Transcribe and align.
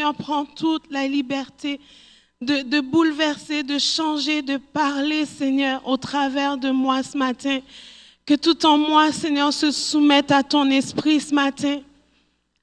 Seigneur 0.00 0.14
prend 0.14 0.46
toute 0.46 0.90
la 0.90 1.06
liberté 1.06 1.78
de, 2.40 2.62
de 2.62 2.80
bouleverser, 2.80 3.62
de 3.62 3.78
changer, 3.78 4.40
de 4.40 4.56
parler, 4.56 5.26
Seigneur, 5.26 5.86
au 5.86 5.98
travers 5.98 6.56
de 6.56 6.70
moi 6.70 7.02
ce 7.02 7.18
matin. 7.18 7.58
Que 8.24 8.32
tout 8.32 8.64
en 8.64 8.78
moi, 8.78 9.12
Seigneur, 9.12 9.52
se 9.52 9.70
soumette 9.70 10.30
à 10.30 10.42
ton 10.42 10.70
esprit 10.70 11.20
ce 11.20 11.34
matin. 11.34 11.80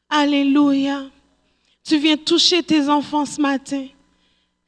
Alléluia. 0.09 1.03
Tu 1.87 1.99
viens 1.99 2.17
toucher 2.17 2.63
tes 2.63 2.89
enfants 2.89 3.27
ce 3.27 3.39
matin. 3.39 3.85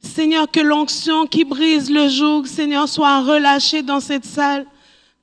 Seigneur, 0.00 0.48
que 0.48 0.60
l'onction 0.60 1.26
qui 1.26 1.42
brise 1.42 1.90
le 1.90 2.08
joug, 2.08 2.44
Seigneur, 2.46 2.88
soit 2.88 3.20
relâchée 3.22 3.82
dans 3.82 3.98
cette 3.98 4.24
salle. 4.24 4.64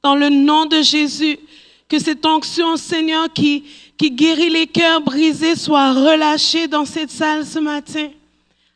Dans 0.04 0.16
le 0.16 0.28
nom 0.28 0.66
de 0.66 0.82
Jésus. 0.82 1.40
Que 1.88 1.98
cette 1.98 2.26
onction, 2.26 2.76
Seigneur, 2.76 3.32
qui, 3.32 3.64
qui 3.98 4.12
guérit 4.12 4.50
les 4.50 4.68
cœurs 4.68 5.02
brisés, 5.02 5.56
soit 5.56 5.94
relâchée 5.94 6.68
dans 6.68 6.86
cette 6.86 7.10
salle 7.10 7.46
ce 7.46 7.60
matin. 7.60 8.10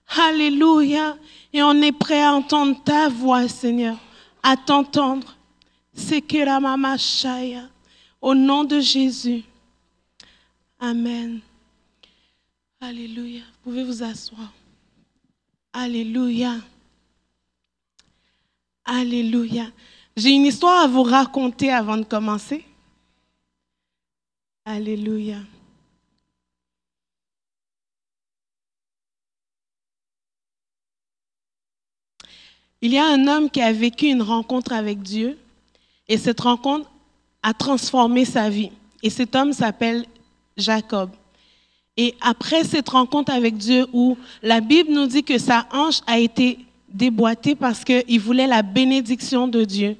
Alléluia. 0.07 1.17
Et 1.53 1.61
on 1.61 1.73
est 1.81 1.91
prêt 1.91 2.23
à 2.23 2.33
entendre 2.33 2.81
ta 2.83 3.09
voix, 3.09 3.47
Seigneur, 3.47 3.97
à 4.41 4.55
t'entendre. 4.57 5.35
C'est 5.93 6.21
que 6.21 6.37
la 6.37 6.59
mama 6.59 6.97
shaya. 6.97 7.63
Au 8.21 8.33
nom 8.33 8.63
de 8.63 8.79
Jésus. 8.79 9.43
Amen. 10.79 11.39
Alléluia. 12.79 13.41
Vous 13.63 13.71
pouvez 13.71 13.83
vous 13.83 14.03
asseoir. 14.03 14.51
Alléluia. 15.73 16.55
Alléluia. 18.85 19.65
J'ai 20.15 20.31
une 20.31 20.45
histoire 20.45 20.83
à 20.83 20.87
vous 20.87 21.03
raconter 21.03 21.71
avant 21.71 21.97
de 21.97 22.03
commencer. 22.03 22.65
Alléluia. 24.65 25.37
Il 32.83 32.91
y 32.93 32.97
a 32.97 33.07
un 33.07 33.27
homme 33.27 33.49
qui 33.49 33.61
a 33.61 33.73
vécu 33.73 34.07
une 34.07 34.21
rencontre 34.21 34.73
avec 34.73 35.01
Dieu 35.01 35.37
et 36.07 36.17
cette 36.17 36.41
rencontre 36.41 36.89
a 37.41 37.53
transformé 37.53 38.23
sa 38.23 38.49
vie. 38.49 38.71
Et 39.01 39.09
cet 39.09 39.35
homme 39.35 39.51
s'appelle 39.51 40.05
Jacob. 40.57 41.09
Et 41.97 42.15
après 42.21 42.63
cette 42.63 42.89
rencontre 42.89 43.31
avec 43.31 43.57
Dieu 43.57 43.87
où 43.93 44.15
la 44.43 44.61
Bible 44.61 44.91
nous 44.91 45.07
dit 45.07 45.23
que 45.23 45.39
sa 45.39 45.67
hanche 45.71 46.01
a 46.05 46.19
été 46.19 46.59
déboîtée 46.87 47.55
parce 47.55 47.83
qu'il 47.83 48.19
voulait 48.19 48.47
la 48.47 48.61
bénédiction 48.61 49.47
de 49.47 49.63
Dieu. 49.63 49.97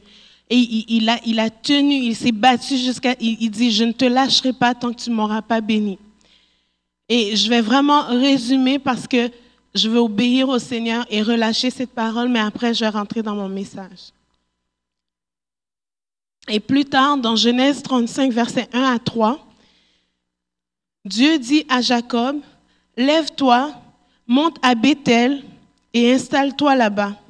Et 0.53 0.57
il, 0.89 1.07
a, 1.07 1.17
il 1.25 1.39
a 1.39 1.49
tenu, 1.49 1.93
il 1.93 2.13
s'est 2.13 2.33
battu 2.33 2.75
jusqu'à... 2.75 3.15
Il, 3.21 3.37
il 3.39 3.49
dit, 3.49 3.71
je 3.71 3.85
ne 3.85 3.93
te 3.93 4.03
lâcherai 4.03 4.51
pas 4.51 4.75
tant 4.75 4.91
que 4.91 5.01
tu 5.01 5.09
ne 5.09 5.15
m'auras 5.15 5.41
pas 5.41 5.61
béni. 5.61 5.97
Et 7.07 7.37
je 7.37 7.49
vais 7.49 7.61
vraiment 7.61 8.03
résumer 8.07 8.77
parce 8.77 9.07
que 9.07 9.31
je 9.73 9.87
veux 9.87 9.99
obéir 9.99 10.49
au 10.49 10.59
Seigneur 10.59 11.05
et 11.09 11.21
relâcher 11.21 11.69
cette 11.69 11.91
parole, 11.91 12.27
mais 12.27 12.41
après, 12.41 12.73
je 12.73 12.81
vais 12.81 12.89
rentrer 12.89 13.23
dans 13.23 13.33
mon 13.33 13.47
message. 13.47 14.11
Et 16.49 16.59
plus 16.59 16.83
tard, 16.83 17.17
dans 17.17 17.37
Genèse 17.37 17.81
35, 17.81 18.33
versets 18.33 18.67
1 18.73 18.83
à 18.83 18.99
3, 18.99 19.47
Dieu 21.05 21.39
dit 21.39 21.65
à 21.69 21.81
Jacob, 21.81 22.41
Lève-toi, 22.97 23.71
monte 24.27 24.57
à 24.61 24.75
Bethel 24.75 25.43
et 25.93 26.13
installe-toi 26.13 26.75
là-bas. 26.75 27.20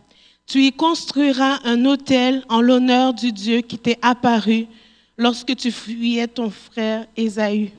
Tu 0.52 0.66
y 0.66 0.74
construiras 0.74 1.60
un 1.64 1.86
autel 1.86 2.44
en 2.50 2.60
l'honneur 2.60 3.14
du 3.14 3.32
Dieu 3.32 3.62
qui 3.62 3.78
t'est 3.78 3.98
apparu 4.02 4.68
lorsque 5.18 5.56
tu 5.56 5.72
fuyais 5.72 6.28
ton 6.28 6.50
frère 6.50 7.08
Ésaü. 7.16 7.72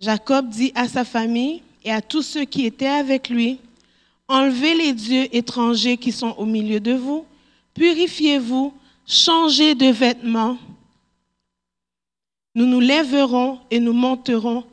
Jacob 0.00 0.48
dit 0.48 0.72
à 0.74 0.88
sa 0.88 1.04
famille 1.04 1.60
et 1.84 1.92
à 1.92 2.00
tous 2.00 2.22
ceux 2.22 2.46
qui 2.46 2.64
étaient 2.64 2.86
avec 2.86 3.28
lui, 3.28 3.58
Enlevez 4.28 4.74
les 4.74 4.94
dieux 4.94 5.36
étrangers 5.36 5.98
qui 5.98 6.10
sont 6.10 6.34
au 6.38 6.46
milieu 6.46 6.80
de 6.80 6.94
vous, 6.94 7.26
purifiez-vous, 7.74 8.72
changez 9.06 9.74
de 9.74 9.88
vêtements. 9.88 10.56
Nous 12.54 12.64
nous 12.64 12.80
lèverons 12.80 13.58
et 13.70 13.78
nous 13.78 13.92
monterons 13.92 14.64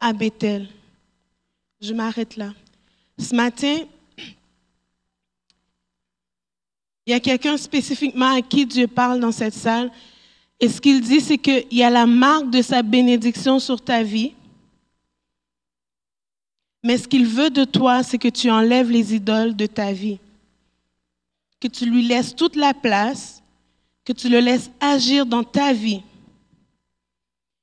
à 0.00 0.12
Bethel. 0.12 0.66
Je 1.80 1.94
m'arrête 1.94 2.36
là. 2.36 2.52
Ce 3.20 3.36
matin, 3.36 3.76
il 7.06 7.12
y 7.12 7.14
a 7.14 7.20
quelqu'un 7.20 7.56
spécifiquement 7.56 8.34
à 8.34 8.42
qui 8.42 8.66
Dieu 8.66 8.88
parle 8.88 9.20
dans 9.20 9.30
cette 9.30 9.54
salle. 9.54 9.92
Et 10.58 10.68
ce 10.68 10.80
qu'il 10.80 11.00
dit, 11.00 11.20
c'est 11.20 11.38
qu'il 11.38 11.66
y 11.70 11.84
a 11.84 11.90
la 11.90 12.04
marque 12.04 12.50
de 12.50 12.60
sa 12.62 12.82
bénédiction 12.82 13.60
sur 13.60 13.80
ta 13.80 14.02
vie. 14.02 14.34
Mais 16.82 16.98
ce 16.98 17.06
qu'il 17.06 17.24
veut 17.24 17.50
de 17.50 17.64
toi, 17.64 18.02
c'est 18.02 18.18
que 18.18 18.28
tu 18.28 18.50
enlèves 18.50 18.90
les 18.90 19.14
idoles 19.14 19.54
de 19.54 19.66
ta 19.66 19.92
vie. 19.92 20.18
Que 21.60 21.68
tu 21.68 21.86
lui 21.86 22.02
laisses 22.02 22.34
toute 22.34 22.56
la 22.56 22.74
place, 22.74 23.40
que 24.04 24.12
tu 24.12 24.28
le 24.28 24.40
laisses 24.40 24.70
agir 24.80 25.26
dans 25.26 25.44
ta 25.44 25.72
vie. 25.72 26.02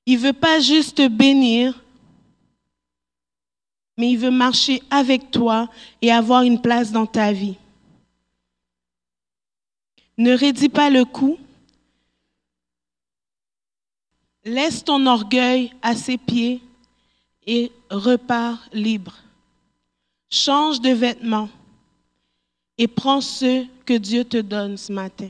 Il 0.06 0.16
ne 0.16 0.24
veut 0.24 0.34
pas 0.34 0.60
juste 0.60 0.98
te 0.98 1.08
bénir, 1.08 1.84
mais 3.98 4.12
il 4.12 4.18
veut 4.18 4.32
marcher 4.32 4.82
avec 4.90 5.32
toi 5.32 5.70
et 6.02 6.12
avoir 6.12 6.44
une 6.44 6.62
place 6.62 6.92
dans 6.92 7.06
ta 7.06 7.32
vie. 7.32 7.56
Ne 10.18 10.34
raidis 10.34 10.70
pas 10.70 10.90
le 10.90 11.06
coup. 11.06 11.38
Laisse 14.46 14.84
ton 14.84 15.06
orgueil 15.08 15.72
à 15.82 15.96
ses 15.96 16.18
pieds 16.18 16.62
et 17.46 17.72
repars 17.90 18.60
libre. 18.74 19.16
Change 20.30 20.82
de 20.82 20.90
vêtements 20.90 21.50
et 22.78 22.88
prends 22.88 23.22
ce 23.22 23.66
que 23.86 23.94
Dieu 23.94 24.24
te 24.24 24.38
donne 24.38 24.78
ce 24.78 24.92
matin. 24.92 25.30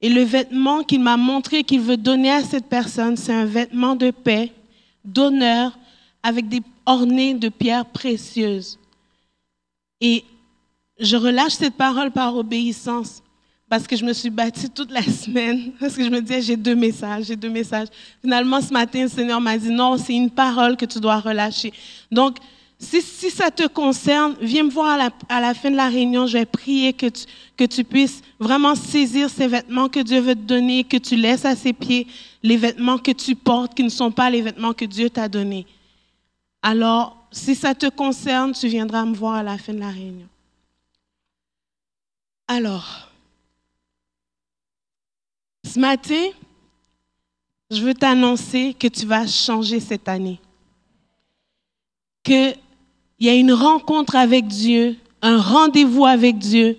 Et 0.00 0.08
le 0.08 0.22
vêtement 0.22 0.82
qu'il 0.82 1.00
m'a 1.00 1.16
montré 1.16 1.64
qu'il 1.64 1.80
veut 1.80 1.96
donner 1.96 2.30
à 2.30 2.44
cette 2.44 2.66
personne, 2.66 3.16
c'est 3.16 3.32
un 3.32 3.46
vêtement 3.46 3.96
de 3.96 4.10
paix, 4.10 4.52
d'honneur, 5.04 5.78
avec 6.22 6.48
des 6.48 6.62
ornés 6.86 7.34
de 7.34 7.48
pierres 7.48 7.86
précieuses. 7.86 8.78
Et 10.00 10.24
je 10.98 11.16
relâche 11.16 11.54
cette 11.54 11.76
parole 11.76 12.10
par 12.10 12.36
obéissance 12.36 13.22
parce 13.68 13.86
que 13.86 13.96
je 13.96 14.04
me 14.04 14.12
suis 14.12 14.30
bâtie 14.30 14.70
toute 14.70 14.90
la 14.90 15.02
semaine, 15.22 15.72
parce 15.80 15.94
que 15.96 16.04
je 16.04 16.10
me 16.10 16.20
disais, 16.20 16.42
j'ai 16.42 16.56
deux 16.56 16.74
messages, 16.74 17.24
j'ai 17.26 17.36
deux 17.36 17.48
messages. 17.48 17.88
Finalement, 18.20 18.60
ce 18.60 18.72
matin, 18.72 19.02
le 19.02 19.08
Seigneur 19.08 19.40
m'a 19.40 19.56
dit, 19.56 19.70
non, 19.70 19.96
c'est 19.96 20.14
une 20.14 20.30
parole 20.30 20.76
que 20.76 20.84
tu 20.84 21.00
dois 21.00 21.18
relâcher. 21.18 21.72
Donc, 22.10 22.38
si, 22.78 23.30
ça 23.30 23.50
te 23.50 23.66
concerne, 23.66 24.36
viens 24.40 24.64
me 24.64 24.70
voir 24.70 24.90
à 24.90 24.96
la, 24.96 25.10
à 25.28 25.40
la, 25.40 25.54
fin 25.54 25.70
de 25.70 25.76
la 25.76 25.88
réunion, 25.88 26.26
je 26.26 26.38
vais 26.38 26.44
prier 26.44 26.92
que 26.92 27.06
tu, 27.06 27.24
que 27.56 27.64
tu 27.64 27.82
puisses 27.84 28.22
vraiment 28.38 28.74
saisir 28.74 29.30
ces 29.30 29.46
vêtements 29.46 29.88
que 29.88 30.00
Dieu 30.00 30.20
veut 30.20 30.34
te 30.34 30.40
donner, 30.40 30.84
que 30.84 30.96
tu 30.96 31.16
laisses 31.16 31.44
à 31.44 31.56
ses 31.56 31.72
pieds 31.72 32.06
les 32.42 32.56
vêtements 32.56 32.98
que 32.98 33.12
tu 33.12 33.34
portes, 33.34 33.74
qui 33.74 33.84
ne 33.84 33.88
sont 33.88 34.10
pas 34.10 34.28
les 34.28 34.42
vêtements 34.42 34.74
que 34.74 34.84
Dieu 34.84 35.08
t'a 35.08 35.28
donnés. 35.28 35.66
Alors, 36.62 37.16
si 37.30 37.54
ça 37.54 37.74
te 37.74 37.88
concerne, 37.88 38.52
tu 38.52 38.68
viendras 38.68 39.04
me 39.04 39.14
voir 39.14 39.34
à 39.34 39.42
la 39.42 39.56
fin 39.56 39.72
de 39.72 39.80
la 39.80 39.88
réunion. 39.88 40.28
Alors, 42.46 43.08
ce 45.64 45.78
matin, 45.78 46.28
je 47.70 47.80
veux 47.80 47.94
t'annoncer 47.94 48.74
que 48.74 48.86
tu 48.86 49.06
vas 49.06 49.26
changer 49.26 49.80
cette 49.80 50.08
année. 50.08 50.40
Qu'il 52.22 52.56
y 53.18 53.28
a 53.28 53.34
une 53.34 53.52
rencontre 53.52 54.16
avec 54.16 54.46
Dieu, 54.46 54.96
un 55.22 55.40
rendez-vous 55.40 56.06
avec 56.06 56.38
Dieu 56.38 56.78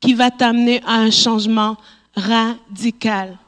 qui 0.00 0.14
va 0.14 0.30
t'amener 0.30 0.82
à 0.84 0.94
un 0.94 1.10
changement 1.10 1.76
radical. 2.14 3.38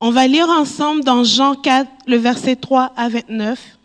On 0.00 0.10
va 0.10 0.26
lire 0.26 0.48
ensemble 0.48 1.02
dans 1.02 1.24
Jean 1.24 1.54
4, 1.56 1.90
le 2.06 2.16
verset 2.16 2.56
3 2.56 2.92
à 2.96 3.08
29. 3.08 3.78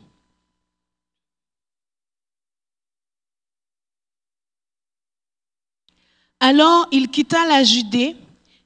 Alors 6.39 6.87
il 6.91 7.07
quitta 7.09 7.47
la 7.47 7.63
Judée 7.63 8.15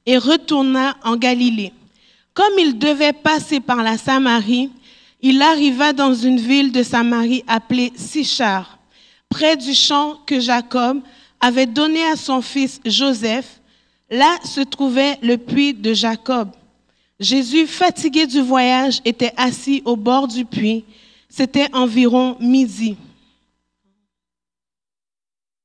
et 0.08 0.16
retourna 0.16 0.96
en 1.04 1.16
Galilée. 1.18 1.70
Comme 2.32 2.58
il 2.58 2.78
devait 2.78 3.12
passer 3.12 3.60
par 3.60 3.82
la 3.82 3.98
Samarie, 3.98 4.70
il 5.20 5.42
arriva 5.42 5.92
dans 5.92 6.14
une 6.14 6.40
ville 6.40 6.72
de 6.72 6.82
Samarie 6.82 7.44
appelée 7.46 7.92
Sichar, 7.94 8.78
près 9.28 9.54
du 9.54 9.74
champ 9.74 10.18
que 10.24 10.40
Jacob 10.40 11.00
avait 11.38 11.66
donné 11.66 12.02
à 12.04 12.16
son 12.16 12.40
fils 12.40 12.80
Joseph. 12.86 13.60
Là 14.10 14.38
se 14.44 14.62
trouvait 14.62 15.18
le 15.20 15.36
puits 15.36 15.74
de 15.74 15.92
Jacob. 15.92 16.52
Jésus, 17.20 17.66
fatigué 17.66 18.26
du 18.26 18.40
voyage, 18.40 19.02
était 19.04 19.34
assis 19.36 19.82
au 19.84 19.94
bord 19.94 20.26
du 20.26 20.46
puits. 20.46 20.86
C'était 21.28 21.68
environ 21.74 22.38
midi. 22.40 22.96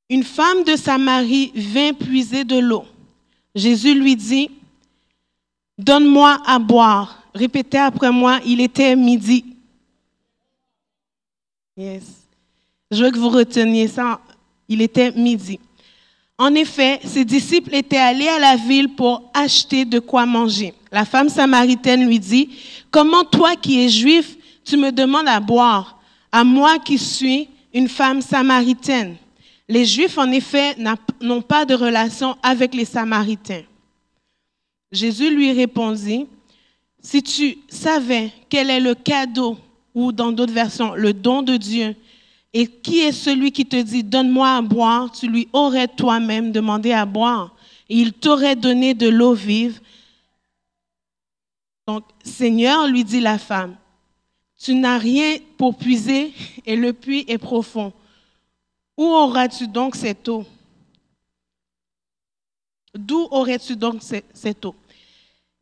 Une 0.10 0.26
femme 0.26 0.66
de 0.66 0.76
Samarie 0.76 1.54
vint 1.56 1.94
puiser 1.94 2.44
de 2.44 2.58
l'eau. 2.58 2.84
Jésus 3.56 3.94
lui 3.94 4.16
dit, 4.16 4.50
Donne-moi 5.78 6.42
à 6.46 6.60
boire. 6.60 7.24
Répétez 7.34 7.80
après 7.80 8.12
moi, 8.12 8.40
il 8.46 8.62
était 8.62 8.96
midi. 8.96 9.46
Yes. 11.76 12.04
Je 12.92 13.04
veux 13.04 13.12
que 13.12 13.18
vous 13.18 13.30
reteniez 13.30 13.88
ça. 13.88 14.20
Il 14.68 14.82
était 14.82 15.12
midi. 15.12 15.60
En 16.38 16.54
effet, 16.56 17.00
ses 17.04 17.26
disciples 17.26 17.74
étaient 17.74 17.98
allés 17.98 18.28
à 18.28 18.40
la 18.40 18.56
ville 18.56 18.90
pour 18.90 19.32
acheter 19.34 19.86
de 19.86 20.00
quoi 20.00 20.26
manger. 20.26 20.74
La 20.92 21.06
femme 21.06 21.30
samaritaine 21.30 22.08
lui 22.08 22.20
dit, 22.20 22.50
Comment 22.92 23.24
toi 23.24 23.56
qui 23.56 23.84
es 23.84 23.90
juif, 23.90 24.36
tu 24.64 24.78
me 24.78 24.92
demandes 24.92 25.28
à 25.28 25.40
boire, 25.40 26.00
à 26.32 26.44
moi 26.44 26.78
qui 26.80 26.98
suis 26.98 27.50
une 27.74 27.90
femme 27.90 28.22
samaritaine? 28.22 29.16
Les 29.68 29.86
Juifs, 29.86 30.18
en 30.18 30.32
effet, 30.32 30.76
n'ont 31.22 31.42
pas 31.42 31.66
de 31.66 31.74
relation 31.74 32.38
avec 32.44 32.74
les 32.74 32.86
Samaritains. 32.86 33.64
Jésus 34.92 35.34
lui 35.34 35.52
répondit, 35.52 36.28
Si 37.02 37.24
tu 37.24 37.58
savais 37.70 38.32
quel 38.50 38.70
est 38.70 38.80
le 38.80 38.94
cadeau, 38.96 39.58
ou 39.96 40.12
dans 40.12 40.32
d'autres 40.32 40.54
versions, 40.54 40.96
le 40.96 41.14
don 41.14 41.42
de 41.42 41.58
Dieu, 41.58 41.96
et 42.54 42.68
qui 42.68 43.00
est 43.00 43.12
celui 43.12 43.52
qui 43.52 43.66
te 43.66 43.82
dit, 43.82 44.04
donne-moi 44.04 44.58
à 44.58 44.62
boire, 44.62 45.12
tu 45.12 45.28
lui 45.28 45.48
aurais 45.54 45.88
toi-même 45.88 46.52
demandé 46.52 46.92
à 46.92 47.06
boire, 47.06 47.56
et 47.90 47.98
il 47.98 48.14
t'aurait 48.14 48.56
donné 48.56 48.94
de 48.94 49.10
l'eau 49.10 49.34
vive. 49.34 49.80
Donc, 51.88 52.04
Seigneur, 52.24 52.88
lui 52.88 53.04
dit 53.04 53.20
la 53.20 53.38
femme, 53.38 53.76
tu 54.60 54.76
n'as 54.76 54.98
rien 54.98 55.38
pour 55.58 55.78
puiser 55.78 56.32
et 56.66 56.76
le 56.76 56.94
puits 56.94 57.26
est 57.28 57.38
profond. 57.38 57.92
Où 58.98 59.06
auras-tu 59.06 59.68
donc 59.68 59.96
cette 59.96 60.28
eau? 60.30 60.46
D'où 62.94 63.28
aurais-tu 63.32 63.76
donc 63.76 64.02
cette 64.02 64.66
eau? 64.66 64.76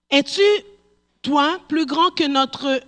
Es-tu, 0.09 0.41
toi, 1.21 1.59
plus 1.67 1.85
grand 1.85 2.09
que 2.11 2.27
notre 2.27 2.81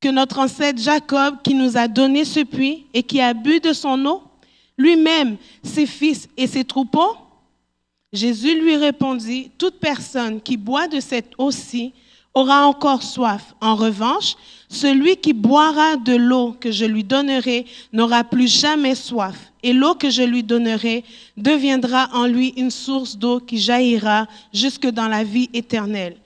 que 0.00 0.08
notre 0.08 0.40
ancêtre 0.40 0.82
Jacob 0.82 1.36
qui 1.42 1.54
nous 1.54 1.76
a 1.76 1.86
donné 1.86 2.24
ce 2.24 2.40
puits 2.40 2.86
et 2.92 3.04
qui 3.04 3.20
a 3.20 3.32
bu 3.32 3.60
de 3.60 3.72
son 3.72 4.04
eau, 4.04 4.22
lui-même, 4.76 5.36
ses 5.62 5.86
fils 5.86 6.28
et 6.36 6.48
ses 6.48 6.64
troupeaux? 6.64 7.16
Jésus 8.12 8.60
lui 8.60 8.76
répondit, 8.76 9.52
toute 9.56 9.78
personne 9.78 10.40
qui 10.40 10.56
boit 10.56 10.88
de 10.88 10.98
cette 10.98 11.32
eau-ci 11.38 11.94
aura 12.34 12.66
encore 12.66 13.02
soif. 13.02 13.54
En 13.60 13.76
revanche, 13.76 14.34
celui 14.72 15.16
qui 15.16 15.32
boira 15.32 15.96
de 15.96 16.16
l'eau 16.16 16.56
que 16.58 16.72
je 16.72 16.84
lui 16.84 17.04
donnerai 17.04 17.66
n'aura 17.92 18.24
plus 18.24 18.48
jamais 18.48 18.94
soif. 18.94 19.52
Et 19.62 19.72
l'eau 19.72 19.94
que 19.94 20.10
je 20.10 20.22
lui 20.22 20.42
donnerai 20.42 21.04
deviendra 21.36 22.08
en 22.12 22.26
lui 22.26 22.48
une 22.56 22.70
source 22.70 23.16
d'eau 23.16 23.38
qui 23.38 23.58
jaillira 23.58 24.26
jusque 24.52 24.86
dans 24.86 25.08
la 25.08 25.22
vie 25.22 25.48
éternelle. 25.52 26.16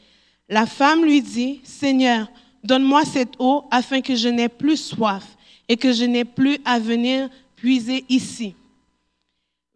La 0.48 0.64
femme 0.64 1.04
lui 1.04 1.20
dit, 1.20 1.60
Seigneur, 1.64 2.28
Donne-moi 2.66 3.04
cette 3.04 3.34
eau 3.38 3.64
afin 3.70 4.00
que 4.00 4.16
je 4.16 4.28
n'ai 4.28 4.48
plus 4.48 4.76
soif 4.76 5.36
et 5.68 5.76
que 5.76 5.92
je 5.92 6.04
n'ai 6.04 6.24
plus 6.24 6.58
à 6.64 6.80
venir 6.80 7.28
puiser 7.54 8.04
ici. 8.08 8.56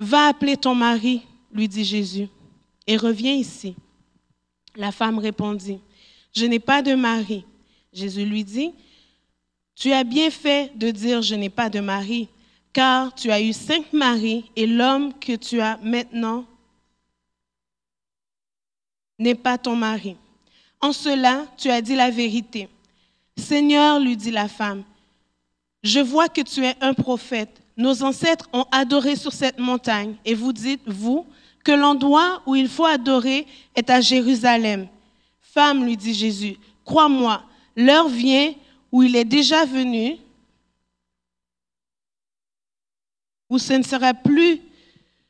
Va 0.01 0.27
appeler 0.27 0.57
ton 0.57 0.75
mari, 0.75 1.23
lui 1.53 1.69
dit 1.69 1.85
Jésus, 1.85 2.27
et 2.89 2.97
reviens 2.97 3.35
ici. 3.35 3.77
La 4.75 4.91
femme 4.91 5.21
répondit, 5.21 5.79
Je 6.35 6.47
n'ai 6.47 6.59
pas 6.59 6.83
de 6.83 6.95
mari. 6.95 7.45
Jésus 7.93 8.25
lui 8.25 8.45
dit, 8.45 8.73
Tu 9.75 9.93
as 9.93 10.05
bien 10.05 10.31
fait 10.31 10.77
de 10.77 10.91
dire, 10.91 11.23
Je 11.23 11.35
n'ai 11.35 11.51
pas 11.51 11.69
de 11.69 11.81
mari, 11.81 12.29
car 12.73 13.15
tu 13.15 13.31
as 13.31 13.41
eu 13.41 13.53
cinq 13.53 13.93
maris 13.93 14.51
et 14.57 14.67
l'homme 14.67 15.13
que 15.19 15.35
tu 15.37 15.61
as 15.61 15.79
maintenant 15.83 16.45
n'est 19.19 19.35
pas 19.35 19.59
ton 19.59 19.77
mari. 19.77 20.17
En 20.81 20.93
cela, 20.93 21.47
tu 21.59 21.69
as 21.69 21.83
dit 21.83 21.95
la 21.95 22.11
vérité. 22.11 22.69
Seigneur, 23.37 24.01
lui 24.01 24.17
dit 24.17 24.31
la 24.31 24.49
femme, 24.49 24.83
je 25.83 26.01
vois 26.01 26.29
que 26.29 26.41
tu 26.41 26.65
es 26.65 26.75
un 26.81 26.95
prophète. 26.95 27.61
Nos 27.77 28.03
ancêtres 28.03 28.49
ont 28.53 28.67
adoré 28.71 29.17
sur 29.17 29.33
cette 29.33 29.59
montagne 29.59 30.15
et 30.25 30.35
vous 30.35 30.53
dites, 30.53 30.83
vous, 30.87 31.27
que 31.65 31.73
l'endroit 31.73 32.43
où 32.47 32.55
il 32.57 32.69
faut 32.69 32.85
adorer 32.85 33.47
est 33.75 33.91
à 33.91 34.01
Jérusalem. 34.01 34.89
Femme, 35.41 35.85
lui 35.85 35.97
dit 35.97 36.15
Jésus, 36.15 36.57
crois-moi, 36.85 37.43
l'heure 37.81 38.09
vient 38.09 38.53
où 38.93 39.03
il 39.03 39.17
est 39.17 39.25
déjà 39.25 39.65
venu, 39.65 40.17
où 43.49 43.59
ce 43.59 43.73
ne 43.73 43.83
sera 43.83 44.15
plus 44.15 44.61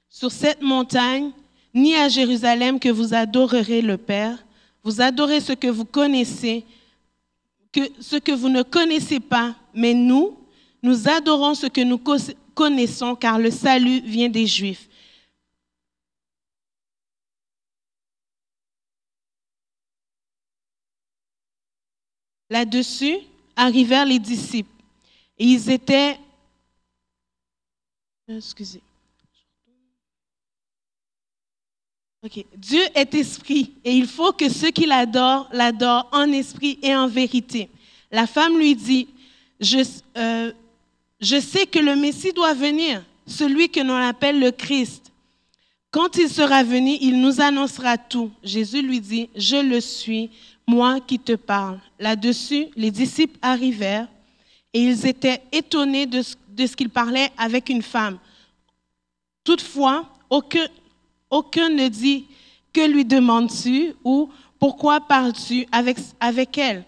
sur 0.08 0.30
cette 0.30 0.62
montagne, 0.62 1.30
ni 1.72 1.94
à 1.94 2.08
Jérusalem 2.08 2.78
que 2.78 2.88
vous 2.88 3.14
adorerez 3.14 3.80
le 3.80 3.96
Père. 3.96 4.44
Vous 4.82 5.00
adorez 5.00 5.40
ce 5.40 5.52
que 5.52 5.68
vous 5.68 5.84
connaissez 5.84 6.64
ce 8.00 8.16
que 8.16 8.32
vous 8.32 8.48
ne 8.48 8.62
connaissez 8.62 9.20
pas, 9.20 9.54
mais 9.74 9.94
nous, 9.94 10.36
nous 10.82 11.08
adorons 11.08 11.54
ce 11.54 11.66
que 11.66 11.80
nous 11.80 12.00
connaissons, 12.54 13.14
car 13.14 13.38
le 13.38 13.50
salut 13.50 14.00
vient 14.00 14.28
des 14.28 14.46
Juifs. 14.46 14.88
Là-dessus 22.50 23.16
arrivèrent 23.56 24.04
les 24.04 24.18
disciples. 24.18 24.68
Et 25.38 25.44
ils 25.44 25.70
étaient... 25.70 26.18
Excusez. 28.28 28.82
Dieu 32.54 32.82
est 32.94 33.14
esprit 33.14 33.72
et 33.82 33.92
il 33.92 34.06
faut 34.06 34.32
que 34.32 34.50
ceux 34.50 34.70
qui 34.70 34.84
l'adorent 34.84 35.48
l'adorent 35.52 36.06
en 36.12 36.30
esprit 36.32 36.78
et 36.82 36.94
en 36.94 37.08
vérité. 37.08 37.70
La 38.10 38.26
femme 38.26 38.58
lui 38.58 38.76
dit, 38.76 39.08
euh, 40.18 40.52
je 41.18 41.40
sais 41.40 41.64
que 41.66 41.78
le 41.78 41.96
Messie 41.96 42.32
doit 42.32 42.52
venir, 42.52 43.02
celui 43.26 43.70
que 43.70 43.80
l'on 43.80 43.94
appelle 43.94 44.38
le 44.38 44.50
Christ. 44.50 45.10
Quand 45.90 46.18
il 46.18 46.28
sera 46.28 46.62
venu, 46.62 46.98
il 47.00 47.20
nous 47.20 47.40
annoncera 47.40 47.96
tout. 47.96 48.30
Jésus 48.44 48.82
lui 48.82 49.00
dit, 49.00 49.30
je 49.34 49.56
le 49.56 49.80
suis, 49.80 50.30
moi 50.70 51.00
qui 51.00 51.18
te 51.18 51.32
parle. 51.32 51.80
Là-dessus, 51.98 52.68
les 52.76 52.92
disciples 52.92 53.38
arrivèrent 53.42 54.06
et 54.72 54.80
ils 54.80 55.04
étaient 55.04 55.42
étonnés 55.50 56.06
de 56.06 56.22
ce, 56.22 56.76
qu'il 56.76 56.90
parlait 56.90 57.30
avec 57.36 57.68
une 57.68 57.82
femme. 57.82 58.18
Toutefois, 59.42 60.08
aucun, 60.30 61.68
ne 61.70 61.88
dit 61.88 62.26
Que 62.72 62.86
lui 62.86 63.04
demandes-tu 63.04 63.94
ou 64.04 64.30
Pourquoi 64.60 65.00
parles-tu 65.00 65.66
avec, 65.72 66.56
elle? 66.56 66.84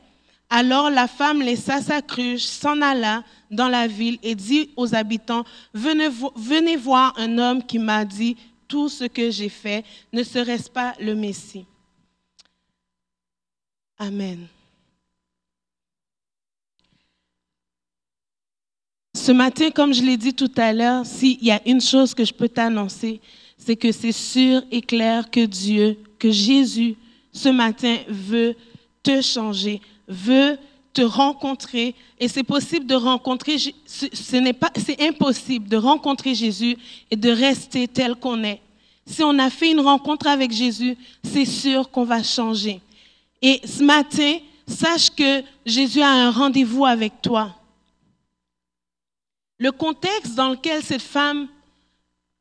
Alors 0.49 0.89
la 0.91 1.09
femme 1.09 1.43
laissa 1.43 1.81
sa 1.81 2.03
cruche, 2.03 2.45
s'en 2.45 2.81
alla 2.83 3.25
dans 3.51 3.69
la 3.69 3.89
ville 3.89 4.19
et 4.23 4.35
dit 4.35 4.71
aux 4.77 4.95
habitants 4.95 5.45
venez 5.73 6.77
voir 6.77 7.15
un 7.17 7.39
homme 7.39 7.65
qui 7.65 7.79
m'a 7.79 8.05
dit 8.05 8.37
tout 8.69 8.89
ce 8.89 9.05
que 9.05 9.31
j'ai 9.31 9.49
fait. 9.49 9.83
Ne 10.13 10.23
serait-ce 10.23 10.71
pas 10.71 10.95
le 11.01 11.15
Messie 11.15 11.67
Amen. 14.03 14.49
Ce 19.15 19.31
matin, 19.31 19.71
comme 19.71 19.95
je 19.95 20.03
l'ai 20.03 20.17
dit 20.17 20.35
tout 20.35 20.51
à 20.57 20.73
l'heure, 20.73 21.07
s'il 21.07 21.41
y 21.41 21.53
a 21.53 21.61
une 21.65 21.81
chose 21.81 22.13
que 22.13 22.25
je 22.25 22.35
peux 22.35 22.49
t'annoncer, 22.49 23.21
c'est 23.57 23.77
que 23.77 23.93
c'est 23.93 24.11
sûr 24.11 24.61
et 24.73 24.81
clair 24.81 25.31
que 25.31 25.47
Dieu, 25.47 25.97
que 26.19 26.33
Jésus, 26.33 26.97
ce 27.33 27.49
matin, 27.49 27.97
veut 28.09 28.57
te 29.05 29.23
changer, 29.23 29.81
veut 30.09 30.59
te 30.93 31.03
rencontrer. 31.03 31.95
Et 32.19 32.27
c'est 32.27 32.43
possible 32.43 32.87
de 32.87 32.97
rencontrer, 32.97 33.57
ce 33.87 34.37
n'est 34.37 34.53
pas, 34.53 34.73
c'est 34.85 35.01
impossible 35.01 35.69
de 35.69 35.77
rencontrer 35.77 36.35
Jésus 36.35 36.77
et 37.09 37.15
de 37.15 37.31
rester 37.31 37.87
tel 37.87 38.17
qu'on 38.17 38.43
est. 38.43 38.61
Si 39.07 39.23
on 39.23 39.39
a 39.39 39.49
fait 39.49 39.71
une 39.71 39.81
rencontre 39.81 40.27
avec 40.27 40.51
Jésus, 40.51 40.97
c'est 41.23 41.45
sûr 41.45 41.89
qu'on 41.89 42.05
va 42.05 42.25
changer. 42.25 42.81
Et 43.43 43.61
ce 43.67 43.83
matin, 43.83 44.39
sache 44.67 45.11
que 45.11 45.43
Jésus 45.67 46.01
a 46.01 46.09
un 46.09 46.31
rendez-vous 46.31 46.87
avec 46.87 47.21
toi. 47.21 47.55
Le 49.59 49.73
contexte 49.73 50.35
dans 50.35 50.51
lequel 50.51 50.83
cette 50.83 51.03
femme 51.03 51.49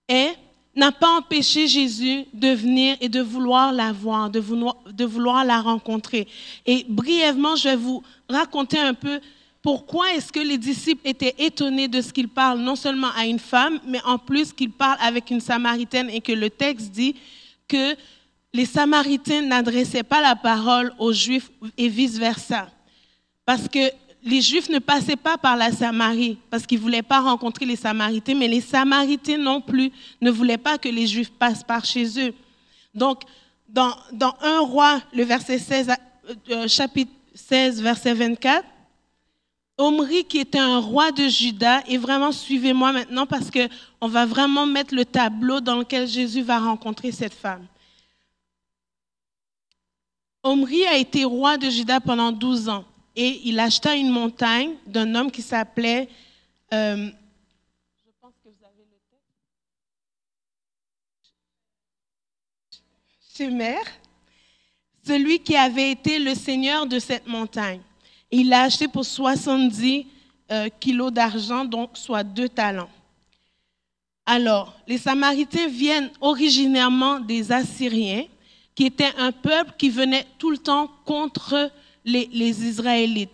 est, 0.08 0.36
n'a 0.76 0.92
pas 0.92 1.18
empêché 1.18 1.68
Jésus 1.68 2.26
de 2.34 2.50
venir 2.50 2.98
et 3.02 3.10
de 3.10 3.20
vouloir 3.20 3.74
la 3.74 3.92
voir, 3.92 4.30
de 4.30 4.40
vouloir, 4.40 4.78
de 4.86 5.06
vouloir 5.06 5.44
la 5.44 5.60
rencontrer. 5.60 6.28
Et 6.66 6.86
brièvement, 6.88 7.56
je 7.56 7.70
vais 7.70 7.76
vous 7.76 8.02
raconter 8.30 8.80
un 8.80 8.94
peu 8.94 9.20
pourquoi 9.62 10.14
est-ce 10.14 10.32
que 10.32 10.40
les 10.40 10.58
disciples 10.58 11.08
étaient 11.08 11.36
étonnés 11.38 11.88
de 11.88 12.02
ce 12.02 12.12
qu'il 12.12 12.28
parle 12.28 12.60
non 12.60 12.76
seulement 12.76 13.12
à 13.16 13.26
une 13.26 13.40
femme, 13.40 13.80
mais 13.86 14.02
en 14.06 14.18
plus 14.18 14.54
qu'il 14.54 14.72
parle 14.72 14.98
avec 15.02 15.30
une 15.30 15.42
samaritaine 15.42 16.10
et 16.10 16.22
que 16.22 16.32
le 16.32 16.50
texte 16.50 16.92
dit 16.92 17.16
que 17.68 17.96
les 18.54 18.66
samaritains 18.66 19.42
n'adressaient 19.42 20.04
pas 20.04 20.22
la 20.22 20.36
parole 20.36 20.94
aux 21.00 21.14
juifs 21.14 21.50
et 21.78 21.88
vice-versa. 21.88 22.68
Parce 23.46 23.68
que 23.68 23.80
les 24.24 24.42
Juifs 24.42 24.70
ne 24.70 24.80
passaient 24.80 25.16
pas 25.16 25.38
par 25.38 25.56
la 25.58 25.72
Samarie 25.72 26.38
parce 26.50 26.66
qu'ils 26.66 26.78
ne 26.78 26.84
voulaient 26.84 27.02
pas 27.02 27.22
rencontrer 27.22 27.66
les 27.66 27.76
Samaritains, 27.76 28.36
mais 28.36 28.48
les 28.48 28.62
Samaritains 28.62 29.38
non 29.38 29.62
plus 29.62 29.92
ne 30.22 30.30
voulaient 30.30 30.58
pas 30.58 30.78
que 30.78 30.90
les 30.90 31.08
Juifs 31.08 31.32
passent 31.32 31.64
par 31.64 31.84
chez 31.86 32.06
eux. 32.20 32.34
Donc, 32.94 33.24
dans, 33.68 33.96
dans 34.12 34.36
1 34.42 34.60
roi, 34.60 35.02
le 35.14 35.24
verset 35.24 35.58
16, 35.58 35.90
euh, 35.90 36.34
euh, 36.52 36.68
chapitre 36.68 37.12
16, 37.34 37.82
verset 37.82 38.14
24, 38.14 38.64
Omri, 39.78 40.26
qui 40.26 40.40
était 40.40 40.60
un 40.60 40.78
roi 40.78 41.12
de 41.12 41.28
Juda, 41.28 41.82
et 41.88 41.98
vraiment 41.98 42.32
suivez-moi 42.32 42.92
maintenant 42.92 43.26
parce 43.26 43.50
que 43.50 43.68
on 44.00 44.08
va 44.08 44.26
vraiment 44.26 44.68
mettre 44.68 44.94
le 44.94 45.06
tableau 45.06 45.62
dans 45.62 45.78
lequel 45.78 46.08
Jésus 46.08 46.44
va 46.44 46.60
rencontrer 46.60 47.12
cette 47.12 47.34
femme. 47.34 47.66
Omri 50.44 50.86
a 50.86 50.98
été 50.98 51.24
roi 51.24 51.58
de 51.58 51.70
Juda 51.70 52.00
pendant 52.00 52.32
12 52.32 52.70
ans 52.70 52.86
et 53.16 53.42
il 53.46 53.60
acheta 53.60 53.96
une 53.96 54.10
montagne 54.10 54.72
d'un 54.88 55.14
homme 55.16 55.30
qui 55.32 55.42
s'appelait. 55.42 56.10
Je 56.72 57.12
pense 58.20 58.34
que 58.44 58.50
vous 58.50 58.66
avez 58.66 58.86
le 58.90 58.98
texte. 59.10 59.32
Shemer, 63.38 63.82
celui 65.06 65.40
qui 65.40 65.56
avait 65.56 65.92
été 65.92 66.20
le 66.20 66.34
seigneur 66.34 66.86
de 66.86 67.00
cette 67.00 67.28
montagne. 67.28 67.82
Il 68.32 68.50
l'a 68.50 68.64
acheté 68.64 68.88
pour 68.88 69.06
70 69.06 70.08
euh, 70.52 70.70
kilos 70.80 71.12
d'argent, 71.12 71.66
donc 71.66 71.92
soit 71.98 72.24
deux 72.24 72.50
talents. 72.50 72.90
Alors, 74.26 74.74
les 74.88 74.98
Samaritains 74.98 75.68
viennent 75.68 76.12
originairement 76.22 77.20
des 77.20 77.52
Assyriens, 77.52 78.26
qui 78.82 78.88
étaient 78.88 79.14
un 79.20 79.32
peuple 79.32 79.74
qui 79.78 79.92
venait 79.92 80.26
tout 80.40 80.50
le 80.50 80.58
temps 80.58 80.90
contre 81.06 81.72
les, 82.04 82.28
Israélites. 82.68 83.30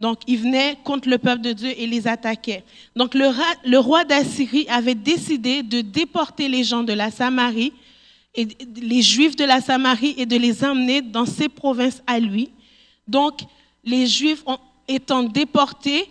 Donc, 0.00 0.22
ils 0.26 0.38
venaient 0.38 0.76
contre 0.82 1.08
le 1.08 1.18
peuple 1.18 1.42
de 1.42 1.52
Dieu 1.52 1.72
et 1.76 1.86
les 1.86 2.08
attaquaient. 2.08 2.64
Donc, 2.96 3.14
le, 3.14 3.26
le 3.64 3.78
roi 3.78 4.04
d'Assyrie 4.04 4.66
avait 4.68 4.96
décidé 4.96 5.62
de 5.62 5.82
déporter 5.82 6.48
les 6.48 6.64
gens 6.64 6.82
de 6.82 6.92
la 6.92 7.12
Samarie, 7.12 7.74
et 8.34 8.48
les 8.74 9.02
Juifs 9.02 9.36
de 9.36 9.44
la 9.44 9.60
Samarie, 9.60 10.16
et 10.18 10.26
de 10.26 10.36
les 10.36 10.64
emmener 10.64 11.00
dans 11.00 11.26
ses 11.26 11.48
provinces 11.48 12.02
à 12.04 12.18
lui. 12.18 12.50
Donc, 13.06 13.42
les 13.84 14.08
Juifs 14.08 14.42
ont, 14.46 14.58
étant 14.88 15.22
déportés, 15.22 16.08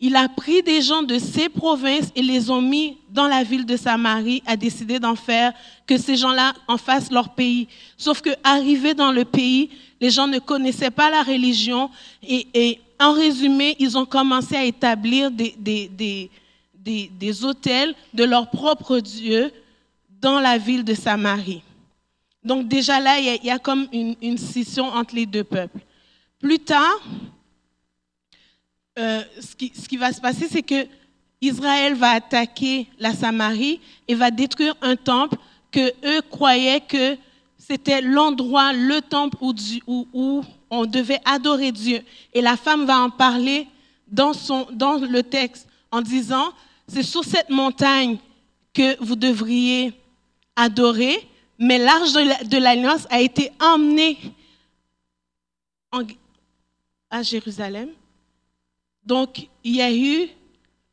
il 0.00 0.14
a 0.16 0.28
pris 0.28 0.62
des 0.62 0.80
gens 0.80 1.02
de 1.02 1.18
ces 1.18 1.48
provinces 1.48 2.10
et 2.14 2.22
les 2.22 2.50
ont 2.50 2.62
mis 2.62 2.98
dans 3.10 3.26
la 3.26 3.42
ville 3.42 3.66
de 3.66 3.76
Samarie, 3.76 4.42
a 4.46 4.56
décidé 4.56 5.00
d'en 5.00 5.16
faire 5.16 5.52
que 5.86 5.98
ces 5.98 6.16
gens-là 6.16 6.54
en 6.68 6.76
fassent 6.76 7.10
leur 7.10 7.34
pays. 7.34 7.66
Sauf 7.96 8.20
que 8.20 8.30
arrivés 8.44 8.94
dans 8.94 9.10
le 9.10 9.24
pays, 9.24 9.70
les 10.00 10.10
gens 10.10 10.28
ne 10.28 10.38
connaissaient 10.38 10.92
pas 10.92 11.10
la 11.10 11.22
religion 11.22 11.90
et, 12.22 12.80
en 13.00 13.12
résumé, 13.12 13.76
ils 13.78 13.96
ont 13.96 14.04
commencé 14.04 14.56
à 14.56 14.64
établir 14.64 15.30
des, 15.30 15.54
des, 15.56 16.30
des, 16.74 17.44
hôtels 17.44 17.94
de 18.12 18.24
leur 18.24 18.50
propre 18.50 18.98
Dieu 18.98 19.52
dans 20.20 20.40
la 20.40 20.58
ville 20.58 20.82
de 20.82 20.94
Samarie. 20.94 21.62
Donc 22.42 22.66
déjà 22.66 22.98
là, 22.98 23.18
il 23.20 23.44
y 23.44 23.50
a, 23.50 23.58
comme 23.58 23.86
une, 23.92 24.16
une 24.20 24.38
scission 24.38 24.86
entre 24.86 25.14
les 25.14 25.26
deux 25.26 25.44
peuples. 25.44 25.78
Plus 26.40 26.58
tard, 26.58 27.00
euh, 28.98 29.22
ce, 29.40 29.54
qui, 29.54 29.96
va 29.96 30.12
se 30.12 30.20
passer, 30.20 30.48
c'est 30.50 30.62
que 30.62 30.86
Israël 31.40 31.94
va 31.94 32.10
attaquer 32.10 32.88
la 32.98 33.14
Samarie 33.14 33.80
et 34.08 34.14
va 34.16 34.30
détruire 34.32 34.74
un 34.82 34.96
temple 34.96 35.36
que 35.70 35.92
eux 36.04 36.20
croyaient 36.22 36.80
que 36.80 37.16
c'était 37.58 38.00
l'endroit, 38.00 38.72
le 38.72 39.00
temple 39.00 39.36
où, 39.86 40.42
on 40.70 40.84
devait 40.84 41.20
adorer 41.24 41.70
Dieu. 41.70 42.00
Et 42.34 42.40
la 42.40 42.56
femme 42.56 42.86
va 42.86 42.98
en 42.98 43.10
parler 43.10 43.68
dans, 44.08 44.32
le 44.32 45.20
texte 45.20 45.68
en 45.90 46.00
disant, 46.00 46.52
c'est 46.88 47.02
sur 47.02 47.24
cette 47.24 47.50
montagne 47.50 48.18
que 48.74 49.02
vous 49.02 49.16
devriez 49.16 49.92
adorer, 50.56 51.26
mais 51.58 51.78
l'arche 51.78 52.12
de 52.12 52.58
l'alliance 52.58 53.06
a 53.10 53.20
été 53.20 53.52
emmenée 53.60 54.18
en, 55.92 56.02
à 57.10 57.22
Jérusalem. 57.22 57.90
Donc, 59.08 59.48
il 59.64 59.76
y 59.76 59.80
a 59.80 59.90
eu 59.90 60.28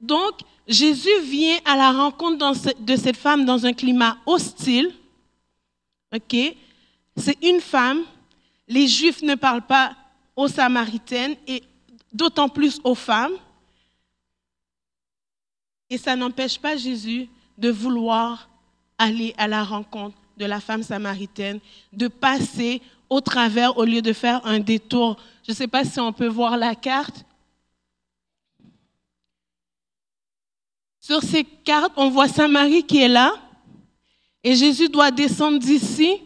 Donc 0.00 0.40
Jésus 0.66 1.20
vient 1.24 1.58
à 1.66 1.76
la 1.76 1.92
rencontre 1.92 2.54
de 2.80 2.96
cette 2.96 3.18
femme 3.18 3.44
dans 3.44 3.66
un 3.66 3.74
climat 3.74 4.16
hostile. 4.24 4.90
Ok, 6.14 6.34
c'est 7.16 7.36
une 7.42 7.60
femme. 7.60 8.04
Les 8.66 8.88
Juifs 8.88 9.20
ne 9.20 9.34
parlent 9.34 9.66
pas 9.66 9.94
aux 10.40 10.48
Samaritaines 10.48 11.36
et 11.46 11.62
d'autant 12.12 12.48
plus 12.48 12.80
aux 12.82 12.94
femmes. 12.94 13.34
Et 15.90 15.98
ça 15.98 16.16
n'empêche 16.16 16.58
pas 16.58 16.78
Jésus 16.78 17.28
de 17.58 17.68
vouloir 17.68 18.48
aller 18.96 19.34
à 19.36 19.46
la 19.46 19.62
rencontre 19.62 20.16
de 20.38 20.46
la 20.46 20.60
femme 20.60 20.82
samaritaine, 20.82 21.60
de 21.92 22.08
passer 22.08 22.80
au 23.10 23.20
travers 23.20 23.76
au 23.76 23.84
lieu 23.84 24.00
de 24.00 24.14
faire 24.14 24.40
un 24.46 24.60
détour. 24.60 25.18
Je 25.44 25.52
ne 25.52 25.56
sais 25.56 25.68
pas 25.68 25.84
si 25.84 26.00
on 26.00 26.12
peut 26.12 26.28
voir 26.28 26.56
la 26.56 26.74
carte. 26.74 27.26
Sur 31.00 31.22
ces 31.22 31.44
cartes, 31.44 31.92
on 31.96 32.08
voit 32.08 32.28
Samarie 32.28 32.84
qui 32.84 33.02
est 33.02 33.08
là. 33.08 33.34
Et 34.42 34.54
Jésus 34.56 34.88
doit 34.88 35.10
descendre 35.10 35.58
d'ici 35.58 36.22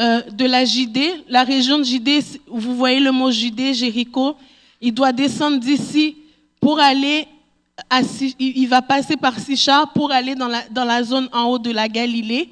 euh, 0.00 0.22
de 0.30 0.44
la 0.44 0.64
Judée, 0.64 1.12
la 1.28 1.44
région 1.44 1.78
de 1.78 1.84
Judée, 1.84 2.20
vous 2.46 2.76
voyez 2.76 3.00
le 3.00 3.12
mot 3.12 3.30
Judée, 3.30 3.74
Jéricho, 3.74 4.36
il 4.80 4.92
doit 4.92 5.12
descendre 5.12 5.58
d'ici 5.58 6.16
pour 6.60 6.78
aller 6.78 7.26
à, 7.90 8.00
il 8.38 8.66
va 8.68 8.82
passer 8.82 9.16
par 9.16 9.38
Sichar 9.38 9.92
pour 9.92 10.10
aller 10.10 10.34
dans 10.34 10.48
la, 10.48 10.68
dans 10.68 10.84
la 10.84 11.02
zone 11.02 11.28
en 11.32 11.44
haut 11.44 11.58
de 11.58 11.70
la 11.70 11.88
Galilée. 11.88 12.48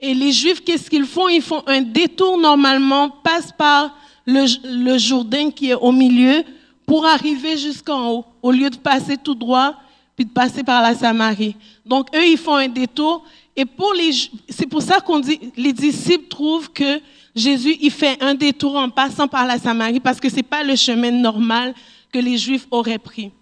Et 0.00 0.14
les 0.14 0.32
Juifs, 0.32 0.62
qu'est-ce 0.64 0.90
qu'ils 0.90 1.06
font? 1.06 1.28
Ils 1.28 1.42
font 1.42 1.62
un 1.66 1.80
détour 1.80 2.38
normalement, 2.38 3.08
passent 3.08 3.52
par 3.56 3.96
le, 4.26 4.44
le 4.64 4.98
Jourdain 4.98 5.50
qui 5.50 5.70
est 5.70 5.74
au 5.74 5.92
milieu 5.92 6.42
pour 6.86 7.06
arriver 7.06 7.56
jusqu'en 7.56 8.10
haut, 8.10 8.24
au 8.42 8.50
lieu 8.50 8.70
de 8.70 8.76
passer 8.76 9.16
tout 9.16 9.34
droit 9.34 9.74
puis 10.16 10.24
de 10.24 10.30
passer 10.30 10.62
par 10.62 10.82
la 10.82 10.94
Samarie. 10.94 11.56
Donc 11.84 12.14
eux, 12.14 12.26
ils 12.26 12.38
font 12.38 12.54
un 12.54 12.68
détour 12.68 13.24
et 13.56 13.64
pour 13.64 13.92
les, 13.94 14.10
c'est 14.48 14.66
pour 14.66 14.82
ça 14.82 15.00
qu'on 15.00 15.20
dit, 15.20 15.38
les 15.56 15.72
disciples 15.72 16.28
trouvent 16.28 16.72
que 16.72 17.00
Jésus, 17.34 17.76
il 17.80 17.90
fait 17.90 18.20
un 18.22 18.34
détour 18.34 18.76
en 18.76 18.90
passant 18.90 19.28
par 19.28 19.46
la 19.46 19.58
Samarie 19.58 20.00
parce 20.00 20.20
que 20.20 20.28
c'est 20.28 20.42
pas 20.42 20.62
le 20.62 20.76
chemin 20.76 21.10
normal 21.10 21.74
que 22.12 22.18
les 22.18 22.38
Juifs 22.38 22.66
auraient 22.70 22.98
pris. 22.98 23.32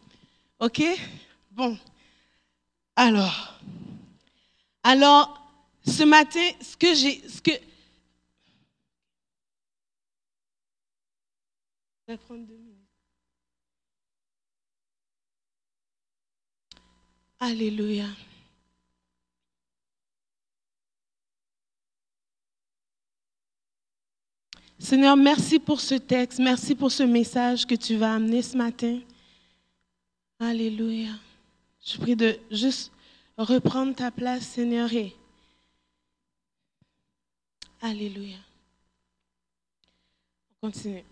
OK? 0.60 0.82
Bon. 1.50 1.78
Alors. 2.96 3.58
Alors, 4.82 5.40
ce 5.86 6.02
matin, 6.04 6.48
ce 6.60 6.76
que 6.76 6.94
j'ai, 6.94 7.22
ce 7.28 7.40
que, 7.40 7.52
prendre 12.16 12.46
deux 12.46 12.56
minutes. 12.56 12.78
Alléluia. 17.40 18.06
Seigneur, 24.82 25.16
merci 25.16 25.60
pour 25.60 25.80
ce 25.80 25.94
texte, 25.94 26.40
merci 26.40 26.74
pour 26.74 26.90
ce 26.90 27.04
message 27.04 27.64
que 27.64 27.76
tu 27.76 27.94
vas 27.94 28.14
amener 28.14 28.42
ce 28.42 28.56
matin. 28.56 28.98
Alléluia. 30.40 31.10
Je 31.86 31.98
prie 31.98 32.16
de 32.16 32.36
juste 32.50 32.90
reprendre 33.38 33.94
ta 33.94 34.10
place, 34.10 34.42
Seigneur. 34.42 34.92
Et... 34.92 35.14
Alléluia. 37.80 38.38
On 40.60 40.66
continue. 40.66 41.04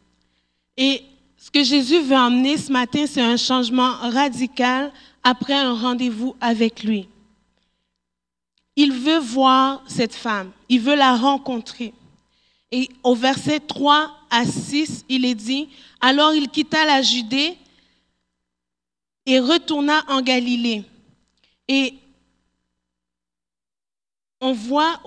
Et 0.77 1.05
ce 1.37 1.49
que 1.53 1.63
Jésus 1.63 2.01
veut 2.01 2.17
amener 2.17 2.57
ce 2.57 2.73
matin, 2.73 3.07
c'est 3.07 3.23
un 3.23 3.37
changement 3.37 3.93
radical 3.93 4.93
après 5.23 5.55
un 5.55 5.75
rendez-vous 5.75 6.35
avec 6.41 6.83
lui. 6.83 7.09
Il 8.75 8.93
veut 8.93 9.21
voir 9.21 9.85
cette 9.87 10.15
femme, 10.15 10.51
il 10.69 10.81
veut 10.81 10.97
la 10.97 11.15
rencontrer. 11.15 11.95
Et 12.73 12.89
au 13.03 13.15
verset 13.15 13.61
3 13.61 14.11
à 14.31 14.45
6, 14.45 15.05
il 15.09 15.25
est 15.25 15.35
dit, 15.35 15.69
alors 16.01 16.33
il 16.35 16.49
quitta 16.49 16.85
la 16.85 17.03
Judée 17.03 17.57
et 19.27 19.41
retourna 19.41 20.05
en 20.09 20.23
Galilée. 20.23 20.85
Et 21.69 21.95
on 24.41 24.53
voit 24.53 25.01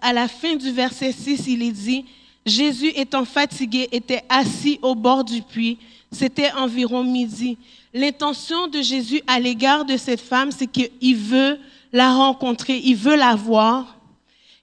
à 0.00 0.12
la 0.12 0.28
fin 0.28 0.56
du 0.56 0.70
verset 0.70 1.12
6, 1.12 1.46
il 1.48 1.62
est 1.62 1.72
dit, 1.72 2.04
Jésus 2.44 2.92
étant 2.94 3.24
fatigué 3.24 3.88
était 3.92 4.24
assis 4.28 4.78
au 4.82 4.94
bord 4.94 5.24
du 5.24 5.42
puits. 5.42 5.78
C'était 6.10 6.52
environ 6.52 7.04
midi. 7.04 7.56
L'intention 7.94 8.68
de 8.68 8.82
Jésus 8.82 9.22
à 9.26 9.40
l'égard 9.40 9.84
de 9.84 9.96
cette 9.96 10.20
femme, 10.20 10.50
c'est 10.50 10.66
qu'il 10.66 11.16
veut 11.16 11.58
la 11.92 12.12
rencontrer, 12.14 12.80
il 12.84 12.96
veut 12.96 13.16
la 13.16 13.34
voir. 13.34 13.96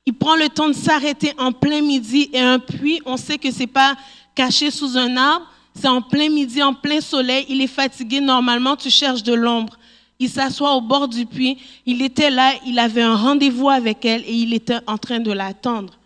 Il 0.06 0.13
prend 0.13 0.36
le 0.36 0.50
temps 0.50 0.68
de 0.68 0.74
s'arrêter 0.74 1.34
en 1.38 1.51
plein 1.51 1.82
midi 1.82 2.29
et 2.34 2.39
un 2.39 2.60
puits, 2.60 3.01
on 3.06 3.18
sait 3.18 3.38
que 3.38 3.51
c'est 3.51 3.68
pas 3.68 3.96
caché 4.34 4.72
sous 4.72 4.98
un 4.98 5.15
arbre, 5.18 5.46
c'est 5.74 5.88
en 5.88 6.01
plein 6.01 6.29
midi, 6.29 6.63
en 6.63 6.74
plein 6.74 7.01
soleil, 7.01 7.46
il 7.50 7.62
est 7.62 7.68
fatigué, 7.68 8.20
normalement 8.20 8.75
tu 8.75 8.89
cherches 8.89 9.24
de 9.24 9.34
l'ombre. 9.34 9.77
Il 10.18 10.29
s'assoit 10.29 10.74
au 10.75 10.82
bord 10.82 11.08
du 11.08 11.25
puits, 11.25 11.58
il 11.86 12.01
était 12.01 12.29
là, 12.29 12.53
il 12.65 12.77
avait 12.79 13.01
un 13.01 13.15
rendez-vous 13.15 13.70
avec 13.70 14.03
elle 14.03 14.24
et 14.25 14.34
il 14.34 14.53
était 14.53 14.79
en 14.88 14.98
train 14.98 15.20
de 15.20 15.32
l'attendre. 15.32 15.98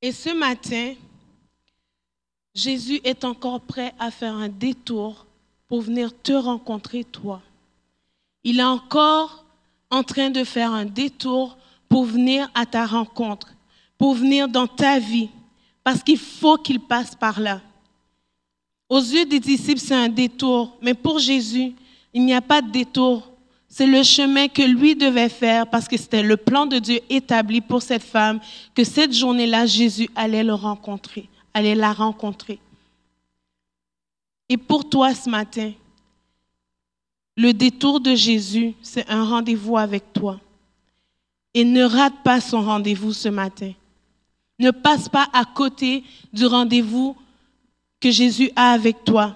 Et 0.00 0.10
ce 0.10 0.30
matin, 0.30 0.94
Jésus 2.54 3.00
est 3.04 3.24
encore 3.24 3.60
prêt 3.60 3.94
à 4.00 4.10
faire 4.10 4.34
un 4.34 4.48
détour 4.48 5.26
pour 5.72 5.80
venir 5.80 6.10
te 6.22 6.32
rencontrer 6.32 7.02
toi. 7.02 7.40
Il 8.44 8.60
est 8.60 8.62
encore 8.62 9.42
en 9.88 10.02
train 10.02 10.28
de 10.28 10.44
faire 10.44 10.70
un 10.70 10.84
détour 10.84 11.56
pour 11.88 12.04
venir 12.04 12.50
à 12.54 12.66
ta 12.66 12.84
rencontre, 12.84 13.54
pour 13.96 14.12
venir 14.12 14.48
dans 14.48 14.66
ta 14.66 14.98
vie, 14.98 15.30
parce 15.82 16.02
qu'il 16.02 16.18
faut 16.18 16.58
qu'il 16.58 16.78
passe 16.78 17.14
par 17.14 17.40
là. 17.40 17.62
Aux 18.90 19.00
yeux 19.00 19.24
des 19.24 19.40
disciples, 19.40 19.80
c'est 19.80 19.94
un 19.94 20.10
détour, 20.10 20.76
mais 20.82 20.92
pour 20.92 21.18
Jésus, 21.18 21.72
il 22.12 22.26
n'y 22.26 22.34
a 22.34 22.42
pas 22.42 22.60
de 22.60 22.70
détour. 22.70 23.32
C'est 23.66 23.86
le 23.86 24.02
chemin 24.02 24.48
que 24.48 24.60
lui 24.60 24.94
devait 24.94 25.30
faire 25.30 25.66
parce 25.66 25.88
que 25.88 25.96
c'était 25.96 26.22
le 26.22 26.36
plan 26.36 26.66
de 26.66 26.80
Dieu 26.80 27.00
établi 27.08 27.62
pour 27.62 27.80
cette 27.80 28.04
femme, 28.04 28.40
que 28.74 28.84
cette 28.84 29.14
journée-là, 29.14 29.64
Jésus 29.64 30.10
allait 30.16 30.44
le 30.44 30.52
rencontrer, 30.52 31.30
allait 31.54 31.74
la 31.74 31.94
rencontrer. 31.94 32.58
Et 34.52 34.58
pour 34.58 34.86
toi 34.86 35.14
ce 35.14 35.30
matin, 35.30 35.72
le 37.38 37.54
détour 37.54 38.00
de 38.00 38.14
Jésus, 38.14 38.74
c'est 38.82 39.08
un 39.08 39.24
rendez-vous 39.24 39.78
avec 39.78 40.12
toi. 40.12 40.38
Et 41.54 41.64
ne 41.64 41.82
rate 41.82 42.22
pas 42.22 42.38
son 42.38 42.60
rendez-vous 42.60 43.14
ce 43.14 43.30
matin. 43.30 43.72
Ne 44.58 44.70
passe 44.70 45.08
pas 45.08 45.26
à 45.32 45.46
côté 45.46 46.04
du 46.34 46.44
rendez-vous 46.44 47.16
que 47.98 48.10
Jésus 48.10 48.50
a 48.54 48.72
avec 48.72 49.04
toi. 49.04 49.34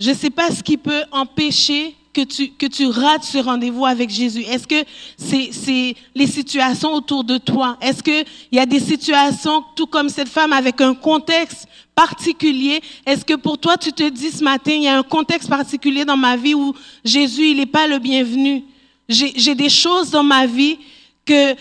Je 0.00 0.08
ne 0.08 0.14
sais 0.14 0.30
pas 0.30 0.50
ce 0.50 0.62
qui 0.62 0.78
peut 0.78 1.04
empêcher 1.12 1.94
que 2.12 2.22
tu, 2.22 2.48
que 2.48 2.66
tu 2.66 2.86
rates 2.86 3.24
ce 3.24 3.38
rendez-vous 3.38 3.86
avec 3.86 4.10
Jésus? 4.10 4.42
Est-ce 4.42 4.66
que 4.66 4.84
c'est 5.16 5.94
les 6.14 6.26
situations 6.26 6.92
autour 6.92 7.24
de 7.24 7.38
toi? 7.38 7.76
Est-ce 7.80 8.02
qu'il 8.02 8.24
y 8.52 8.58
a 8.58 8.66
des 8.66 8.80
situations, 8.80 9.64
tout 9.76 9.86
comme 9.86 10.08
cette 10.08 10.28
femme, 10.28 10.52
avec 10.52 10.80
un 10.80 10.94
contexte 10.94 11.66
particulier? 11.94 12.80
Est-ce 13.06 13.24
que 13.24 13.34
pour 13.34 13.58
toi, 13.58 13.76
tu 13.76 13.92
te 13.92 14.08
dis 14.08 14.30
ce 14.30 14.42
matin, 14.42 14.72
il 14.72 14.82
y 14.82 14.88
a 14.88 14.98
un 14.98 15.02
contexte 15.02 15.48
particulier 15.48 16.04
dans 16.04 16.16
ma 16.16 16.36
vie 16.36 16.54
où 16.54 16.74
Jésus, 17.04 17.50
il 17.50 17.58
n'est 17.58 17.66
pas 17.66 17.86
le 17.86 17.98
bienvenu? 17.98 18.64
J'ai 19.08 19.54
des 19.54 19.68
choses 19.70 20.10
dans 20.10 20.22
ma 20.22 20.46
vie 20.46 20.78
que 21.24 21.54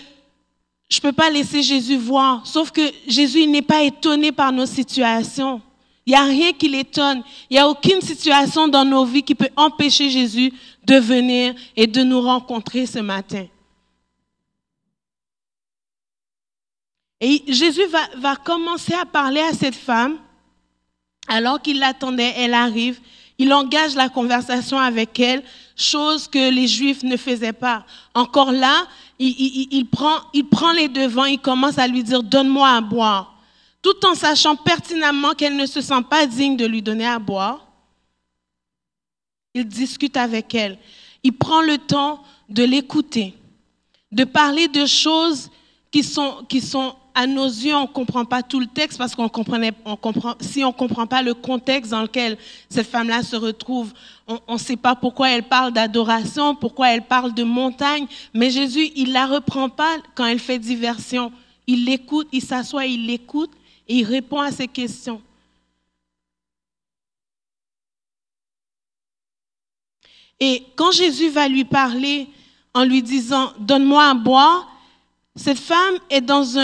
je 0.89 0.97
ne 0.97 1.01
peux 1.01 1.11
pas 1.11 1.29
laisser 1.29 1.61
Jésus 1.61 1.97
voir. 1.97 2.45
Sauf 2.45 2.71
que 2.71 2.81
Jésus, 3.07 3.41
il 3.41 3.51
n'est 3.51 3.61
pas 3.61 3.83
étonné 3.83 4.31
par 4.31 4.51
nos 4.51 4.65
situations. 4.65 5.61
Il 6.09 6.13
n'y 6.13 6.17
a 6.17 6.23
rien 6.23 6.53
qui 6.53 6.67
l'étonne. 6.67 7.21
Il 7.51 7.53
n'y 7.53 7.59
a 7.59 7.69
aucune 7.69 8.01
situation 8.01 8.67
dans 8.67 8.83
nos 8.83 9.05
vies 9.05 9.21
qui 9.21 9.36
peut 9.36 9.51
empêcher 9.55 10.10
Jésus 10.10 10.51
de 10.84 10.95
venir 10.95 11.53
et 11.75 11.86
de 11.86 12.01
nous 12.01 12.19
rencontrer 12.19 12.88
ce 12.88 12.97
matin. 12.97 13.45
Et 17.21 17.43
Jésus 17.47 17.86
va, 18.17 18.36
commencer 18.38 18.95
à 18.95 19.05
parler 19.05 19.41
à 19.41 19.53
cette 19.53 19.75
femme 19.75 20.17
alors 21.27 21.62
qu'il 21.62 21.77
l'attendait. 21.77 22.34
Elle 22.38 22.55
arrive. 22.55 22.99
Il 23.38 23.53
engage 23.53 23.93
la 23.93 24.10
conversation 24.10 24.79
avec 24.79 25.19
elle, 25.19 25.43
chose 25.75 26.27
que 26.27 26.49
les 26.49 26.67
Juifs 26.67 27.03
ne 27.03 27.17
faisaient 27.17 27.53
pas. 27.53 27.86
Encore 28.15 28.51
là, 28.51 28.88
il, 29.19 29.86
prend, 29.86 30.17
il 30.34 30.45
prend 30.45 30.71
les 30.71 30.88
devants, 30.88 31.25
il 31.25 31.38
commence 31.38 31.77
à 31.77 31.88
lui 31.88 32.01
dire, 32.01 32.23
donne-moi 32.23 32.67
à 32.67 32.81
boire 32.81 33.38
tout 33.81 34.05
en 34.05 34.15
sachant 34.15 34.55
pertinemment 34.55 35.33
qu'elle 35.33 35.55
ne 35.55 35.65
se 35.65 35.81
sent 35.81 36.03
pas 36.09 36.25
digne 36.25 36.57
de 36.57 36.65
lui 36.65 36.81
donner 36.81 37.05
à 37.05 37.19
boire. 37.19 37.65
Il 39.53 39.67
discute 39.67 40.17
avec 40.17 40.53
elle. 40.53 40.77
Il 41.23 41.33
prend 41.33 41.61
le 41.61 41.77
temps 41.77 42.23
de 42.49 42.63
l'écouter, 42.63 43.35
de 44.11 44.23
parler 44.23 44.67
de 44.67 44.85
choses 44.85 45.49
qui 45.91 46.03
sont, 46.03 46.45
qui 46.47 46.61
sont 46.61 46.95
à 47.15 47.27
nos 47.27 47.47
yeux, 47.47 47.75
on 47.75 47.81
ne 47.81 47.87
comprend 47.87 48.23
pas 48.23 48.43
tout 48.43 48.59
le 48.59 48.67
texte 48.67 48.97
parce 48.97 49.13
qu'on 49.13 49.27
comprenait, 49.27 49.73
on 49.83 49.97
comprend, 49.97 50.35
si 50.39 50.63
on 50.63 50.67
ne 50.67 50.73
comprend 50.73 51.05
pas 51.05 51.21
le 51.21 51.33
contexte 51.33 51.91
dans 51.91 52.03
lequel 52.03 52.37
cette 52.69 52.87
femme-là 52.87 53.23
se 53.23 53.35
retrouve, 53.35 53.91
on 54.47 54.53
ne 54.53 54.57
sait 54.57 54.77
pas 54.77 54.95
pourquoi 54.95 55.31
elle 55.31 55.43
parle 55.43 55.73
d'adoration, 55.73 56.55
pourquoi 56.55 56.91
elle 56.91 57.01
parle 57.01 57.33
de 57.33 57.43
montagne, 57.43 58.07
mais 58.33 58.49
Jésus, 58.49 58.91
il 58.95 59.11
la 59.11 59.25
reprend 59.25 59.67
pas 59.67 59.97
quand 60.15 60.25
elle 60.25 60.39
fait 60.39 60.59
diversion. 60.59 61.31
Il 61.67 61.85
l'écoute, 61.85 62.27
il 62.31 62.41
s'assoit, 62.41 62.85
il 62.85 63.05
l'écoute 63.05 63.51
et 63.89 63.95
il 63.95 64.06
répond 64.06 64.39
à 64.39 64.52
ces 64.52 64.67
questions. 64.67 65.21
Et 70.39 70.63
quand 70.75 70.91
Jésus 70.91 71.30
va 71.30 71.47
lui 71.47 71.65
parler 71.65 72.28
en 72.73 72.86
lui 72.86 73.02
disant, 73.02 73.52
donne-moi 73.60 74.06
à 74.06 74.13
boire, 74.13 74.71
cette 75.36 75.60
femme 75.60 75.95
est 76.10 76.21
dans 76.21 76.58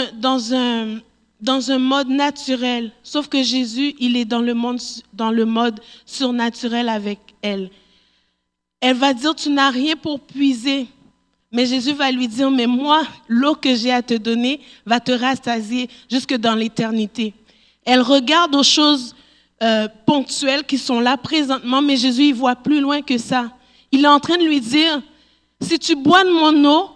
un, 0.54 1.78
mode 1.78 2.08
naturel, 2.08 2.92
sauf 3.02 3.28
que 3.28 3.42
Jésus, 3.42 3.94
il 3.98 4.16
est 4.16 4.24
dans 4.24 4.40
le, 4.40 4.54
monde, 4.54 4.80
dans 5.12 5.30
le 5.30 5.44
mode 5.44 5.80
surnaturel 6.06 6.88
avec 6.88 7.18
elle. 7.42 7.70
Elle 8.80 8.96
va 8.96 9.12
dire, 9.12 9.34
tu 9.34 9.50
n'as 9.50 9.70
rien 9.70 9.96
pour 9.96 10.20
puiser. 10.20 10.86
Mais 11.52 11.66
Jésus 11.66 11.92
va 11.92 12.10
lui 12.10 12.28
dire, 12.28 12.50
mais 12.50 12.66
moi, 12.66 13.02
l'eau 13.28 13.54
que 13.54 13.74
j'ai 13.74 13.92
à 13.92 14.02
te 14.02 14.14
donner 14.14 14.60
va 14.84 15.00
te 15.00 15.12
rassasier 15.12 15.88
jusque 16.10 16.34
dans 16.34 16.54
l'éternité. 16.54 17.34
Elle 17.84 18.00
regarde 18.00 18.54
aux 18.54 18.64
choses 18.64 19.14
euh, 19.62 19.88
ponctuelles 20.04 20.64
qui 20.64 20.76
sont 20.76 21.00
là 21.00 21.16
présentement, 21.16 21.80
mais 21.80 21.96
Jésus, 21.96 22.24
il 22.24 22.34
voit 22.34 22.56
plus 22.56 22.80
loin 22.80 23.00
que 23.00 23.16
ça. 23.16 23.50
Il 23.92 24.04
est 24.04 24.08
en 24.08 24.20
train 24.20 24.36
de 24.36 24.44
lui 24.44 24.60
dire, 24.60 25.00
si 25.60 25.78
tu 25.78 25.94
bois 25.94 26.24
de 26.24 26.30
mon 26.30 26.64
eau, 26.68 26.90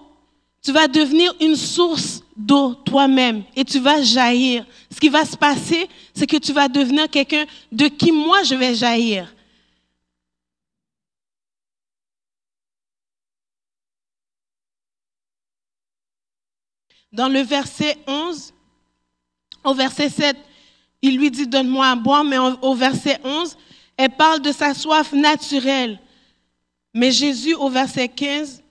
tu 0.63 0.73
vas 0.73 0.89
devenir 0.89 1.35
une 1.41 1.57
source 1.57 2.23
d'eau 2.37 2.75
toi-même 2.75 3.45
et 3.57 3.65
tu 3.65 3.79
vas 3.79 4.03
jaillir. 4.03 4.67
Ce 4.93 5.01
qui 5.01 5.09
va 5.09 5.25
se 5.25 5.37
passer, 5.37 5.89
c'est 6.13 6.27
que 6.27 6.37
tu 6.37 6.53
vas 6.53 6.69
devenir 6.69 7.09
quelqu'un 7.09 7.45
de 7.73 7.87
qui 7.87 8.13
moi 8.13 8.43
je 8.43 8.55
vais 8.55 8.75
jaillir. 8.75 9.33
Dans 17.13 17.29
le 17.29 17.41
verset 17.41 17.99
11, 18.07 18.53
au 19.65 19.75
verset 19.75 20.09
7, 20.09 20.37
il 21.03 21.17
lui 21.17 21.31
dit, 21.31 21.47
donne-moi 21.47 21.87
à 21.87 21.97
boire, 21.97 22.25
mais 22.25 22.39
au 22.39 22.75
verset 22.75 23.19
11, 23.25 23.57
elle 23.97 24.11
parle 24.11 24.41
de 24.41 24.53
sa 24.53 24.75
soif 24.75 25.13
naturelle. 25.13 25.99
Mais 26.95 27.11
Jésus, 27.11 27.55
au 27.55 27.69
verset 27.69 28.09
15, 28.09 28.63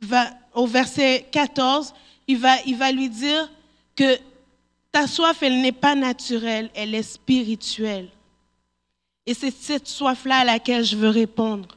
va, 0.00 0.30
au 0.54 0.66
verset 0.66 1.26
14, 1.30 1.94
il 2.26 2.38
va, 2.38 2.60
il 2.66 2.76
va 2.76 2.92
lui 2.92 3.08
dire 3.08 3.50
que 3.96 4.18
ta 4.90 5.06
soif, 5.06 5.42
elle 5.42 5.60
n'est 5.60 5.72
pas 5.72 5.94
naturelle, 5.94 6.70
elle 6.74 6.94
est 6.94 7.02
spirituelle. 7.02 8.10
Et 9.24 9.34
c'est 9.34 9.54
cette 9.54 9.88
soif-là 9.88 10.38
à 10.38 10.44
laquelle 10.44 10.84
je 10.84 10.96
veux 10.96 11.08
répondre. 11.08 11.68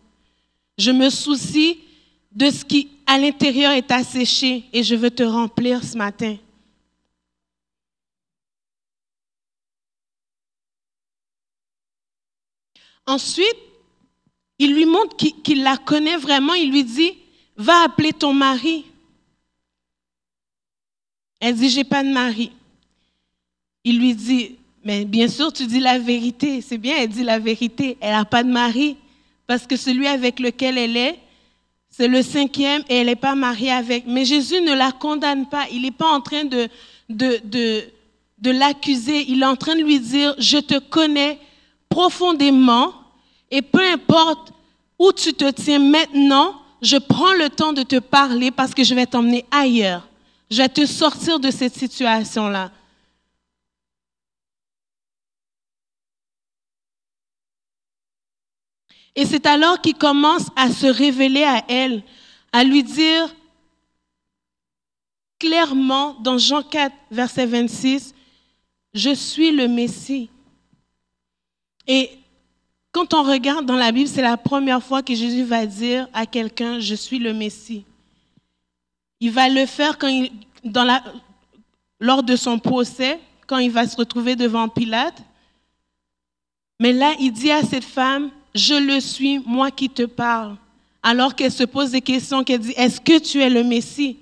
Je 0.77 0.91
me 0.91 1.09
soucie 1.09 1.79
de 2.31 2.49
ce 2.49 2.65
qui 2.65 2.89
à 3.07 3.17
l'intérieur 3.17 3.71
est 3.71 3.91
asséché 3.91 4.63
et 4.73 4.83
je 4.83 4.95
veux 4.95 5.11
te 5.11 5.23
remplir 5.23 5.83
ce 5.83 5.97
matin. 5.97 6.37
Ensuite, 13.05 13.57
il 14.57 14.73
lui 14.73 14.85
montre 14.85 15.15
qu'il 15.15 15.63
la 15.63 15.77
connaît 15.77 16.17
vraiment. 16.17 16.53
Il 16.53 16.71
lui 16.71 16.83
dit, 16.83 17.13
va 17.55 17.83
appeler 17.83 18.13
ton 18.13 18.33
mari. 18.33 18.85
Elle 21.39 21.55
dit, 21.55 21.69
j'ai 21.69 21.83
pas 21.83 22.03
de 22.03 22.09
mari. 22.09 22.51
Il 23.83 23.99
lui 23.99 24.15
dit, 24.15 24.55
mais 24.83 25.05
bien 25.05 25.27
sûr, 25.27 25.53
tu 25.53 25.67
dis 25.67 25.79
la 25.79 25.99
vérité. 25.99 26.61
C'est 26.61 26.77
bien, 26.77 26.95
elle 26.97 27.09
dit 27.09 27.23
la 27.23 27.37
vérité. 27.37 27.97
Elle 28.01 28.13
n'a 28.13 28.25
pas 28.25 28.43
de 28.43 28.51
mari. 28.51 28.97
Parce 29.45 29.67
que 29.67 29.77
celui 29.77 30.07
avec 30.07 30.39
lequel 30.39 30.77
elle 30.77 30.97
est, 30.97 31.19
c'est 31.97 32.09
le 32.09 32.21
cinquième 32.21 32.83
et 32.89 32.97
elle 32.97 33.05
n'est 33.05 33.15
pas 33.15 33.35
mariée 33.35 33.71
avec. 33.71 34.05
Mais 34.05 34.25
Jésus 34.25 34.59
ne 34.59 34.73
la 34.73 34.91
condamne 34.91 35.45
pas. 35.45 35.63
Il 35.71 35.83
n'est 35.83 35.91
pas 35.91 36.09
en 36.09 36.19
train 36.19 36.43
de, 36.43 36.67
de, 37.09 37.39
de, 37.45 37.83
de 38.39 38.51
l'accuser. 38.51 39.23
Il 39.29 39.41
est 39.41 39.45
en 39.45 39.55
train 39.55 39.75
de 39.75 39.81
lui 39.81 40.01
dire, 40.01 40.35
je 40.37 40.57
te 40.57 40.77
connais 40.77 41.39
profondément 41.87 42.93
et 43.49 43.61
peu 43.61 43.81
importe 43.93 44.51
où 44.99 45.13
tu 45.13 45.33
te 45.33 45.49
tiens 45.51 45.79
maintenant, 45.79 46.55
je 46.81 46.97
prends 46.97 47.33
le 47.33 47.49
temps 47.49 47.71
de 47.71 47.83
te 47.83 47.99
parler 47.99 48.51
parce 48.51 48.73
que 48.73 48.83
je 48.83 48.93
vais 48.93 49.05
t'emmener 49.05 49.45
ailleurs. 49.49 50.05
Je 50.51 50.57
vais 50.57 50.69
te 50.69 50.85
sortir 50.85 51.39
de 51.39 51.49
cette 51.49 51.75
situation-là. 51.75 52.71
Et 59.15 59.25
c'est 59.25 59.45
alors 59.45 59.79
qu'il 59.81 59.95
commence 59.95 60.47
à 60.55 60.69
se 60.69 60.87
révéler 60.87 61.43
à 61.43 61.63
elle, 61.69 62.03
à 62.51 62.63
lui 62.63 62.83
dire 62.83 63.33
clairement 65.39 66.15
dans 66.15 66.37
Jean 66.37 66.63
4, 66.63 66.93
verset 67.11 67.45
26, 67.45 68.13
Je 68.93 69.13
suis 69.13 69.51
le 69.51 69.67
Messie. 69.67 70.29
Et 71.87 72.09
quand 72.91 73.13
on 73.13 73.23
regarde 73.23 73.65
dans 73.65 73.75
la 73.75 73.91
Bible, 73.91 74.09
c'est 74.09 74.21
la 74.21 74.37
première 74.37 74.81
fois 74.81 75.03
que 75.03 75.13
Jésus 75.13 75.43
va 75.43 75.65
dire 75.65 76.07
à 76.13 76.25
quelqu'un, 76.25 76.79
Je 76.79 76.95
suis 76.95 77.19
le 77.19 77.33
Messie. 77.33 77.85
Il 79.19 79.31
va 79.31 79.47
le 79.49 79.65
faire 79.65 79.97
quand 79.97 80.07
il, 80.07 80.31
lors 81.99 82.23
de 82.23 82.35
son 82.35 82.59
procès, 82.59 83.19
quand 83.47 83.57
il 83.57 83.71
va 83.71 83.87
se 83.87 83.95
retrouver 83.95 84.35
devant 84.35 84.67
Pilate. 84.67 85.21
Mais 86.79 86.91
là, 86.91 87.13
il 87.19 87.31
dit 87.31 87.51
à 87.51 87.61
cette 87.63 87.85
femme, 87.85 88.31
je 88.55 88.73
le 88.73 89.01
suis, 89.01 89.39
moi 89.39 89.69
qui 89.69 89.89
te 89.89 90.03
parle. 90.03 90.55
Alors 91.03 91.35
qu'elle 91.35 91.51
se 91.51 91.65
pose 91.65 91.91
des 91.91 92.01
questions, 92.01 92.43
qu'elle 92.43 92.61
dit, 92.61 92.73
est-ce 92.77 92.99
que 92.99 93.19
tu 93.19 93.41
es 93.41 93.49
le 93.49 93.63
Messie? 93.63 94.17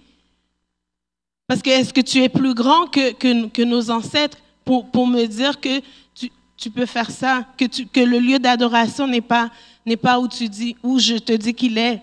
Parce 1.47 1.61
que 1.61 1.69
est-ce 1.69 1.93
que 1.93 2.01
tu 2.01 2.21
es 2.21 2.29
plus 2.29 2.55
grand 2.55 2.87
que, 2.87 3.13
que, 3.47 3.61
nos 3.61 3.91
ancêtres 3.91 4.39
pour, 4.65 4.89
pour, 4.89 5.05
me 5.05 5.25
dire 5.25 5.61
que 5.61 5.79
tu, 6.15 6.31
tu 6.57 6.71
peux 6.71 6.87
faire 6.87 7.11
ça, 7.11 7.45
que, 7.57 7.65
tu, 7.65 7.85
que 7.85 7.99
le 7.99 8.17
lieu 8.17 8.39
d'adoration 8.39 9.07
n'est 9.07 9.21
pas, 9.21 9.51
n'est 9.85 9.97
pas 9.97 10.19
où 10.19 10.27
tu 10.27 10.49
dis, 10.49 10.75
où 10.81 10.99
je 10.99 11.15
te 11.15 11.33
dis 11.33 11.53
qu'il 11.53 11.77
est? 11.77 12.01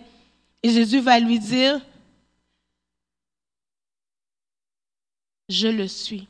Et 0.62 0.70
Jésus 0.70 1.00
va 1.00 1.18
lui 1.18 1.38
dire, 1.38 1.80
je 5.48 5.66
le 5.66 5.88
suis, 5.88 6.28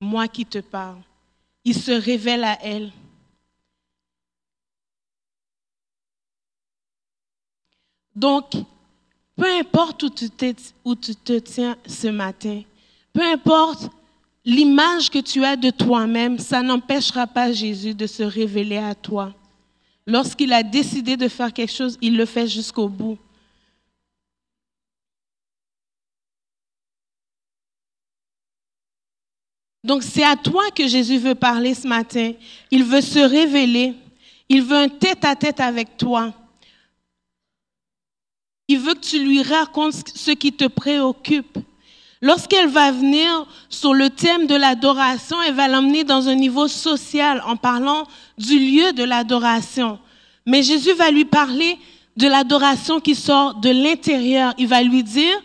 moi 0.00 0.28
qui 0.28 0.46
te 0.46 0.58
parle. 0.58 1.00
Il 1.64 1.74
se 1.74 1.90
révèle 1.90 2.44
à 2.44 2.58
elle. 2.62 2.92
Donc, 8.16 8.54
peu 9.36 9.46
importe 9.60 10.02
où 10.02 10.08
tu, 10.08 11.14
te 11.14 11.38
tiens 11.38 11.76
ce 11.86 12.08
matin, 12.08 12.62
peu 13.12 13.22
importe 13.22 13.90
l'image 14.42 15.10
que 15.10 15.18
tu 15.18 15.44
as 15.44 15.56
de 15.56 15.68
toi-même, 15.68 16.38
ça 16.38 16.62
n'empêchera 16.62 17.26
pas 17.26 17.52
Jésus 17.52 17.92
de 17.92 18.06
se 18.06 18.22
révéler 18.22 18.78
à 18.78 18.94
toi. 18.94 19.34
Lorsqu'il 20.06 20.52
a 20.54 20.62
décidé 20.62 21.18
de 21.18 21.28
faire 21.28 21.52
quelque 21.52 21.72
chose, 21.72 21.98
il 22.00 22.16
le 22.16 22.24
fait 22.24 22.48
jusqu'au 22.48 22.88
bout. 22.88 23.18
Donc 29.84 30.02
c'est 30.02 30.24
à 30.24 30.36
toi 30.36 30.70
que 30.74 30.88
Jésus 30.88 31.18
veut 31.18 31.34
parler 31.34 31.74
ce 31.74 31.86
matin. 31.86 32.32
Il 32.70 32.82
veut 32.82 33.02
se 33.02 33.18
révéler. 33.18 33.94
Il 34.48 34.62
veut 34.62 34.76
un 34.76 34.88
tête-à-tête 34.88 35.60
avec 35.60 35.96
toi. 35.96 36.32
Il 38.68 38.78
veut 38.78 38.94
que 38.94 39.00
tu 39.00 39.24
lui 39.24 39.42
racontes 39.42 39.94
ce 40.14 40.32
qui 40.32 40.52
te 40.52 40.66
préoccupe. 40.66 41.58
Lorsqu'elle 42.20 42.68
va 42.68 42.90
venir 42.90 43.46
sur 43.68 43.94
le 43.94 44.10
thème 44.10 44.46
de 44.46 44.54
l'adoration, 44.54 45.36
elle 45.42 45.54
va 45.54 45.68
l'emmener 45.68 46.02
dans 46.02 46.28
un 46.28 46.34
niveau 46.34 46.66
social 46.66 47.42
en 47.46 47.56
parlant 47.56 48.06
du 48.38 48.58
lieu 48.58 48.92
de 48.92 49.04
l'adoration. 49.04 49.98
Mais 50.46 50.62
Jésus 50.62 50.94
va 50.94 51.10
lui 51.10 51.24
parler 51.24 51.78
de 52.16 52.26
l'adoration 52.26 53.00
qui 53.00 53.14
sort 53.14 53.54
de 53.56 53.68
l'intérieur. 53.70 54.54
Il 54.58 54.66
va 54.66 54.82
lui 54.82 55.02
dire, 55.04 55.36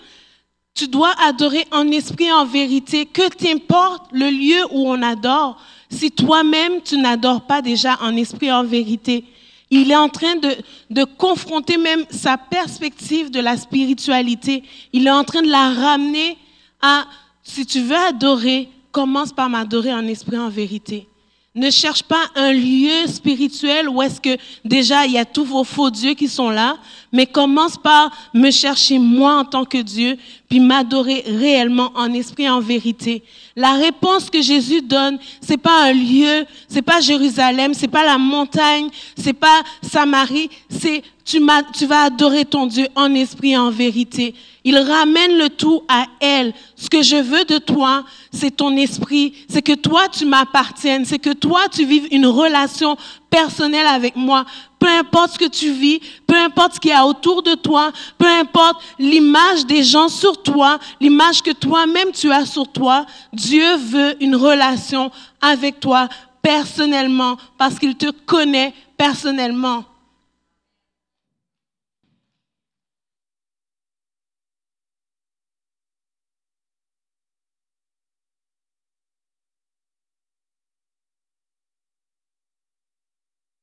tu 0.74 0.88
dois 0.88 1.14
adorer 1.24 1.68
en 1.72 1.88
esprit 1.90 2.32
en 2.32 2.46
vérité, 2.46 3.06
que 3.06 3.28
t'importe 3.30 4.08
le 4.14 4.30
lieu 4.30 4.64
où 4.72 4.90
on 4.90 5.02
adore, 5.02 5.62
si 5.90 6.10
toi-même 6.12 6.82
tu 6.84 6.98
n'adores 6.98 7.42
pas 7.42 7.62
déjà 7.62 8.00
en 8.02 8.16
esprit 8.16 8.52
en 8.52 8.64
vérité. 8.64 9.26
Il 9.72 9.90
est 9.90 9.96
en 9.96 10.10
train 10.10 10.36
de, 10.36 10.56
de, 10.90 11.06
confronter 11.06 11.78
même 11.78 12.06
sa 12.10 12.38
perspective 12.38 13.32
de 13.32 13.40
la 13.40 13.56
spiritualité. 13.56 14.64
Il 14.92 15.08
est 15.08 15.12
en 15.12 15.24
train 15.24 15.42
de 15.42 15.50
la 15.50 15.74
ramener 15.74 16.38
à, 16.82 17.06
si 17.42 17.66
tu 17.66 17.82
veux 17.82 17.96
adorer, 17.96 18.70
commence 18.92 19.32
par 19.32 19.50
m'adorer 19.50 19.94
en 19.94 20.06
esprit, 20.08 20.38
en 20.38 20.50
vérité. 20.50 21.08
Ne 21.54 21.70
cherche 21.70 22.04
pas 22.04 22.30
un 22.36 22.54
lieu 22.54 23.08
spirituel 23.08 23.90
où 23.90 24.02
est-ce 24.02 24.22
que 24.22 24.38
déjà 24.64 25.06
il 25.06 25.12
y 25.12 25.18
a 25.18 25.26
tous 25.26 25.44
vos 25.44 25.66
faux 25.66 25.90
dieux 25.90 26.14
qui 26.14 26.30
sont 26.30 26.50
là, 26.50 26.78
mais 27.12 27.26
commence 27.26 27.78
par 27.78 28.10
me 28.34 28.52
chercher 28.52 29.00
moi 29.00 29.36
en 29.36 29.44
tant 29.44 29.66
que 29.66 29.80
Dieu, 29.80 30.18
puis 30.52 30.60
m'adorer 30.60 31.24
réellement 31.26 31.94
en 31.96 32.12
esprit 32.12 32.50
en 32.50 32.60
vérité. 32.60 33.24
La 33.56 33.72
réponse 33.72 34.30
que 34.30 34.42
Jésus 34.42 34.82
donne, 34.82 35.18
c'est 35.40 35.56
pas 35.56 35.86
un 35.86 35.94
lieu, 35.94 36.46
c'est 36.68 36.82
pas 36.82 37.00
Jérusalem, 37.00 37.74
c'est 37.74 37.88
pas 37.88 38.04
la 38.04 38.18
montagne, 38.18 38.90
c'est 39.18 39.32
pas 39.32 39.62
Samarie, 39.82 40.50
c'est 40.70 41.04
tu, 41.24 41.40
tu 41.74 41.86
vas 41.86 42.04
adorer 42.04 42.44
ton 42.44 42.66
Dieu 42.66 42.86
en 42.96 43.16
esprit 43.16 43.56
en 43.56 43.72
vérité. 43.72 44.36
Il 44.66 44.78
ramène 44.78 45.38
le 45.38 45.48
tout 45.48 45.84
à 45.88 46.06
elle. 46.20 46.54
Ce 46.76 46.90
que 46.90 47.02
je 47.02 47.16
veux 47.16 47.46
de 47.46 47.58
toi, 47.58 48.04
c'est 48.34 48.58
ton 48.58 48.76
esprit, 48.76 49.34
c'est 49.48 49.62
que 49.62 49.76
toi 49.76 50.10
tu 50.10 50.26
m'appartiennes, 50.26 51.06
c'est 51.06 51.20
que 51.20 51.32
toi 51.32 51.62
tu 51.72 51.86
vives 51.86 52.10
une 52.12 52.28
relation 52.28 52.98
personnelle 53.32 53.88
avec 53.88 54.16
moi. 54.16 54.46
Peu 54.78 54.88
importe 54.88 55.34
ce 55.34 55.40
que 55.40 55.50
tu 55.50 55.72
vis, 55.72 56.00
peu 56.28 56.36
importe 56.36 56.76
ce 56.76 56.80
qu'il 56.80 56.92
y 56.92 56.94
a 56.94 57.06
autour 57.06 57.42
de 57.42 57.56
toi, 57.56 57.92
peu 58.20 58.28
importe 58.28 58.84
l'image 59.00 59.66
des 59.66 59.84
gens 59.84 60.10
sur 60.10 60.44
toi, 60.44 60.78
l'image 61.00 61.42
que 61.42 61.52
toi-même 61.52 62.12
tu 62.12 62.32
as 62.32 62.46
sur 62.46 62.68
toi, 62.68 63.08
Dieu 63.34 63.78
veut 63.78 64.22
une 64.22 64.36
relation 64.36 65.10
avec 65.42 65.80
toi 65.80 66.10
personnellement 66.44 67.38
parce 67.58 67.80
qu'il 67.80 67.96
te 67.96 68.12
connaît 68.12 68.74
personnellement. 68.98 69.86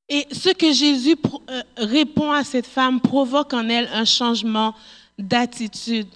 Et 0.09 0.27
ce 0.33 0.49
que 0.51 0.73
Jésus 0.73 1.17
euh, 1.51 1.63
répond 1.77 2.33
à 2.33 2.45
cette 2.45 2.67
femme 2.67 3.01
provoque 3.01 3.53
en 3.53 3.69
elle 3.69 3.89
un 3.93 4.07
changement 4.07 4.75
d'attitude. 5.19 6.09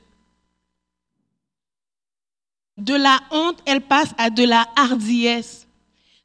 De 2.78 2.94
la 2.94 3.20
honte, 3.30 3.58
elle 3.66 3.82
passe 3.82 4.10
à 4.16 4.30
de 4.30 4.44
la 4.44 4.66
hardiesse. 4.76 5.66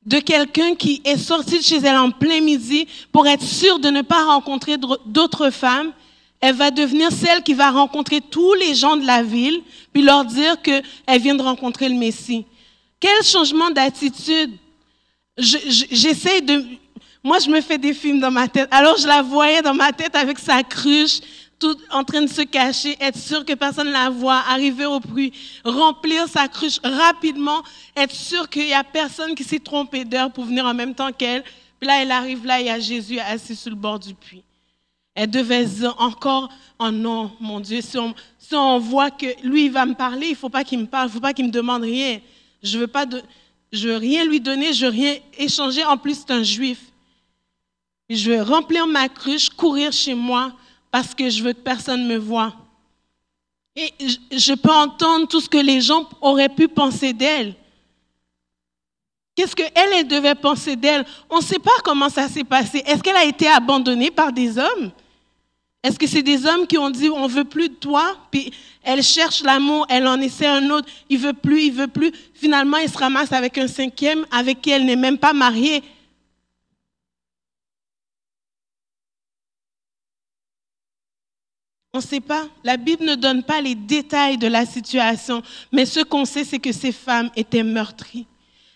De 0.06 0.20
quelqu'un 0.20 0.76
qui 0.76 1.02
est 1.04 1.18
sorti 1.18 1.58
de 1.58 1.64
chez 1.64 1.78
elle 1.78 1.98
en 1.98 2.12
plein 2.12 2.40
midi 2.40 2.88
pour 3.12 3.28
être 3.28 3.44
sûr 3.44 3.80
de 3.80 3.90
ne 3.90 4.02
pas 4.02 4.26
rencontrer 4.26 4.78
d'autres 5.06 5.50
femmes, 5.50 5.92
elle 6.40 6.56
va 6.56 6.72
devenir 6.72 7.12
celle 7.12 7.44
qui 7.44 7.54
va 7.54 7.72
rencontrer 7.72 8.22
tous 8.22 8.54
les 8.54 8.76
gens 8.76 8.96
de 8.96 9.06
la 9.06 9.24
ville, 9.24 9.62
puis 9.92 10.04
leur 10.04 10.24
dire 10.24 10.62
qu'elle 10.62 11.22
vient 11.22 11.36
de 11.36 11.42
rencontrer 11.42 11.90
le 11.90 11.96
Messie. 11.96 12.46
Quel 13.00 13.24
changement 13.24 13.70
d'attitude. 13.70 14.52
J'essaie 15.38 16.42
de, 16.42 16.66
moi, 17.28 17.40
je 17.40 17.50
me 17.50 17.60
fais 17.60 17.78
des 17.78 17.94
films 17.94 18.22
dans 18.22 18.32
ma 18.32 18.48
tête. 18.48 18.70
Alors, 18.72 18.96
je 18.98 19.06
la 19.06 19.22
voyais 19.22 19.62
dans 19.62 19.74
ma 19.74 19.92
tête 19.92 20.16
avec 20.16 20.40
sa 20.40 20.64
cruche, 20.64 21.20
tout 21.60 21.76
en 21.92 22.06
train 22.06 22.22
de 22.22 22.28
se 22.28 22.42
cacher, 22.44 22.96
être 23.02 23.18
sûr 23.18 23.44
que 23.44 23.54
personne 23.54 23.88
ne 23.88 23.92
la 23.92 24.10
voit, 24.10 24.42
arriver 24.48 24.86
au 24.86 25.02
puits, 25.02 25.34
remplir 25.66 26.30
sa 26.30 26.48
cruche 26.48 26.80
rapidement, 26.82 27.64
être 27.98 28.16
sûr 28.16 28.48
qu'il 28.48 28.68
n'y 28.68 28.74
a 28.74 28.86
personne 28.86 29.36
qui 29.36 29.44
s'est 29.44 29.60
trompé 29.60 30.06
d'heure 30.06 30.32
pour 30.32 30.46
venir 30.46 30.66
en 30.66 30.74
même 30.74 30.96
temps 30.96 31.12
qu'elle. 31.12 31.44
Là, 31.82 32.02
elle 32.02 32.12
arrive 32.12 32.46
là, 32.46 32.62
il 32.62 32.68
y 32.68 32.70
a 32.70 32.80
Jésus 32.80 33.20
assis 33.20 33.58
sur 33.58 33.72
le 33.72 33.76
bord 33.76 34.00
du 34.00 34.14
puits. 34.14 34.44
Elle 35.14 35.30
devait 35.30 35.66
dire 35.66 35.96
encore, 36.00 36.48
oh 36.80 36.92
non, 36.92 37.32
mon 37.42 37.60
Dieu, 37.60 37.82
si 37.82 37.98
on, 38.56 38.80
voit 38.80 39.12
que 39.12 39.26
lui, 39.46 39.66
il 39.66 39.72
va 39.72 39.86
me 39.86 39.96
parler, 39.96 40.28
il 40.28 40.32
ne 40.32 40.38
faut 40.38 40.48
pas 40.48 40.64
qu'il 40.64 40.80
me 40.80 40.86
parle, 40.86 41.08
il 41.08 41.10
ne 41.10 41.14
faut 41.16 41.20
pas 41.20 41.34
qu'il 41.34 41.46
me 41.46 41.52
demande 41.52 41.82
rien. 41.82 42.22
Je 42.64 42.78
ne 42.78 42.84
veux, 42.84 42.88
pas 42.88 43.06
je 43.74 43.90
veux 43.90 43.98
rien 43.98 44.24
lui 44.24 44.40
donner, 44.40 44.72
je 44.72 44.86
veux 44.86 44.92
rien 44.92 45.16
échanger. 45.38 45.84
En 45.84 45.98
plus, 45.98 46.20
c'est 46.26 46.32
un 46.32 46.44
juif. 46.44 46.80
Je 48.10 48.32
veux 48.32 48.42
remplir 48.42 48.88
ma 48.88 49.10
cruche, 49.10 49.50
courir 49.50 49.92
chez 49.92 50.14
moi 50.14 50.54
parce 50.92 51.14
que 51.14 51.30
je 51.30 51.44
veux 51.44 51.54
que 51.54 51.60
personne 51.60 52.08
me 52.08 52.18
voie. 52.18 52.54
Et 53.76 53.94
je 54.32 54.54
peux 54.54 54.72
entendre 54.72 55.28
tout 55.28 55.42
ce 55.42 55.50
que 55.50 55.58
les 55.58 55.82
gens 55.82 56.10
auraient 56.22 56.50
pu 56.50 56.68
penser 56.68 57.14
d'elle. 57.14 57.54
Qu'est-ce 59.36 59.56
qu'elle, 59.56 59.94
elle 59.94 60.08
devait 60.08 60.34
penser 60.34 60.76
d'elle? 60.76 61.06
On 61.30 61.38
ne 61.38 61.44
sait 61.44 61.60
pas 61.60 61.70
comment 61.84 62.10
ça 62.10 62.28
s'est 62.28 62.44
passé. 62.44 62.82
Est-ce 62.88 63.04
qu'elle 63.04 63.16
a 63.16 63.26
été 63.26 63.48
abandonnée 63.48 64.10
par 64.10 64.32
des 64.32 64.58
hommes? 64.58 64.92
Est-ce 65.84 66.00
que 66.00 66.08
c'est 66.08 66.24
des 66.24 66.46
hommes 66.48 66.66
qui 66.66 66.78
ont 66.78 66.90
dit 66.90 67.10
on 67.10 67.28
veut 67.28 67.44
plus 67.44 67.70
de 67.70 67.76
toi, 67.76 68.18
puis 68.32 68.52
elle 68.82 69.04
cherche 69.04 69.44
l'amour, 69.44 69.86
elle 69.90 70.08
en 70.08 70.20
essaie 70.20 70.48
un 70.48 70.70
autre, 70.72 70.90
il 71.08 71.20
veut 71.20 71.34
plus, 71.34 71.66
il 71.66 71.72
veut 71.72 71.88
plus. 71.88 72.12
Finalement, 72.34 72.78
il 72.78 72.90
se 72.90 72.98
ramasse 72.98 73.32
avec 73.32 73.58
un 73.60 73.68
cinquième 73.68 74.26
avec 74.32 74.60
qui 74.60 74.72
elle 74.72 74.86
n'est 74.86 74.96
même 74.96 75.20
pas 75.20 75.34
mariée. 75.34 75.84
On 81.98 82.00
ne 82.00 82.06
sait 82.06 82.20
pas. 82.20 82.48
La 82.64 82.78
Bible 82.78 83.04
ne 83.06 83.16
donne 83.16 83.42
pas 83.42 83.60
les 83.60 83.74
détails 83.74 84.38
de 84.38 84.46
la 84.46 84.68
situation, 84.68 85.42
mais 85.72 85.84
ce 85.84 86.02
qu'on 86.02 86.26
sait, 86.26 86.44
c'est 86.44 86.60
que 86.60 86.72
ces 86.72 86.92
femmes 86.92 87.32
étaient 87.36 87.64
meurtries. 87.64 88.28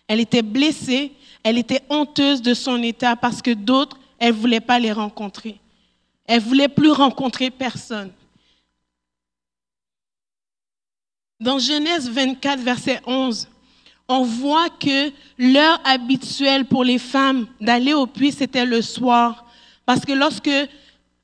Elle 0.07 0.19
était 0.19 0.41
blessée, 0.41 1.11
elle 1.43 1.59
était 1.59 1.83
honteuse 1.91 2.41
de 2.41 2.55
son 2.55 2.81
état 2.81 3.15
parce 3.15 3.43
que 3.43 3.51
d'autres, 3.51 3.99
elle 4.17 4.33
ne 4.33 4.39
voulait 4.39 4.59
pas 4.59 4.79
les 4.79 4.91
rencontrer. 4.91 5.59
Elle 6.25 6.41
ne 6.41 6.47
voulait 6.47 6.67
plus 6.67 6.89
rencontrer 6.89 7.51
personne. 7.51 8.11
Dans 11.39 11.59
Genèse 11.59 12.09
24, 12.09 12.59
verset 12.61 13.01
11, 13.05 13.47
on 14.07 14.23
voit 14.23 14.69
que 14.71 15.11
l'heure 15.37 15.79
habituelle 15.85 16.65
pour 16.65 16.83
les 16.83 16.97
femmes 16.97 17.45
d'aller 17.59 17.93
au 17.93 18.07
puits, 18.07 18.31
c'était 18.31 18.65
le 18.65 18.81
soir. 18.81 19.45
Parce 19.85 20.03
que 20.05 20.13
lorsque, 20.13 20.49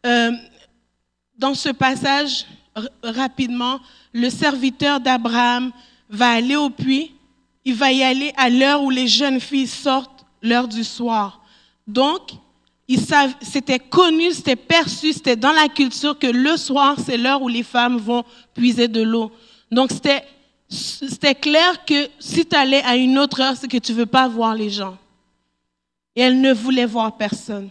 euh, 0.05 0.31
dans 1.37 1.53
ce 1.53 1.69
passage, 1.69 2.45
rapidement, 3.03 3.79
le 4.13 4.29
serviteur 4.29 4.99
d'Abraham 4.99 5.71
va 6.09 6.29
aller 6.29 6.55
au 6.55 6.69
puits, 6.69 7.13
il 7.65 7.75
va 7.75 7.91
y 7.91 8.03
aller 8.03 8.33
à 8.37 8.49
l'heure 8.49 8.81
où 8.83 8.89
les 8.89 9.07
jeunes 9.07 9.39
filles 9.39 9.67
sortent, 9.67 10.25
l'heure 10.41 10.67
du 10.67 10.83
soir. 10.83 11.41
Donc, 11.85 12.31
c'était 13.41 13.79
connu, 13.79 14.31
c'était 14.31 14.55
perçu, 14.55 15.13
c'était 15.13 15.35
dans 15.35 15.51
la 15.51 15.67
culture 15.67 16.17
que 16.17 16.27
le 16.27 16.55
soir, 16.55 16.95
c'est 17.03 17.17
l'heure 17.17 17.41
où 17.41 17.47
les 17.47 17.63
femmes 17.63 17.97
vont 17.97 18.23
puiser 18.53 18.87
de 18.87 19.01
l'eau. 19.01 19.31
Donc, 19.71 19.91
c'était 19.91 21.35
clair 21.35 21.83
que 21.85 22.07
si 22.19 22.45
tu 22.45 22.55
allais 22.55 22.83
à 22.83 22.95
une 22.95 23.19
autre 23.19 23.41
heure, 23.41 23.55
c'est 23.57 23.67
que 23.67 23.77
tu 23.77 23.91
ne 23.91 23.97
veux 23.97 24.05
pas 24.05 24.27
voir 24.27 24.55
les 24.55 24.69
gens. 24.69 24.97
Et 26.15 26.21
elle 26.21 26.39
ne 26.39 26.53
voulait 26.53 26.85
voir 26.85 27.17
personne. 27.17 27.69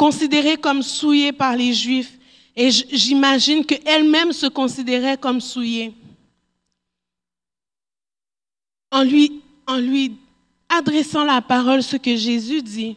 Considérée 0.00 0.56
comme 0.56 0.82
souillée 0.82 1.30
par 1.30 1.54
les 1.54 1.74
Juifs, 1.74 2.18
et 2.56 2.70
j'imagine 2.70 3.66
qu'elle-même 3.66 4.32
se 4.32 4.46
considérait 4.46 5.18
comme 5.18 5.42
souillée. 5.42 5.92
En 8.90 9.02
lui, 9.02 9.42
adressant 10.70 11.22
la 11.24 11.42
parole, 11.42 11.82
ce 11.82 11.98
que 11.98 12.16
Jésus 12.16 12.62
dit, 12.62 12.96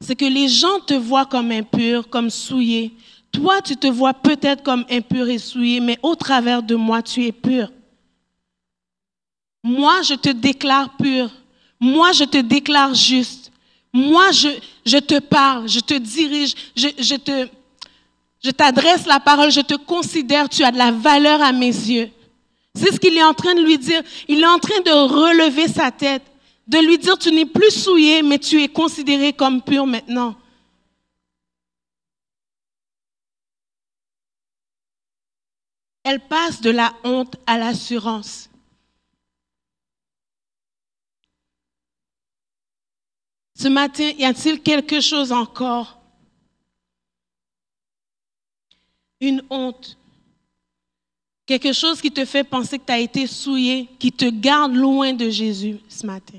c'est 0.00 0.14
que 0.14 0.24
les 0.24 0.46
gens 0.46 0.78
te 0.78 0.94
voient 0.94 1.26
comme 1.26 1.50
impur, 1.50 2.08
comme 2.08 2.30
souillé. 2.30 2.92
Toi, 3.32 3.60
tu 3.60 3.76
te 3.76 3.88
vois 3.88 4.14
peut-être 4.14 4.62
comme 4.62 4.84
impur 4.88 5.28
et 5.28 5.38
souillé, 5.38 5.80
mais 5.80 5.98
au 6.04 6.14
travers 6.14 6.62
de 6.62 6.76
moi, 6.76 7.02
tu 7.02 7.24
es 7.24 7.32
pur. 7.32 7.72
Moi, 9.64 10.02
je 10.02 10.14
te 10.14 10.28
déclare 10.28 10.96
pur. 10.96 11.32
Moi, 11.80 12.12
je 12.12 12.22
te 12.22 12.38
déclare 12.38 12.94
juste. 12.94 13.43
Moi, 13.94 14.32
je, 14.32 14.98
te 14.98 15.20
parle, 15.20 15.68
je 15.68 15.78
te 15.78 15.94
dirige, 15.94 16.52
je, 16.74 16.88
je 16.98 17.14
te, 17.14 17.48
je 18.42 18.50
t'adresse 18.50 19.06
la 19.06 19.20
parole, 19.20 19.52
je 19.52 19.60
te 19.60 19.74
considère, 19.74 20.48
tu 20.48 20.64
as 20.64 20.72
de 20.72 20.78
la 20.78 20.90
valeur 20.90 21.40
à 21.40 21.52
mes 21.52 21.68
yeux. 21.68 22.10
C'est 22.74 22.92
ce 22.92 22.98
qu'il 22.98 23.16
est 23.16 23.22
en 23.22 23.34
train 23.34 23.54
de 23.54 23.62
lui 23.62 23.78
dire. 23.78 24.02
Il 24.26 24.40
est 24.40 24.46
en 24.46 24.58
train 24.58 24.80
de 24.80 24.90
relever 24.90 25.68
sa 25.68 25.92
tête, 25.92 26.24
de 26.66 26.78
lui 26.78 26.98
dire, 26.98 27.16
tu 27.16 27.30
n'es 27.30 27.46
plus 27.46 27.70
souillé, 27.70 28.22
mais 28.22 28.40
tu 28.40 28.60
es 28.60 28.68
considéré 28.68 29.32
comme 29.32 29.62
pur 29.62 29.86
maintenant. 29.86 30.34
Elle 36.02 36.18
passe 36.18 36.60
de 36.60 36.70
la 36.70 36.92
honte 37.04 37.36
à 37.46 37.58
l'assurance. 37.58 38.50
Ce 43.54 43.68
matin, 43.68 44.10
y 44.18 44.24
a-t-il 44.24 44.60
quelque 44.60 45.00
chose 45.00 45.30
encore? 45.30 45.98
Une 49.20 49.42
honte. 49.48 49.96
Quelque 51.46 51.72
chose 51.72 52.00
qui 52.00 52.10
te 52.10 52.24
fait 52.24 52.42
penser 52.42 52.78
que 52.78 52.86
tu 52.86 52.92
as 52.92 52.98
été 52.98 53.26
souillé, 53.26 53.88
qui 53.98 54.10
te 54.10 54.28
garde 54.28 54.74
loin 54.74 55.12
de 55.12 55.30
Jésus 55.30 55.78
ce 55.88 56.06
matin. 56.06 56.38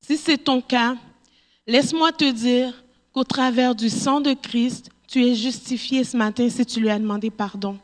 Si 0.00 0.16
c'est 0.16 0.38
ton 0.38 0.62
cas, 0.62 0.96
laisse-moi 1.66 2.12
te 2.12 2.30
dire 2.30 2.82
qu'au 3.12 3.24
travers 3.24 3.74
du 3.74 3.90
sang 3.90 4.20
de 4.20 4.32
Christ, 4.32 4.90
tu 5.06 5.24
es 5.24 5.34
justifié 5.34 6.02
ce 6.04 6.16
matin 6.16 6.48
si 6.48 6.64
tu 6.64 6.80
lui 6.80 6.88
as 6.88 6.98
demandé 6.98 7.30
pardon. 7.30 7.78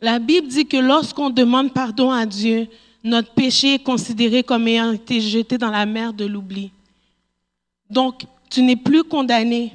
La 0.00 0.18
Bible 0.18 0.48
dit 0.48 0.66
que 0.66 0.76
lorsqu'on 0.76 1.30
demande 1.30 1.72
pardon 1.72 2.10
à 2.10 2.24
Dieu, 2.24 2.68
notre 3.04 3.32
péché 3.32 3.74
est 3.74 3.82
considéré 3.82 4.42
comme 4.42 4.66
ayant 4.68 4.92
été 4.92 5.20
jeté 5.20 5.58
dans 5.58 5.70
la 5.70 5.86
mer 5.86 6.12
de 6.12 6.24
l'oubli. 6.24 6.70
Donc, 7.88 8.22
tu 8.50 8.62
n'es 8.62 8.76
plus 8.76 9.04
condamné. 9.04 9.72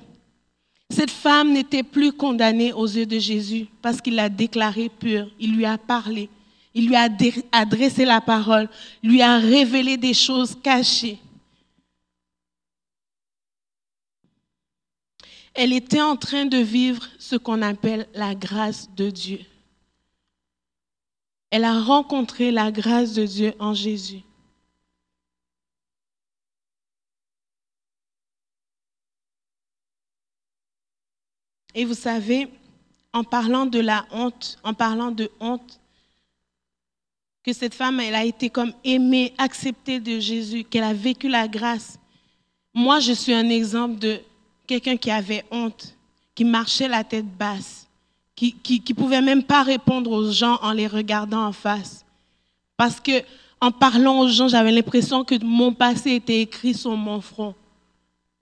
Cette 0.89 1.11
femme 1.11 1.53
n'était 1.53 1.83
plus 1.83 2.11
condamnée 2.11 2.73
aux 2.73 2.85
yeux 2.85 3.05
de 3.05 3.17
Jésus 3.17 3.67
parce 3.81 4.01
qu'il 4.01 4.15
l'a 4.15 4.29
déclarée 4.29 4.89
pure. 4.89 5.27
Il 5.39 5.55
lui 5.55 5.65
a 5.65 5.77
parlé. 5.77 6.29
Il 6.75 6.87
lui 6.87 6.95
a 6.95 7.07
adressé 7.51 8.03
la 8.03 8.19
parole, 8.19 8.67
lui 9.03 9.21
a 9.21 9.37
révélé 9.37 9.95
des 9.95 10.15
choses 10.15 10.55
cachées. 10.61 11.19
elle 15.53 15.73
était 15.73 16.01
en 16.01 16.15
train 16.15 16.45
de 16.45 16.57
vivre 16.57 17.07
ce 17.19 17.35
qu'on 17.35 17.61
appelle 17.61 18.07
la 18.13 18.33
grâce 18.35 18.89
de 18.95 19.09
Dieu. 19.09 19.39
Elle 21.55 21.65
a 21.65 21.79
rencontré 21.79 22.49
la 22.49 22.71
grâce 22.71 23.13
de 23.13 23.27
Dieu 23.27 23.53
en 23.59 23.75
Jésus. 23.75 24.23
Et 31.75 31.85
vous 31.85 31.93
savez, 31.93 32.49
en 33.13 33.23
parlant 33.23 33.67
de 33.67 33.79
la 33.79 34.07
honte, 34.09 34.57
en 34.63 34.73
parlant 34.73 35.11
de 35.11 35.29
honte, 35.39 35.79
que 37.43 37.53
cette 37.53 37.75
femme, 37.75 37.99
elle 37.99 38.15
a 38.15 38.25
été 38.25 38.49
comme 38.49 38.73
aimée, 38.83 39.35
acceptée 39.37 39.99
de 39.99 40.19
Jésus, 40.19 40.63
qu'elle 40.63 40.83
a 40.83 40.95
vécu 40.95 41.29
la 41.29 41.47
grâce. 41.47 41.99
Moi, 42.73 42.99
je 42.99 43.13
suis 43.13 43.33
un 43.33 43.49
exemple 43.49 43.99
de 43.99 44.19
quelqu'un 44.65 44.97
qui 44.97 45.11
avait 45.11 45.45
honte, 45.51 45.95
qui 46.33 46.45
marchait 46.45 46.87
la 46.87 47.03
tête 47.03 47.27
basse, 47.27 47.82
qui 48.35 48.83
ne 48.89 48.93
pouvait 48.93 49.21
même 49.21 49.43
pas 49.43 49.63
répondre 49.63 50.11
aux 50.11 50.31
gens 50.31 50.57
en 50.61 50.71
les 50.71 50.87
regardant 50.87 51.45
en 51.45 51.51
face. 51.51 52.03
Parce 52.77 52.99
que 52.99 53.23
en 53.63 53.71
parlant 53.71 54.19
aux 54.19 54.27
gens, 54.27 54.49
j'avais 54.49 54.73
l'impression 54.73 55.23
que 55.23 55.41
mon 55.41 55.73
passé 55.73 56.11
était 56.15 56.41
écrit 56.41 56.73
sur 56.73 56.97
mon 56.97 57.21
front. 57.21 57.55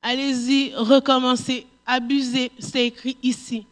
Allez-y, 0.01 0.73
recommencez, 0.73 1.67
abusez, 1.85 2.51
c'est 2.57 2.87
écrit 2.87 3.17
ici. 3.21 3.67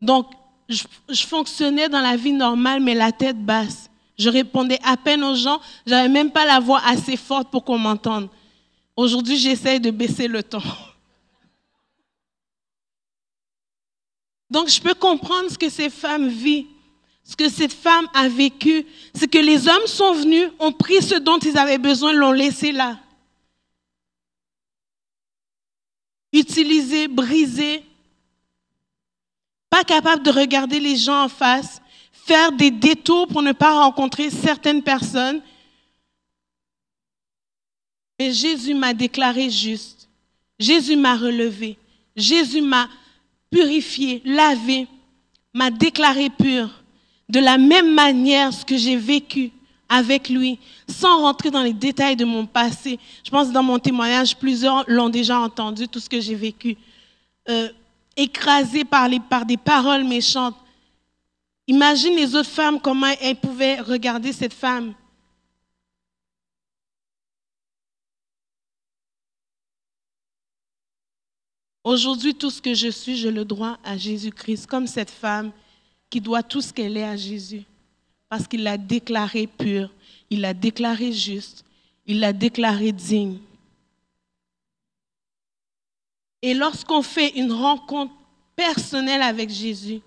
Donc, 0.00 0.26
je, 0.68 0.82
je, 1.08 1.24
fonctionnais 1.24 1.88
dans 1.88 2.00
la 2.00 2.16
vie 2.16 2.32
normale, 2.32 2.82
mais 2.82 2.94
la 2.94 3.12
tête 3.12 3.38
basse. 3.38 3.88
Je 4.18 4.28
répondais 4.28 4.80
à 4.82 4.96
peine 4.96 5.22
aux 5.22 5.36
gens, 5.36 5.60
j'avais 5.86 6.08
même 6.08 6.32
pas 6.32 6.44
la 6.44 6.58
voix 6.58 6.80
assez 6.84 7.16
forte 7.16 7.48
pour 7.48 7.62
qu'on 7.62 7.78
m'entende. 7.78 8.28
Aujourd'hui, 8.96 9.36
j'essaie 9.36 9.78
de 9.78 9.92
baisser 9.92 10.26
le 10.26 10.42
ton. 10.42 10.62
Donc, 14.52 14.68
je 14.68 14.82
peux 14.82 14.92
comprendre 14.92 15.50
ce 15.50 15.56
que 15.56 15.70
ces 15.70 15.88
femmes 15.88 16.28
vivent, 16.28 16.66
ce 17.24 17.34
que 17.34 17.48
cette 17.48 17.72
femme 17.72 18.06
a 18.12 18.28
vécu. 18.28 18.84
C'est 19.14 19.26
que 19.26 19.38
les 19.38 19.66
hommes 19.66 19.86
sont 19.86 20.12
venus, 20.12 20.50
ont 20.58 20.72
pris 20.72 21.00
ce 21.00 21.14
dont 21.14 21.38
ils 21.38 21.56
avaient 21.56 21.78
besoin, 21.78 22.12
l'ont 22.12 22.32
laissé 22.32 22.70
là. 22.70 23.00
Utilisé, 26.34 27.08
brisé, 27.08 27.82
pas 29.70 29.84
capable 29.84 30.22
de 30.22 30.30
regarder 30.30 30.80
les 30.80 30.96
gens 30.96 31.24
en 31.24 31.28
face, 31.30 31.80
faire 32.12 32.52
des 32.52 32.70
détours 32.70 33.28
pour 33.28 33.40
ne 33.40 33.52
pas 33.52 33.82
rencontrer 33.82 34.28
certaines 34.28 34.82
personnes. 34.82 35.40
Mais 38.18 38.34
Jésus 38.34 38.74
m'a 38.74 38.92
déclaré 38.92 39.48
juste. 39.48 40.10
Jésus 40.58 40.96
m'a 40.96 41.16
relevé. 41.16 41.78
Jésus 42.14 42.60
m'a 42.60 42.90
purifié, 43.52 44.22
lavé, 44.24 44.88
m'a 45.54 45.70
déclaré 45.70 46.30
pur. 46.30 46.70
De 47.28 47.38
la 47.38 47.58
même 47.58 47.94
manière, 47.94 48.52
ce 48.52 48.64
que 48.64 48.76
j'ai 48.76 48.96
vécu 48.96 49.52
avec 49.88 50.30
lui, 50.30 50.58
sans 50.88 51.20
rentrer 51.20 51.50
dans 51.50 51.62
les 51.62 51.74
détails 51.74 52.16
de 52.16 52.24
mon 52.24 52.46
passé. 52.46 52.98
Je 53.22 53.30
pense 53.30 53.48
que 53.48 53.52
dans 53.52 53.62
mon 53.62 53.78
témoignage, 53.78 54.36
plusieurs 54.36 54.84
l'ont 54.88 55.10
déjà 55.10 55.38
entendu, 55.38 55.86
tout 55.86 56.00
ce 56.00 56.08
que 56.08 56.18
j'ai 56.18 56.34
vécu. 56.34 56.76
Euh, 57.48 57.68
écrasé 58.16 58.84
par, 58.84 59.08
par 59.28 59.44
des 59.44 59.56
paroles 59.56 60.04
méchantes. 60.04 60.56
Imagine 61.66 62.16
les 62.16 62.34
autres 62.34 62.48
femmes, 62.48 62.80
comment 62.80 63.12
elles 63.20 63.36
pouvaient 63.36 63.80
regarder 63.80 64.32
cette 64.32 64.52
femme. 64.52 64.94
Aujourd'hui, 71.84 72.34
tout 72.34 72.50
ce 72.50 72.62
que 72.62 72.74
je 72.74 72.88
suis, 72.88 73.16
je 73.16 73.28
le 73.28 73.44
dois 73.44 73.78
à 73.82 73.96
Jésus-Christ, 73.96 74.66
comme 74.66 74.86
cette 74.86 75.10
femme 75.10 75.50
qui 76.08 76.20
doit 76.20 76.42
tout 76.42 76.60
ce 76.60 76.72
qu'elle 76.72 76.96
est 76.96 77.04
à 77.04 77.16
Jésus, 77.16 77.64
parce 78.28 78.46
qu'il 78.46 78.62
l'a 78.62 78.78
déclaré 78.78 79.46
pur, 79.46 79.90
il 80.30 80.42
l'a 80.42 80.54
déclaré 80.54 81.12
juste, 81.12 81.64
il 82.06 82.20
l'a 82.20 82.32
déclaré 82.32 82.92
digne. 82.92 83.38
Et 86.40 86.54
lorsqu'on 86.54 87.02
fait 87.02 87.30
une 87.36 87.52
rencontre 87.52 88.12
personnelle 88.54 89.22
avec 89.22 89.50
Jésus, 89.50 90.00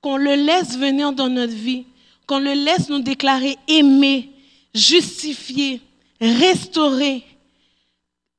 qu'on 0.00 0.16
le 0.16 0.34
laisse 0.34 0.76
venir 0.78 1.12
dans 1.12 1.28
notre 1.28 1.52
vie, 1.52 1.86
qu'on 2.26 2.38
le 2.38 2.52
laisse 2.52 2.88
nous 2.88 3.00
déclarer 3.00 3.56
aimé, 3.66 4.30
justifié, 4.74 5.80
restauré, 6.20 7.24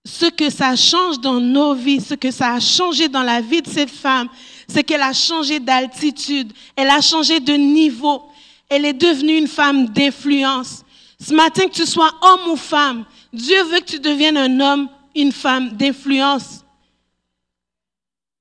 ce 0.04 0.26
que 0.26 0.50
ça 0.50 0.76
change 0.76 1.20
dans 1.20 1.40
nos 1.40 1.74
vies, 1.74 2.02
ce 2.02 2.16
que 2.16 2.32
ça 2.32 2.54
a 2.54 2.60
changé 2.60 3.08
dans 3.08 3.24
la 3.24 3.42
vie 3.42 3.62
de 3.62 3.68
cette 3.70 3.92
femme, 3.92 4.28
c'est 4.68 4.84
qu'elle 4.84 5.02
a 5.02 5.14
changé 5.14 5.60
d'altitude, 5.60 6.52
elle 6.76 6.90
a 6.90 7.02
changé 7.02 7.40
de 7.40 7.54
niveau, 7.54 8.24
elle 8.70 8.86
est 8.86 8.94
devenue 8.94 9.38
une 9.38 9.48
femme 9.48 9.88
d'influence. 9.90 10.84
Ce 11.20 11.34
matin, 11.34 11.68
que 11.68 11.74
tu 11.74 11.86
sois 11.86 12.12
homme 12.22 12.52
ou 12.52 12.56
femme, 12.56 13.06
Dieu 13.32 13.62
veut 13.64 13.80
que 13.80 13.92
tu 13.92 14.00
deviennes 14.00 14.38
un 14.38 14.60
homme, 14.60 14.90
une 15.16 15.32
femme 15.32 15.70
d'influence. 15.72 16.62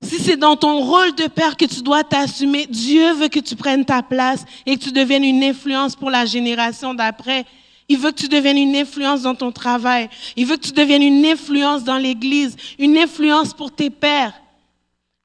Si 0.02 0.18
c'est 0.18 0.38
dans 0.38 0.56
ton 0.56 0.80
rôle 0.80 1.14
de 1.14 1.26
père 1.26 1.58
que 1.58 1.66
tu 1.66 1.82
dois 1.82 2.02
t'assumer, 2.02 2.66
Dieu 2.66 3.12
veut 3.12 3.28
que 3.28 3.40
tu 3.40 3.54
prennes 3.54 3.84
ta 3.84 4.02
place 4.02 4.46
et 4.64 4.78
que 4.78 4.84
tu 4.84 4.92
deviennes 4.92 5.24
une 5.24 5.44
influence 5.44 5.94
pour 5.94 6.10
la 6.10 6.24
génération 6.24 6.94
d'après. 6.94 7.44
Il 7.90 7.98
veut 7.98 8.12
que 8.12 8.20
tu 8.20 8.28
deviennes 8.28 8.56
une 8.56 8.76
influence 8.76 9.22
dans 9.22 9.34
ton 9.34 9.50
travail. 9.50 10.08
Il 10.36 10.46
veut 10.46 10.56
que 10.56 10.66
tu 10.66 10.70
deviennes 10.70 11.02
une 11.02 11.26
influence 11.26 11.82
dans 11.82 11.96
l'église, 11.96 12.56
une 12.78 12.96
influence 12.96 13.52
pour 13.52 13.72
tes 13.72 13.90
pères. 13.90 14.32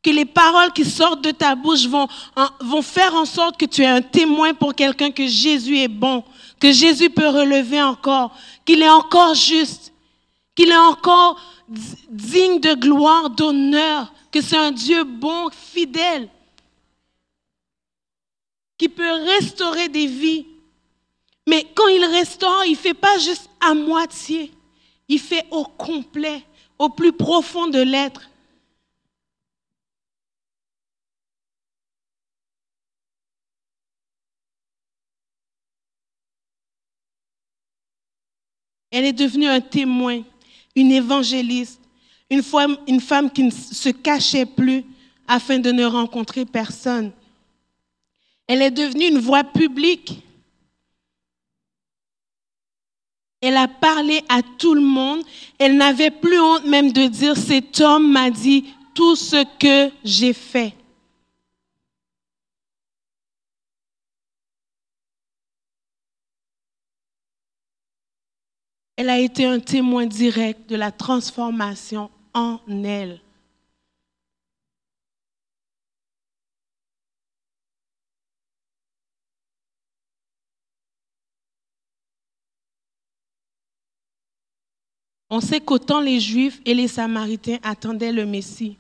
Que 0.02 0.10
les 0.10 0.26
paroles 0.26 0.74
qui 0.74 0.84
sortent 0.84 1.24
de 1.24 1.30
ta 1.30 1.54
bouche 1.54 1.86
vont, 1.86 2.08
vont 2.62 2.82
faire 2.82 3.14
en 3.14 3.26
sorte 3.26 3.58
que 3.58 3.68
tu 3.68 3.84
es 3.84 3.86
un 3.86 4.02
témoin 4.02 4.56
pour 4.56 4.74
quelqu'un 4.74 5.12
que 5.12 5.28
Jésus 5.28 5.78
est 5.78 5.88
bon, 5.88 6.24
que 6.60 6.72
Jésus 6.72 7.12
peut 7.12 7.28
relever 7.28 7.84
encore, 7.84 8.36
qu'il 8.66 8.82
est 8.82 8.90
encore 8.90 9.36
juste, 9.36 9.94
qu'il 10.56 10.70
est 10.70 10.76
encore 10.76 11.40
digne 12.10 12.60
de 12.60 12.74
gloire, 12.74 13.30
d'honneur, 13.30 14.12
que 14.32 14.42
c'est 14.42 14.58
un 14.58 14.72
Dieu 14.72 15.04
bon, 15.04 15.52
fidèle, 15.52 16.30
qui 18.76 18.90
peut 18.90 19.12
restaurer 19.38 19.88
des 19.88 20.08
vies. 20.08 20.48
Mais 21.48 21.64
quand 21.76 21.88
il 21.88 22.04
restaure, 22.06 22.66
il 22.66 22.72
ne 22.72 22.78
fait 22.78 22.94
pas 22.94 23.18
juste 23.20 23.50
à 23.60 23.74
moitié, 23.74 24.52
il 25.08 25.20
fait 25.20 25.46
au 25.52 25.64
complet, 25.64 26.44
au 26.80 26.90
plus 26.90 27.14
profond 27.14 27.68
de 27.68 27.80
l'être. 27.80 28.30
Elle 38.92 39.06
est 39.06 39.14
devenue 39.14 39.48
un 39.48 39.60
témoin, 39.60 40.24
une 40.74 40.92
évangéliste, 40.92 41.82
une 42.30 42.42
femme, 42.42 43.30
qui 43.30 43.44
ne 43.44 43.52
se 43.52 43.90
cachait 43.90 44.46
plus 44.46 44.86
afin 45.28 45.60
de 45.60 45.72
ne 45.72 45.84
rencontrer 45.84 46.46
personne. 46.46 47.12
Elle 48.48 48.62
est 48.62 48.72
devenue 48.72 49.10
une 49.10 49.20
voix 49.20 49.44
publique. 49.44 50.24
Elle 53.46 53.58
a 53.58 53.68
parlé 53.68 54.24
à 54.28 54.42
tout 54.42 54.74
le 54.74 54.82
monde. 54.82 55.22
Elle 55.60 55.78
n'avait 55.78 56.10
plus 56.10 56.40
honte 56.40 56.66
même 56.66 56.92
de 56.92 57.06
dire, 57.06 57.38
cet 57.38 57.80
homme 57.80 58.12
m'a 58.12 58.32
dit 58.32 58.74
tout 58.96 59.16
ce 59.16 59.46
que 59.60 59.94
j'ai 60.04 60.34
fait. 60.34 60.74
Elle 68.96 69.10
a 69.12 69.20
été 69.20 69.46
un 69.46 69.60
témoin 69.60 70.08
direct 70.08 70.68
de 70.68 70.76
la 70.76 70.92
transformation 70.92 72.10
en 72.34 72.60
elle. 72.84 73.22
On 85.36 85.42
sait 85.42 85.60
qu'autant 85.60 86.00
les 86.00 86.22
Juifs 86.22 86.62
et 86.66 86.74
les 86.74 86.88
Samaritains 86.88 87.58
attendaient 87.62 88.14
le 88.14 88.26
Messie. 88.26 88.78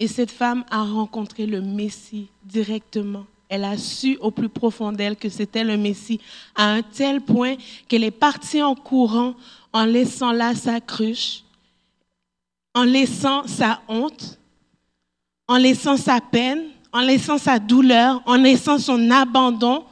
Et 0.00 0.08
cette 0.08 0.30
femme 0.30 0.64
a 0.70 0.82
rencontré 0.82 1.44
le 1.44 1.60
Messie 1.60 2.28
directement. 2.42 3.26
Elle 3.50 3.64
a 3.64 3.76
su 3.76 4.16
au 4.22 4.30
plus 4.30 4.48
profond 4.48 4.90
d'elle 4.90 5.16
que 5.16 5.28
c'était 5.28 5.64
le 5.64 5.76
Messie, 5.76 6.18
à 6.54 6.70
un 6.70 6.80
tel 6.80 7.20
point 7.20 7.56
qu'elle 7.88 8.04
est 8.04 8.10
partie 8.10 8.62
en 8.62 8.74
courant 8.74 9.34
en 9.74 9.84
laissant 9.84 10.32
là 10.32 10.54
sa 10.54 10.80
cruche, 10.80 11.42
en 12.74 12.84
laissant 12.84 13.46
sa 13.46 13.82
honte, 13.86 14.38
en 15.46 15.58
laissant 15.58 15.98
sa 15.98 16.22
peine, 16.22 16.70
en 16.90 17.00
laissant 17.00 17.36
sa 17.36 17.58
douleur, 17.58 18.22
en 18.24 18.36
laissant 18.36 18.78
son 18.78 19.10
abandon. 19.10 19.84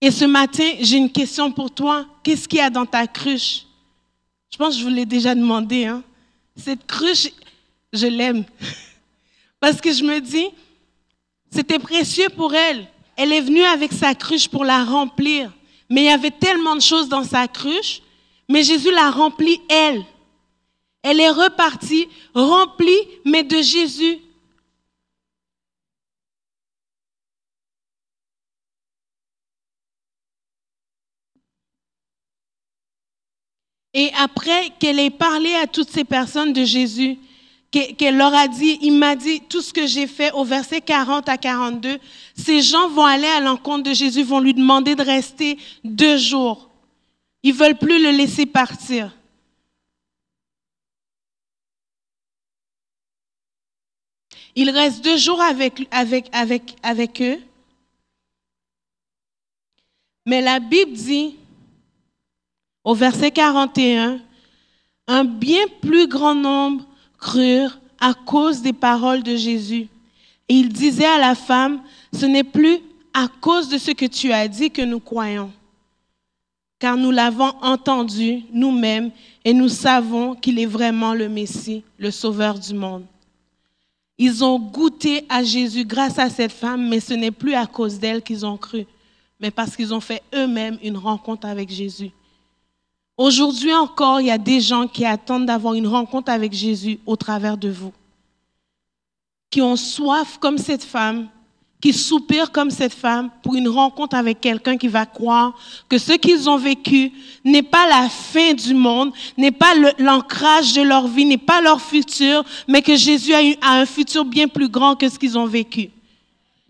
Et 0.00 0.12
ce 0.12 0.26
matin, 0.26 0.74
j'ai 0.78 0.98
une 0.98 1.10
question 1.10 1.50
pour 1.50 1.72
toi. 1.72 2.06
Qu'est-ce 2.22 2.46
qu'il 2.46 2.60
y 2.60 2.62
a 2.62 2.70
dans 2.70 2.86
ta 2.86 3.08
cruche? 3.08 3.66
Je 4.56 4.64
pense 4.64 4.74
que 4.76 4.80
je 4.80 4.84
vous 4.86 4.94
l'ai 4.94 5.04
déjà 5.04 5.34
demandé. 5.34 5.84
Hein. 5.84 6.02
Cette 6.56 6.86
cruche, 6.86 7.28
je 7.92 8.06
l'aime. 8.06 8.42
Parce 9.60 9.82
que 9.82 9.92
je 9.92 10.02
me 10.02 10.18
dis, 10.18 10.46
c'était 11.50 11.78
précieux 11.78 12.30
pour 12.34 12.54
elle. 12.54 12.86
Elle 13.18 13.34
est 13.34 13.42
venue 13.42 13.64
avec 13.64 13.92
sa 13.92 14.14
cruche 14.14 14.48
pour 14.48 14.64
la 14.64 14.82
remplir. 14.82 15.52
Mais 15.90 16.04
il 16.04 16.06
y 16.06 16.08
avait 16.08 16.30
tellement 16.30 16.74
de 16.74 16.80
choses 16.80 17.10
dans 17.10 17.22
sa 17.22 17.46
cruche, 17.48 18.00
mais 18.48 18.62
Jésus 18.62 18.90
l'a 18.90 19.10
remplie 19.10 19.60
elle. 19.68 20.02
Elle 21.02 21.20
est 21.20 21.28
repartie, 21.28 22.08
remplie, 22.32 23.02
mais 23.26 23.42
de 23.42 23.60
Jésus. 23.60 24.16
Et 33.98 34.12
après 34.12 34.68
qu'elle 34.78 34.98
ait 34.98 35.08
parlé 35.08 35.54
à 35.54 35.66
toutes 35.66 35.88
ces 35.88 36.04
personnes 36.04 36.52
de 36.52 36.66
Jésus, 36.66 37.16
qu'elle 37.70 38.18
leur 38.18 38.34
a 38.34 38.46
dit, 38.46 38.78
il 38.82 38.92
m'a 38.92 39.16
dit 39.16 39.40
tout 39.40 39.62
ce 39.62 39.72
que 39.72 39.86
j'ai 39.86 40.06
fait 40.06 40.30
au 40.32 40.44
verset 40.44 40.82
40 40.82 41.26
à 41.30 41.38
42, 41.38 41.98
ces 42.36 42.60
gens 42.60 42.90
vont 42.90 43.06
aller 43.06 43.26
à 43.26 43.40
l'encontre 43.40 43.84
de 43.84 43.94
Jésus, 43.94 44.22
vont 44.22 44.40
lui 44.40 44.52
demander 44.52 44.96
de 44.96 45.02
rester 45.02 45.56
deux 45.82 46.18
jours. 46.18 46.68
Ils 47.42 47.54
veulent 47.54 47.78
plus 47.78 48.02
le 48.02 48.10
laisser 48.10 48.44
partir. 48.44 49.16
Il 54.54 54.68
reste 54.68 55.02
deux 55.02 55.16
jours 55.16 55.40
avec, 55.40 55.88
avec, 55.90 56.28
avec, 56.32 56.76
avec 56.82 57.22
eux. 57.22 57.38
Mais 60.26 60.42
la 60.42 60.60
Bible 60.60 60.92
dit 60.92 61.36
au 62.86 62.94
verset 62.94 63.32
41, 63.32 64.20
un 65.08 65.24
bien 65.24 65.64
plus 65.82 66.06
grand 66.06 66.36
nombre 66.36 66.84
crurent 67.18 67.80
à 67.98 68.14
cause 68.14 68.62
des 68.62 68.72
paroles 68.72 69.24
de 69.24 69.34
Jésus. 69.34 69.88
Et 70.48 70.54
il 70.54 70.68
disait 70.68 71.04
à 71.04 71.18
la 71.18 71.34
femme, 71.34 71.82
ce 72.12 72.26
n'est 72.26 72.44
plus 72.44 72.78
à 73.12 73.26
cause 73.26 73.68
de 73.68 73.76
ce 73.76 73.90
que 73.90 74.06
tu 74.06 74.32
as 74.32 74.46
dit 74.46 74.70
que 74.70 74.82
nous 74.82 75.00
croyons, 75.00 75.50
car 76.78 76.96
nous 76.96 77.10
l'avons 77.10 77.52
entendu 77.60 78.44
nous-mêmes 78.52 79.10
et 79.44 79.52
nous 79.52 79.68
savons 79.68 80.36
qu'il 80.36 80.60
est 80.60 80.66
vraiment 80.66 81.12
le 81.12 81.28
Messie, 81.28 81.82
le 81.98 82.12
Sauveur 82.12 82.56
du 82.56 82.72
monde. 82.72 83.04
Ils 84.16 84.44
ont 84.44 84.60
goûté 84.60 85.24
à 85.28 85.42
Jésus 85.42 85.84
grâce 85.84 86.20
à 86.20 86.30
cette 86.30 86.52
femme, 86.52 86.88
mais 86.88 87.00
ce 87.00 87.14
n'est 87.14 87.32
plus 87.32 87.54
à 87.54 87.66
cause 87.66 87.98
d'elle 87.98 88.22
qu'ils 88.22 88.46
ont 88.46 88.56
cru, 88.56 88.86
mais 89.40 89.50
parce 89.50 89.74
qu'ils 89.74 89.92
ont 89.92 90.00
fait 90.00 90.22
eux-mêmes 90.32 90.78
une 90.84 90.96
rencontre 90.96 91.48
avec 91.48 91.68
Jésus. 91.68 92.12
Aujourd'hui 93.16 93.72
encore, 93.72 94.20
il 94.20 94.26
y 94.26 94.30
a 94.30 94.38
des 94.38 94.60
gens 94.60 94.86
qui 94.86 95.04
attendent 95.04 95.46
d'avoir 95.46 95.74
une 95.74 95.86
rencontre 95.86 96.30
avec 96.30 96.52
Jésus 96.52 96.98
au 97.06 97.16
travers 97.16 97.56
de 97.56 97.70
vous, 97.70 97.92
qui 99.50 99.62
ont 99.62 99.76
soif 99.76 100.36
comme 100.38 100.58
cette 100.58 100.84
femme, 100.84 101.28
qui 101.80 101.94
soupirent 101.94 102.52
comme 102.52 102.70
cette 102.70 102.92
femme 102.92 103.30
pour 103.42 103.54
une 103.54 103.68
rencontre 103.68 104.16
avec 104.16 104.40
quelqu'un 104.40 104.76
qui 104.76 104.88
va 104.88 105.06
croire 105.06 105.54
que 105.88 105.96
ce 105.96 106.12
qu'ils 106.12 106.48
ont 106.48 106.58
vécu 106.58 107.12
n'est 107.42 107.62
pas 107.62 107.86
la 107.88 108.08
fin 108.08 108.52
du 108.52 108.74
monde, 108.74 109.12
n'est 109.38 109.50
pas 109.50 109.72
l'ancrage 109.98 110.74
de 110.74 110.82
leur 110.82 111.06
vie, 111.06 111.24
n'est 111.24 111.38
pas 111.38 111.62
leur 111.62 111.80
futur, 111.80 112.44
mais 112.68 112.82
que 112.82 112.96
Jésus 112.96 113.32
a, 113.32 113.40
a 113.62 113.78
un 113.78 113.86
futur 113.86 114.26
bien 114.26 114.48
plus 114.48 114.68
grand 114.68 114.94
que 114.94 115.08
ce 115.08 115.18
qu'ils 115.18 115.38
ont 115.38 115.46
vécu. 115.46 115.90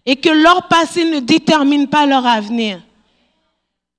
Et 0.04 0.14
que 0.14 0.28
leur 0.28 0.68
passé 0.68 1.04
ne 1.04 1.18
détermine 1.18 1.88
pas 1.88 2.06
leur 2.06 2.24
avenir. 2.24 2.80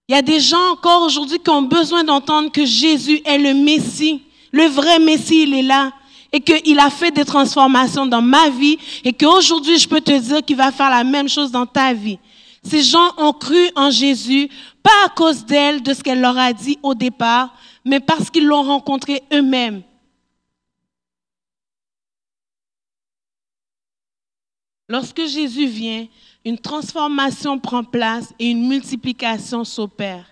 Il 0.08 0.16
y 0.16 0.18
a 0.18 0.22
des 0.22 0.40
gens 0.40 0.72
encore 0.72 1.04
aujourd'hui 1.04 1.40
qui 1.40 1.50
ont 1.50 1.64
besoin 1.64 2.04
d'entendre 2.04 2.50
que 2.50 2.66
Jésus 2.66 3.22
est 3.26 3.38
le 3.38 3.54
Messie. 3.54 4.22
Le 4.52 4.64
vrai 4.64 5.00
Messie, 5.00 5.44
il 5.44 5.54
est 5.54 5.64
là. 5.64 5.92
et 6.32 6.42
qu'il 6.42 6.78
a 6.80 6.90
fait 6.90 7.12
des 7.12 7.24
transformations 7.24 8.06
dans 8.06 8.22
ma 8.22 8.50
vie 8.50 8.78
et 9.06 9.14
qu'aujourd'hui 9.14 9.80
je 9.80 9.88
peux 9.88 10.02
te 10.02 10.12
dire 10.20 10.44
qu'il 10.44 10.58
va 10.58 10.74
faire 10.74 10.90
la 10.90 11.06
même 11.06 11.30
chose 11.30 11.52
dans 11.52 11.66
ta 11.66 11.94
vie. 11.94 12.20
Ces 12.62 12.84
gens 12.84 13.14
ont 13.18 13.32
cru 13.32 13.70
en 13.78 13.90
Jésus, 13.90 14.50
pas 14.84 15.06
à 15.06 15.10
cause 15.10 15.46
d'elle, 15.46 15.82
de 15.82 15.94
ce 15.94 16.04
qu'elle 16.04 16.20
leur 16.20 16.38
a 16.38 16.52
dit 16.52 16.78
au 16.84 16.94
départ, 16.94 17.56
mais 17.86 18.02
parce 18.02 18.30
qu'ils 18.30 18.46
l'ont 18.46 18.64
rencontré 18.64 19.24
eux-mêmes. 19.34 19.84
Lorsque 24.90 25.26
Jésus 25.26 25.68
vient, 25.68 26.08
une 26.46 26.58
transformation 26.58 27.60
prend 27.60 27.84
place 27.84 28.34
et 28.40 28.50
une 28.50 28.68
multiplication 28.68 29.64
s'opère. 29.64 30.26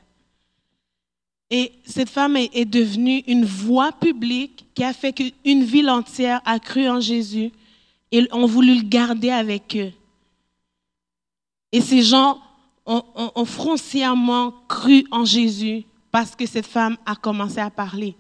Et 1.50 1.72
cette 1.86 2.10
femme 2.10 2.38
est, 2.38 2.66
devenue 2.66 3.20
une 3.28 3.46
voix 3.46 3.92
publique 3.92 4.66
qui 4.74 4.84
a 4.84 4.94
fait 4.94 5.14
qu'une 5.14 5.64
ville 5.64 5.90
entière 5.90 6.42
a 6.46 6.60
cru 6.60 6.90
en 6.90 7.00
Jésus 7.00 7.52
et 8.12 8.28
ont 8.32 8.46
voulu 8.46 8.76
le 8.76 8.84
garder 8.84 9.30
avec 9.30 9.76
eux. 9.76 9.92
Et 11.72 11.82
ces 11.82 12.02
gens 12.02 12.40
ont, 12.86 13.04
ont, 13.16 13.46
foncièrement 13.46 14.54
cru 14.68 15.06
en 15.12 15.26
Jésus 15.26 15.84
parce 16.12 16.36
que 16.36 16.46
cette 16.46 16.66
femme 16.66 16.98
a 17.06 17.16
commencé 17.16 17.60
à 17.60 17.70
parler. 17.70 18.16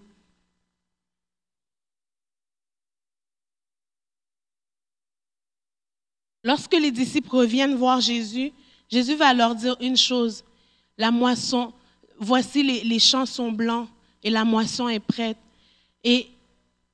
Lorsque 6.45 6.75
les 6.75 6.91
disciples 6.91 7.35
reviennent 7.35 7.75
voir 7.75 7.99
Jésus, 7.99 8.53
Jésus 8.87 9.15
va 9.15 9.33
leur 9.33 9.55
dire 9.55 9.75
une 9.81 9.97
chose, 9.97 10.43
la 10.95 11.09
moisson, 11.09 11.73
voici 12.19 12.61
les, 12.61 12.99
champs 12.99 13.25
sont 13.25 13.51
blancs 13.51 13.89
et 14.23 14.29
la 14.29 14.45
moisson 14.45 14.87
est 14.87 14.99
prête. 14.99 15.39
Et 16.03 16.27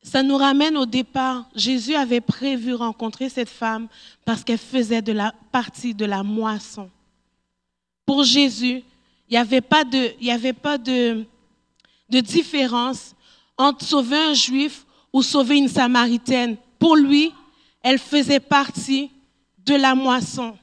ça 0.01 0.23
nous 0.23 0.37
ramène 0.37 0.77
au 0.77 0.85
départ. 0.85 1.49
Jésus 1.53 1.95
avait 1.95 2.21
prévu 2.21 2.73
rencontrer 2.73 3.27
cette 3.27 3.49
femme 3.49 3.89
parce 4.23 4.41
qu'elle 4.45 4.57
faisait 4.57 5.01
de 5.01 5.11
la 5.11 5.33
partie 5.51 5.93
de 5.93 6.05
la 6.05 6.23
moisson. 6.23 6.89
Pour 8.05 8.23
Jésus, 8.23 8.83
il 9.27 9.31
n'y 9.31 9.37
avait 9.37 9.59
pas, 9.59 9.83
de, 9.83 11.25
différence 12.07 13.15
entre 13.57 13.83
sauver 13.83 14.17
un 14.17 14.33
juif 14.33 14.85
ou 15.11 15.21
sauver 15.21 15.57
une 15.57 15.67
samaritaine. 15.67 16.55
Pour 16.79 16.95
lui, 16.95 17.33
elle 17.83 17.99
faisait 17.99 18.39
partie 18.39 19.11
de 19.65 19.75
la 19.75 19.95
moisson. 19.95 20.57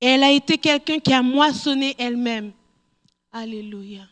Et 0.00 0.06
elle 0.06 0.22
a 0.22 0.30
été 0.30 0.58
quelqu'un 0.58 0.98
qui 0.98 1.12
a 1.12 1.22
moissonné 1.22 1.94
elle-même. 1.98 2.52
Alléluia. 3.32 4.06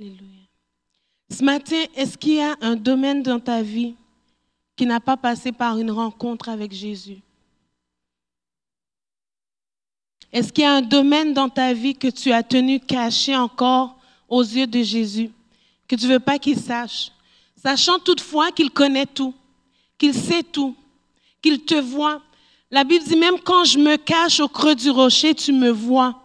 Alléluia. 0.00 0.40
Ce 1.30 1.44
matin, 1.44 1.84
est-ce 1.94 2.18
qu'il 2.18 2.34
y 2.34 2.40
a 2.40 2.56
un 2.60 2.76
domaine 2.76 3.22
dans 3.22 3.40
ta 3.40 3.62
vie 3.62 3.94
qui 4.76 4.86
n'a 4.86 5.00
pas 5.00 5.16
passé 5.16 5.52
par 5.52 5.78
une 5.78 5.90
rencontre 5.90 6.48
avec 6.48 6.72
Jésus? 6.72 7.18
Est-ce 10.32 10.52
qu'il 10.52 10.64
y 10.64 10.66
a 10.66 10.74
un 10.74 10.82
domaine 10.82 11.32
dans 11.32 11.48
ta 11.48 11.72
vie 11.72 11.94
que 11.94 12.08
tu 12.08 12.32
as 12.32 12.42
tenu 12.42 12.80
caché 12.80 13.36
encore 13.36 13.96
aux 14.28 14.42
yeux 14.42 14.66
de 14.66 14.82
Jésus, 14.82 15.30
que 15.86 15.94
tu 15.94 16.06
ne 16.06 16.14
veux 16.14 16.18
pas 16.18 16.40
qu'il 16.40 16.58
sache, 16.58 17.12
sachant 17.62 18.00
toutefois 18.00 18.50
qu'il 18.50 18.70
connaît 18.70 19.06
tout, 19.06 19.32
qu'il 19.96 20.12
sait 20.12 20.42
tout, 20.42 20.74
qu'il 21.40 21.64
te 21.64 21.76
voit. 21.76 22.20
La 22.70 22.82
Bible 22.82 23.04
dit 23.04 23.16
même 23.16 23.38
quand 23.44 23.64
je 23.64 23.78
me 23.78 23.96
cache 23.96 24.40
au 24.40 24.48
creux 24.48 24.74
du 24.74 24.90
rocher, 24.90 25.34
tu 25.34 25.52
me 25.52 25.70
vois. 25.70 26.20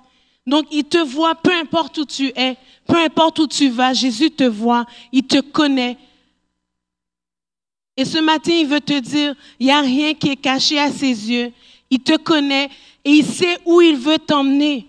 Donc 0.48 0.66
il 0.72 0.86
te 0.86 0.98
voit 0.98 1.36
peu 1.36 1.54
importe 1.54 2.00
où 2.00 2.06
tu 2.06 2.32
es, 2.36 2.58
peu 2.88 2.98
importe 2.98 3.38
où 3.38 3.46
tu 3.46 3.70
vas, 3.70 3.94
Jésus 3.94 4.32
te 4.32 4.44
voit, 4.44 4.88
il 5.12 5.24
te 5.24 5.40
connaît. 5.40 5.98
Et 8.00 8.06
ce 8.06 8.18
matin, 8.18 8.54
il 8.54 8.66
veut 8.66 8.80
te 8.80 8.98
dire, 8.98 9.36
il 9.60 9.66
n'y 9.66 9.74
a 9.74 9.82
rien 9.82 10.14
qui 10.14 10.30
est 10.30 10.38
caché 10.38 10.80
à 10.80 10.90
ses 10.90 11.30
yeux. 11.30 11.52
Il 11.90 12.00
te 12.00 12.16
connaît 12.16 12.70
et 13.04 13.10
il 13.10 13.26
sait 13.26 13.60
où 13.66 13.82
il 13.82 13.98
veut 13.98 14.18
t'emmener. 14.18 14.88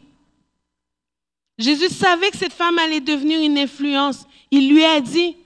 Jésus 1.59 1.89
savait 1.89 2.31
que 2.31 2.37
cette 2.37 2.53
femme 2.53 2.79
allait 2.79 3.01
devenir 3.01 3.41
une 3.41 3.59
influence. 3.59 4.25
Il 4.49 4.73
lui 4.73 4.85
a 4.85 5.01
dit, 5.01 5.37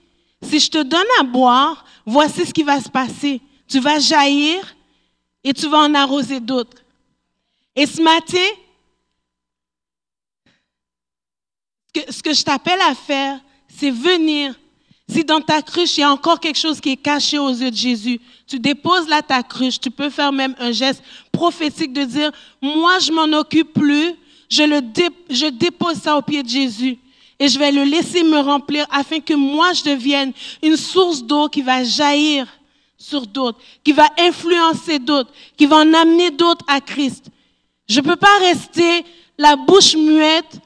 si 0.43 0.59
je 0.59 0.69
te 0.69 0.83
donne 0.83 1.07
à 1.19 1.23
boire, 1.23 1.83
voici 2.05 2.45
ce 2.45 2.53
qui 2.53 2.61
va 2.61 2.79
se 2.79 2.89
passer. 2.89 3.41
Tu 3.67 3.79
vas 3.79 3.97
jaillir 3.97 4.75
et 5.43 5.51
tu 5.51 5.67
vas 5.67 5.79
en 5.79 5.95
arroser 5.95 6.39
d'autres. 6.39 6.83
Et 7.75 7.87
ce 7.87 7.99
matin, 7.99 8.47
ce 12.11 12.21
que 12.21 12.31
je 12.31 12.43
t'appelle 12.43 12.81
à 12.81 12.93
faire, 12.93 13.39
c'est 13.67 13.89
venir 13.89 14.53
si 15.07 15.23
dans 15.23 15.41
ta 15.41 15.61
cruche, 15.61 15.97
il 15.97 16.01
y 16.01 16.03
a 16.03 16.11
encore 16.11 16.39
quelque 16.39 16.57
chose 16.57 16.81
qui 16.81 16.91
est 16.91 16.97
caché 16.97 17.37
aux 17.37 17.49
yeux 17.51 17.69
de 17.69 17.75
Jésus, 17.75 18.19
tu 18.47 18.59
déposes 18.59 19.07
là 19.07 19.21
ta 19.21 19.43
cruche, 19.43 19.79
tu 19.79 19.91
peux 19.91 20.09
faire 20.09 20.31
même 20.31 20.55
un 20.59 20.71
geste 20.71 21.03
prophétique 21.31 21.93
de 21.93 22.03
dire, 22.03 22.31
moi 22.61 22.97
je 22.99 23.11
m'en 23.11 23.37
occupe 23.37 23.73
plus, 23.73 24.13
je, 24.49 24.63
le 24.63 24.81
je 25.29 25.47
dépose 25.47 25.97
ça 25.97 26.17
au 26.17 26.21
pied 26.21 26.41
de 26.41 26.49
Jésus 26.49 26.97
et 27.39 27.47
je 27.47 27.59
vais 27.59 27.71
le 27.71 27.83
laisser 27.83 28.23
me 28.23 28.39
remplir 28.39 28.85
afin 28.91 29.19
que 29.19 29.33
moi 29.33 29.73
je 29.73 29.83
devienne 29.83 30.31
une 30.63 30.77
source 30.77 31.23
d'eau 31.23 31.49
qui 31.49 31.61
va 31.61 31.83
jaillir 31.83 32.47
sur 32.97 33.27
d'autres, 33.27 33.59
qui 33.83 33.91
va 33.91 34.07
influencer 34.17 34.99
d'autres, 34.99 35.31
qui 35.57 35.65
va 35.65 35.77
en 35.77 35.93
amener 35.93 36.31
d'autres 36.31 36.65
à 36.67 36.81
Christ. 36.81 37.25
Je 37.87 37.99
ne 37.99 38.05
peux 38.05 38.15
pas 38.15 38.37
rester 38.39 39.05
la 39.37 39.55
bouche 39.55 39.95
muette 39.95 40.59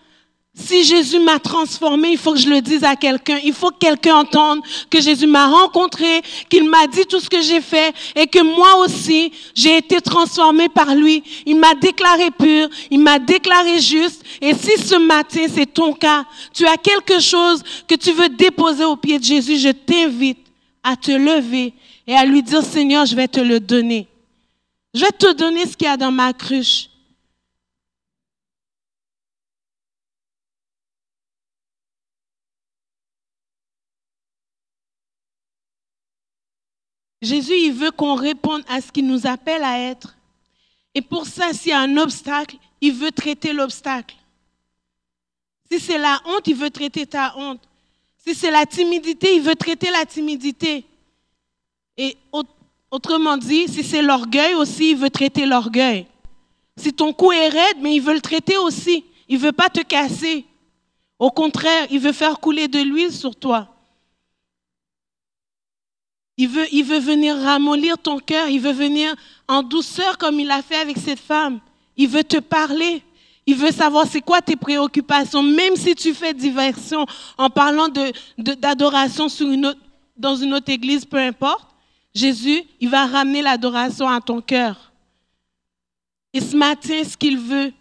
si 0.59 0.83
Jésus 0.83 1.19
m'a 1.19 1.39
transformé, 1.39 2.09
il 2.11 2.17
faut 2.17 2.33
que 2.33 2.39
je 2.39 2.49
le 2.49 2.61
dise 2.61 2.83
à 2.83 2.95
quelqu'un. 2.95 3.39
Il 3.43 3.53
faut 3.53 3.69
que 3.69 3.77
quelqu'un 3.77 4.17
entende 4.17 4.59
que 4.89 5.01
Jésus 5.01 5.27
m'a 5.27 5.47
rencontré, 5.47 6.21
qu'il 6.49 6.69
m'a 6.69 6.87
dit 6.87 7.05
tout 7.05 7.19
ce 7.19 7.29
que 7.29 7.41
j'ai 7.41 7.61
fait 7.61 7.93
et 8.15 8.27
que 8.27 8.41
moi 8.41 8.77
aussi, 8.77 9.31
j'ai 9.55 9.77
été 9.77 10.01
transformé 10.01 10.69
par 10.69 10.93
lui. 10.95 11.23
Il 11.45 11.57
m'a 11.57 11.73
déclaré 11.75 12.31
pur, 12.31 12.69
il 12.91 12.99
m'a 12.99 13.19
déclaré 13.19 13.79
juste. 13.79 14.23
Et 14.41 14.53
si 14.53 14.77
ce 14.77 14.95
matin, 14.95 15.45
c'est 15.53 15.73
ton 15.73 15.93
cas, 15.93 16.25
tu 16.53 16.65
as 16.65 16.77
quelque 16.77 17.19
chose 17.19 17.63
que 17.87 17.95
tu 17.95 18.11
veux 18.11 18.29
déposer 18.29 18.85
au 18.85 18.95
pied 18.95 19.17
de 19.17 19.23
Jésus, 19.23 19.57
je 19.57 19.69
t'invite 19.69 20.39
à 20.83 20.95
te 20.95 21.11
lever 21.11 21.73
et 22.05 22.15
à 22.15 22.25
lui 22.25 22.43
dire, 22.43 22.63
Seigneur, 22.63 23.05
je 23.05 23.15
vais 23.15 23.27
te 23.27 23.39
le 23.39 23.59
donner. 23.59 24.07
Je 24.93 25.01
vais 25.01 25.11
te 25.11 25.31
donner 25.33 25.65
ce 25.67 25.77
qu'il 25.77 25.87
y 25.87 25.91
a 25.91 25.97
dans 25.97 26.11
ma 26.11 26.33
cruche. 26.33 26.88
Jésus, 37.21 37.57
il 37.57 37.73
veut 37.73 37.91
qu'on 37.91 38.15
réponde 38.15 38.63
à 38.67 38.81
ce 38.81 38.91
qu'il 38.91 39.05
nous 39.05 39.27
appelle 39.27 39.63
à 39.63 39.79
être. 39.79 40.15
Et 40.95 41.01
pour 41.01 41.25
ça, 41.25 41.53
s'il 41.53 41.71
y 41.71 41.73
a 41.73 41.79
un 41.79 41.97
obstacle, 41.97 42.57
il 42.81 42.93
veut 42.93 43.11
traiter 43.11 43.53
l'obstacle. 43.53 44.15
Si 45.71 45.79
c'est 45.79 45.97
la 45.97 46.19
honte, 46.25 46.47
il 46.47 46.55
veut 46.55 46.69
traiter 46.69 47.05
ta 47.05 47.37
honte. 47.37 47.61
Si 48.25 48.33
c'est 48.33 48.51
la 48.51 48.65
timidité, 48.65 49.35
il 49.35 49.41
veut 49.41 49.55
traiter 49.55 49.91
la 49.91 50.05
timidité. 50.05 50.85
Et 51.97 52.17
autrement 52.89 53.37
dit, 53.37 53.67
si 53.67 53.83
c'est 53.83 54.01
l'orgueil 54.01 54.55
aussi, 54.55 54.91
il 54.91 54.97
veut 54.97 55.09
traiter 55.09 55.45
l'orgueil. 55.45 56.07
Si 56.77 56.93
ton 56.93 57.13
cou 57.13 57.31
est 57.31 57.49
raide, 57.49 57.77
mais 57.81 57.95
il 57.95 58.01
veut 58.01 58.13
le 58.13 58.21
traiter 58.21 58.57
aussi. 58.57 59.03
Il 59.27 59.37
ne 59.37 59.43
veut 59.43 59.51
pas 59.51 59.69
te 59.69 59.81
casser. 59.81 60.45
Au 61.19 61.29
contraire, 61.29 61.87
il 61.91 61.99
veut 61.99 62.13
faire 62.13 62.39
couler 62.39 62.67
de 62.67 62.79
l'huile 62.79 63.11
sur 63.11 63.35
toi. 63.35 63.67
Il 66.39 66.47
veut, 66.47 66.67
il 66.71 66.85
veut 66.85 66.99
venir 66.99 67.35
ramollir 67.35 67.97
ton 67.97 68.17
cœur. 68.17 68.47
Il 68.47 68.61
veut 68.61 68.71
venir 68.71 69.13
en 69.49 69.61
douceur 69.61 70.17
comme 70.17 70.39
il 70.39 70.49
a 70.49 70.61
fait 70.61 70.77
avec 70.77 70.97
cette 70.97 71.19
femme. 71.19 71.59
Il 71.97 72.07
veut 72.07 72.23
te 72.23 72.37
parler. 72.37 73.03
Il 73.45 73.57
veut 73.57 73.73
savoir 73.73 74.07
c'est 74.07 74.21
quoi 74.21 74.41
tes 74.41 74.55
préoccupations. 74.55 75.43
Même 75.43 75.75
si 75.75 75.93
tu 75.95 76.13
fais 76.13 76.33
diversion 76.33 77.05
en 77.37 77.49
parlant 77.49 77.89
d'adoration 78.37 79.27
de, 79.27 79.75
dans 80.15 80.37
une 80.37 80.53
autre 80.53 80.71
église, 80.71 81.03
peu 81.03 81.17
importe, 81.17 81.67
Jésus, 82.15 82.63
il 82.79 82.87
va 82.87 83.05
ramener 83.05 83.41
l'adoration 83.41 84.07
à 84.07 84.21
ton 84.21 84.39
cœur. 84.39 84.93
Et 86.33 86.39
ce 86.39 86.55
matin, 86.55 87.03
ce 87.03 87.17
qu'il 87.17 87.37
veut, 87.37 87.73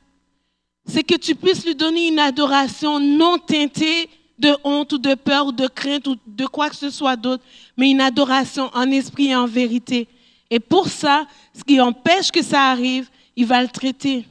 c'est 0.85 1.05
que 1.05 1.15
tu 1.15 1.37
puisses 1.37 1.65
lui 1.65 1.77
donner 1.77 2.09
une 2.09 2.19
adoration 2.19 2.99
non 2.99 3.39
teintée 3.39 4.11
de 4.39 4.57
honte 4.65 4.93
ou 4.93 4.99
de 4.99 5.15
peur 5.15 5.47
ou 5.47 5.53
de 5.53 5.67
crainte 5.67 6.07
ou 6.07 6.17
de 6.27 6.47
quoi 6.47 6.71
que 6.71 6.77
ce 6.77 6.91
soit 6.91 7.17
d'autre, 7.17 7.45
mais 7.77 7.91
une 7.91 8.01
adoration 8.01 8.71
en 8.75 8.91
esprit 8.91 9.29
et 9.29 9.37
en 9.37 9.47
vérité. 9.47 10.07
Et 10.51 10.61
pour 10.61 10.89
ça, 10.89 11.27
ce 11.57 11.63
qui 11.63 11.81
empêche 11.81 12.31
que 12.31 12.43
ça 12.43 12.71
arrive, 12.71 13.09
il 13.37 13.47
va 13.47 13.63
le 13.63 13.69
traiter. 13.69 14.27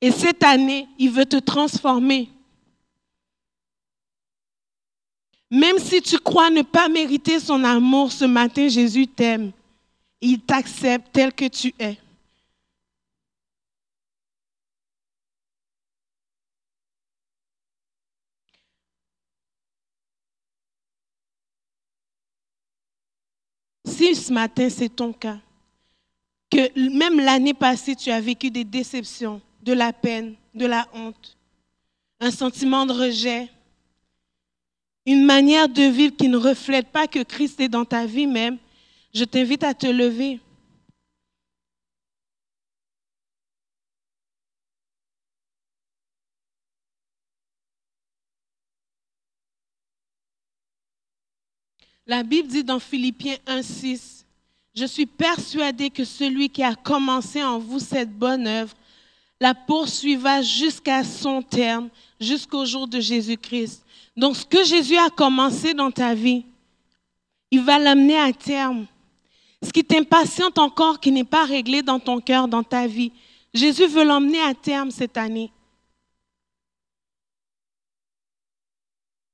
Et 0.00 0.10
cette 0.10 0.42
année, 0.42 0.86
il 0.98 1.10
veut 1.10 1.26
te 1.26 1.36
transformer. 1.36 2.28
Même 5.50 5.78
si 5.78 6.00
tu 6.00 6.18
crois 6.18 6.50
ne 6.50 6.62
pas 6.62 6.88
mériter 6.88 7.38
son 7.38 7.62
amour, 7.64 8.10
ce 8.10 8.24
matin, 8.24 8.68
Jésus 8.68 9.06
t'aime. 9.06 9.52
Il 10.20 10.40
t'accepte 10.40 11.12
tel 11.12 11.32
que 11.32 11.46
tu 11.46 11.74
es. 11.78 11.96
Si 23.96 24.16
ce 24.16 24.32
matin 24.32 24.68
c'est 24.68 24.88
ton 24.88 25.12
cas, 25.12 25.38
que 26.50 26.90
même 26.90 27.20
l'année 27.20 27.54
passée 27.54 27.94
tu 27.94 28.10
as 28.10 28.20
vécu 28.20 28.50
des 28.50 28.64
déceptions, 28.64 29.40
de 29.62 29.72
la 29.72 29.92
peine, 29.92 30.34
de 30.52 30.66
la 30.66 30.88
honte, 30.92 31.36
un 32.18 32.32
sentiment 32.32 32.86
de 32.86 32.92
rejet, 32.92 33.48
une 35.06 35.24
manière 35.24 35.68
de 35.68 35.82
vivre 35.82 36.16
qui 36.16 36.28
ne 36.28 36.36
reflète 36.36 36.88
pas 36.88 37.06
que 37.06 37.22
Christ 37.22 37.60
est 37.60 37.68
dans 37.68 37.84
ta 37.84 38.04
vie 38.04 38.26
même, 38.26 38.58
je 39.14 39.22
t'invite 39.22 39.62
à 39.62 39.74
te 39.74 39.86
lever. 39.86 40.40
La 52.06 52.22
Bible 52.22 52.48
dit 52.48 52.64
dans 52.64 52.78
Philippiens 52.78 53.36
1.6, 53.46 54.24
je 54.74 54.84
suis 54.84 55.06
persuadé 55.06 55.88
que 55.88 56.04
celui 56.04 56.50
qui 56.50 56.62
a 56.62 56.74
commencé 56.74 57.42
en 57.42 57.58
vous 57.58 57.78
cette 57.78 58.12
bonne 58.12 58.46
œuvre 58.46 58.74
la 59.40 59.54
poursuivra 59.54 60.42
jusqu'à 60.42 61.02
son 61.02 61.42
terme, 61.42 61.88
jusqu'au 62.20 62.64
jour 62.64 62.86
de 62.86 63.00
Jésus-Christ. 63.00 63.84
Donc 64.16 64.36
ce 64.36 64.44
que 64.44 64.64
Jésus 64.64 64.96
a 64.96 65.10
commencé 65.10 65.74
dans 65.74 65.90
ta 65.90 66.14
vie, 66.14 66.44
il 67.50 67.60
va 67.60 67.78
l'amener 67.78 68.18
à 68.18 68.32
terme. 68.32 68.86
Ce 69.62 69.70
qui 69.70 69.84
t'impatiente 69.84 70.58
encore, 70.58 71.00
qui 71.00 71.10
n'est 71.10 71.24
pas 71.24 71.44
réglé 71.44 71.82
dans 71.82 71.98
ton 71.98 72.20
cœur, 72.20 72.48
dans 72.48 72.62
ta 72.62 72.86
vie, 72.86 73.12
Jésus 73.52 73.86
veut 73.86 74.04
l'emmener 74.04 74.40
à 74.40 74.54
terme 74.54 74.90
cette 74.90 75.16
année. 75.16 75.50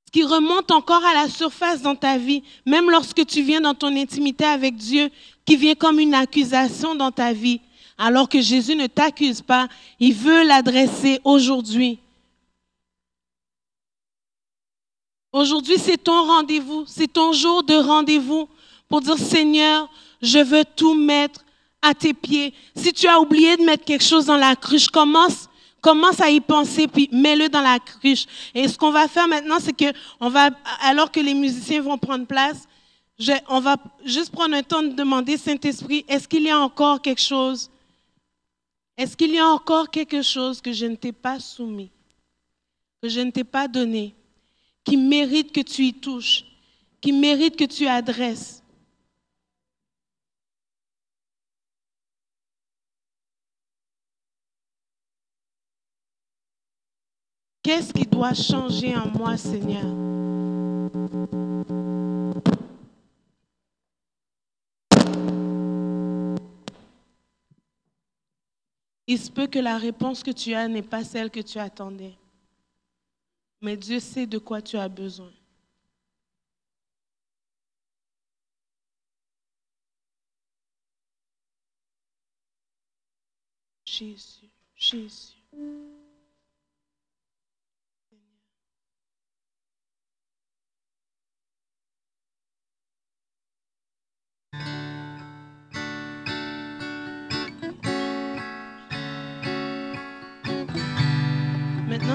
qui 0.11 0.23
remonte 0.23 0.71
encore 0.71 1.03
à 1.05 1.13
la 1.13 1.29
surface 1.29 1.81
dans 1.81 1.95
ta 1.95 2.17
vie, 2.17 2.43
même 2.65 2.89
lorsque 2.89 3.25
tu 3.25 3.41
viens 3.41 3.61
dans 3.61 3.73
ton 3.73 3.95
intimité 3.95 4.43
avec 4.43 4.75
Dieu, 4.75 5.09
qui 5.45 5.55
vient 5.55 5.75
comme 5.75 5.99
une 5.99 6.13
accusation 6.13 6.95
dans 6.95 7.11
ta 7.11 7.33
vie, 7.33 7.61
alors 7.97 8.27
que 8.27 8.41
Jésus 8.41 8.75
ne 8.75 8.87
t'accuse 8.87 9.41
pas, 9.41 9.67
il 9.99 10.13
veut 10.13 10.43
l'adresser 10.43 11.21
aujourd'hui. 11.23 11.99
Aujourd'hui, 15.31 15.77
c'est 15.77 16.03
ton 16.03 16.25
rendez-vous, 16.25 16.83
c'est 16.87 17.11
ton 17.11 17.31
jour 17.31 17.63
de 17.63 17.75
rendez-vous 17.75 18.49
pour 18.89 18.99
dire 18.99 19.17
Seigneur, 19.17 19.89
je 20.21 20.39
veux 20.39 20.65
tout 20.75 20.93
mettre 20.93 21.45
à 21.81 21.93
tes 21.93 22.13
pieds. 22.13 22.53
Si 22.75 22.91
tu 22.91 23.07
as 23.07 23.19
oublié 23.19 23.55
de 23.55 23.63
mettre 23.63 23.85
quelque 23.85 24.03
chose 24.03 24.25
dans 24.25 24.35
la 24.35 24.55
cruche, 24.57 24.89
commence, 24.89 25.47
commence 25.81 26.21
à 26.21 26.29
y 26.29 26.39
penser, 26.39 26.87
puis 26.87 27.09
mets-le 27.11 27.49
dans 27.49 27.61
la 27.61 27.79
cruche. 27.79 28.25
Et 28.53 28.67
ce 28.67 28.77
qu'on 28.77 28.91
va 28.91 29.07
faire 29.07 29.27
maintenant, 29.27 29.59
c'est 29.59 29.75
que 29.75 29.91
on 30.19 30.29
va, 30.29 30.51
alors 30.81 31.11
que 31.11 31.19
les 31.19 31.33
musiciens 31.33 31.81
vont 31.81 31.97
prendre 31.97 32.25
place, 32.25 32.67
on 33.49 33.59
va 33.59 33.77
juste 34.05 34.31
prendre 34.31 34.55
un 34.55 34.63
temps 34.63 34.83
de 34.83 34.89
demander, 34.89 35.37
Saint-Esprit, 35.37 36.05
est-ce 36.07 36.27
qu'il 36.27 36.43
y 36.43 36.49
a 36.49 36.59
encore 36.59 37.01
quelque 37.01 37.21
chose? 37.21 37.69
Est-ce 38.97 39.17
qu'il 39.17 39.31
y 39.31 39.39
a 39.39 39.47
encore 39.47 39.89
quelque 39.89 40.21
chose 40.21 40.61
que 40.61 40.71
je 40.71 40.85
ne 40.85 40.95
t'ai 40.95 41.11
pas 41.11 41.39
soumis, 41.39 41.89
que 43.01 43.09
je 43.09 43.19
ne 43.19 43.31
t'ai 43.31 43.43
pas 43.43 43.67
donné, 43.67 44.13
qui 44.83 44.97
mérite 44.97 45.51
que 45.51 45.61
tu 45.61 45.85
y 45.85 45.93
touches, 45.93 46.45
qui 46.99 47.11
mérite 47.11 47.55
que 47.55 47.65
tu 47.65 47.87
adresses? 47.87 48.60
Qu'est-ce 57.63 57.93
qui 57.93 58.05
doit 58.05 58.33
changer 58.33 58.95
en 58.95 59.07
moi, 59.07 59.37
Seigneur? 59.37 59.85
Il 69.05 69.19
se 69.19 69.29
peut 69.29 69.45
que 69.45 69.59
la 69.59 69.77
réponse 69.77 70.23
que 70.23 70.31
tu 70.31 70.53
as 70.53 70.67
n'est 70.67 70.81
pas 70.81 71.03
celle 71.03 71.29
que 71.29 71.41
tu 71.41 71.59
attendais. 71.59 72.17
Mais 73.61 73.77
Dieu 73.77 73.99
sait 73.99 74.25
de 74.25 74.37
quoi 74.39 74.61
tu 74.61 74.77
as 74.77 74.89
besoin. 74.89 75.31
Jésus, 83.85 84.49
Jésus. 84.75 85.35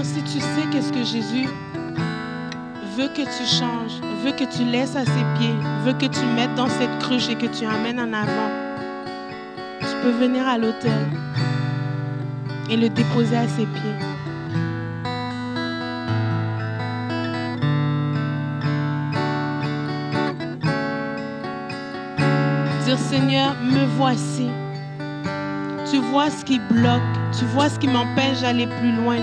Si 0.05 0.22
tu 0.22 0.40
sais 0.40 0.66
qu'est-ce 0.70 0.92
que 0.92 1.05
Jésus 1.05 1.49
veut 2.97 3.09
que 3.09 3.22
tu 3.22 3.44
changes, 3.47 4.01
veut 4.24 4.32
que 4.32 4.44
tu 4.44 4.64
laisses 4.64 4.97
à 4.97 5.05
ses 5.05 5.24
pieds, 5.38 5.55
veut 5.84 5.92
que 5.92 6.07
tu 6.07 6.24
mettes 6.34 6.55
dans 6.55 6.68
cette 6.68 6.99
cruche 6.99 7.28
et 7.28 7.36
que 7.36 7.47
tu 7.47 7.64
amènes 7.64 8.01
en 8.01 8.12
avant, 8.12 8.51
tu 9.80 9.94
peux 10.03 10.11
venir 10.11 10.47
à 10.47 10.59
l'autel 10.59 11.07
et 12.70 12.76
le 12.76 12.88
déposer 12.88 13.36
à 13.36 13.49
ses 13.49 13.66
pieds. 13.66 13.97
Dire 22.84 22.99
Seigneur, 22.99 23.55
me 23.62 23.84
voici. 23.97 24.49
Tu 25.90 25.99
vois 25.99 26.30
ce 26.30 26.44
qui 26.44 26.59
bloque, 26.59 27.03
tu 27.38 27.44
vois 27.47 27.68
ce 27.68 27.78
qui 27.78 27.88
m'empêche 27.88 28.40
d'aller 28.40 28.66
plus 28.66 28.92
loin. 28.92 29.18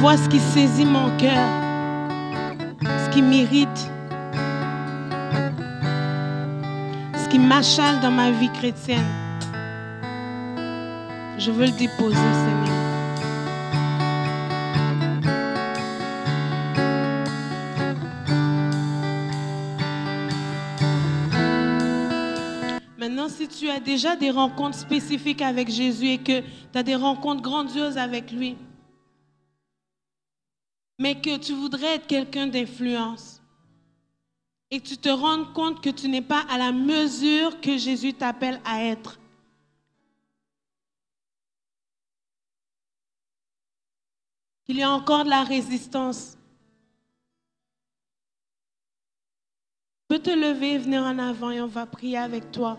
Vois 0.00 0.18
ce 0.18 0.28
qui 0.28 0.38
saisit 0.38 0.84
mon 0.84 1.16
cœur, 1.16 1.48
ce 2.82 3.10
qui 3.10 3.22
m'irrite, 3.22 3.90
ce 7.14 7.28
qui 7.28 7.38
m'achale 7.38 8.00
dans 8.00 8.10
ma 8.10 8.30
vie 8.30 8.50
chrétienne. 8.50 9.06
Je 11.38 11.50
veux 11.50 11.64
le 11.64 11.72
déposer, 11.72 12.16
Seigneur. 12.16 12.76
Maintenant, 22.98 23.28
si 23.28 23.48
tu 23.48 23.70
as 23.70 23.80
déjà 23.80 24.14
des 24.14 24.30
rencontres 24.30 24.78
spécifiques 24.78 25.42
avec 25.42 25.70
Jésus 25.70 26.08
et 26.08 26.18
que 26.18 26.40
tu 26.40 26.78
as 26.78 26.82
des 26.82 26.96
rencontres 26.96 27.42
grandioses 27.42 27.96
avec 27.96 28.30
lui, 28.30 28.56
mais 30.98 31.20
que 31.20 31.36
tu 31.36 31.52
voudrais 31.52 31.96
être 31.96 32.06
quelqu'un 32.06 32.46
d'influence 32.46 33.42
et 34.70 34.80
que 34.80 34.88
tu 34.88 34.96
te 34.96 35.08
rendes 35.08 35.52
compte 35.52 35.82
que 35.82 35.90
tu 35.90 36.08
n'es 36.08 36.22
pas 36.22 36.40
à 36.48 36.58
la 36.58 36.72
mesure 36.72 37.60
que 37.60 37.76
Jésus 37.76 38.14
t'appelle 38.14 38.60
à 38.64 38.82
être. 38.82 39.18
Il 44.68 44.76
y 44.76 44.82
a 44.82 44.90
encore 44.90 45.24
de 45.24 45.30
la 45.30 45.44
résistance. 45.44 46.36
Tu 50.00 50.06
peux 50.08 50.18
te 50.18 50.30
lever 50.30 50.72
et 50.72 50.78
venir 50.78 51.02
en 51.02 51.18
avant 51.18 51.50
et 51.50 51.60
on 51.60 51.66
va 51.66 51.86
prier 51.86 52.18
avec 52.18 52.50
toi. 52.50 52.78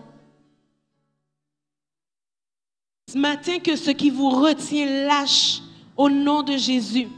Ce 3.10 3.16
matin, 3.16 3.58
que 3.58 3.74
ce 3.74 3.90
qui 3.90 4.10
vous 4.10 4.28
retient 4.28 5.06
lâche 5.06 5.62
au 5.96 6.10
nom 6.10 6.42
de 6.42 6.58
Jésus. 6.58 7.08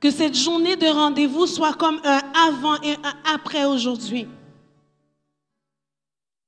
Que 0.00 0.10
cette 0.10 0.34
journée 0.34 0.76
de 0.76 0.86
rendez-vous 0.86 1.46
soit 1.46 1.74
comme 1.74 2.00
un 2.04 2.22
avant 2.34 2.80
et 2.82 2.94
un 2.94 3.34
après 3.34 3.64
aujourd'hui. 3.66 4.26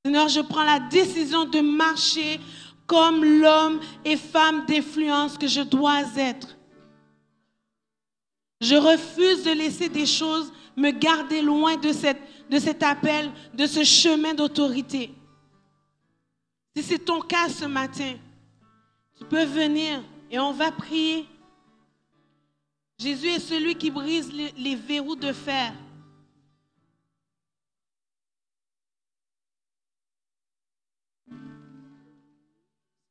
Seigneur, 0.05 0.28
je 0.28 0.40
prends 0.40 0.64
la 0.64 0.80
décision 0.80 1.44
de 1.44 1.61
marcher 1.61 2.40
comme 2.86 3.24
l'homme 3.24 3.80
et 4.05 4.16
femme 4.16 4.64
d'influence 4.66 5.38
que 5.38 5.46
je 5.46 5.61
dois 5.61 6.03
être. 6.16 6.57
Je 8.61 8.74
refuse 8.74 9.44
de 9.44 9.53
laisser 9.53 9.88
des 9.88 10.07
choses 10.07 10.53
me 10.76 10.90
garder 10.90 11.42
loin 11.42 11.76
de, 11.76 11.92
cet 11.92 12.82
appel, 12.82 13.30
de 13.55 13.66
ce 13.66 13.84
chemin 13.84 14.34
d'autorité. 14.34 15.12
Si 16.74 16.82
c'est 16.82 16.98
ton 16.98 17.20
cas 17.20 17.48
ce 17.48 17.66
matin, 17.66 18.14
tu 19.18 19.24
peux 19.24 19.44
venir 19.44 20.03
et 20.30 20.38
on 20.38 20.53
va 20.53 20.72
prier. 20.72 21.26
Jésus 22.99 23.28
est 23.28 23.40
celui 23.40 23.74
qui 23.74 23.90
brise 23.90 24.30
les, 24.57 24.76
verrous 24.76 25.16
de 25.16 25.32
fer. 25.32 25.72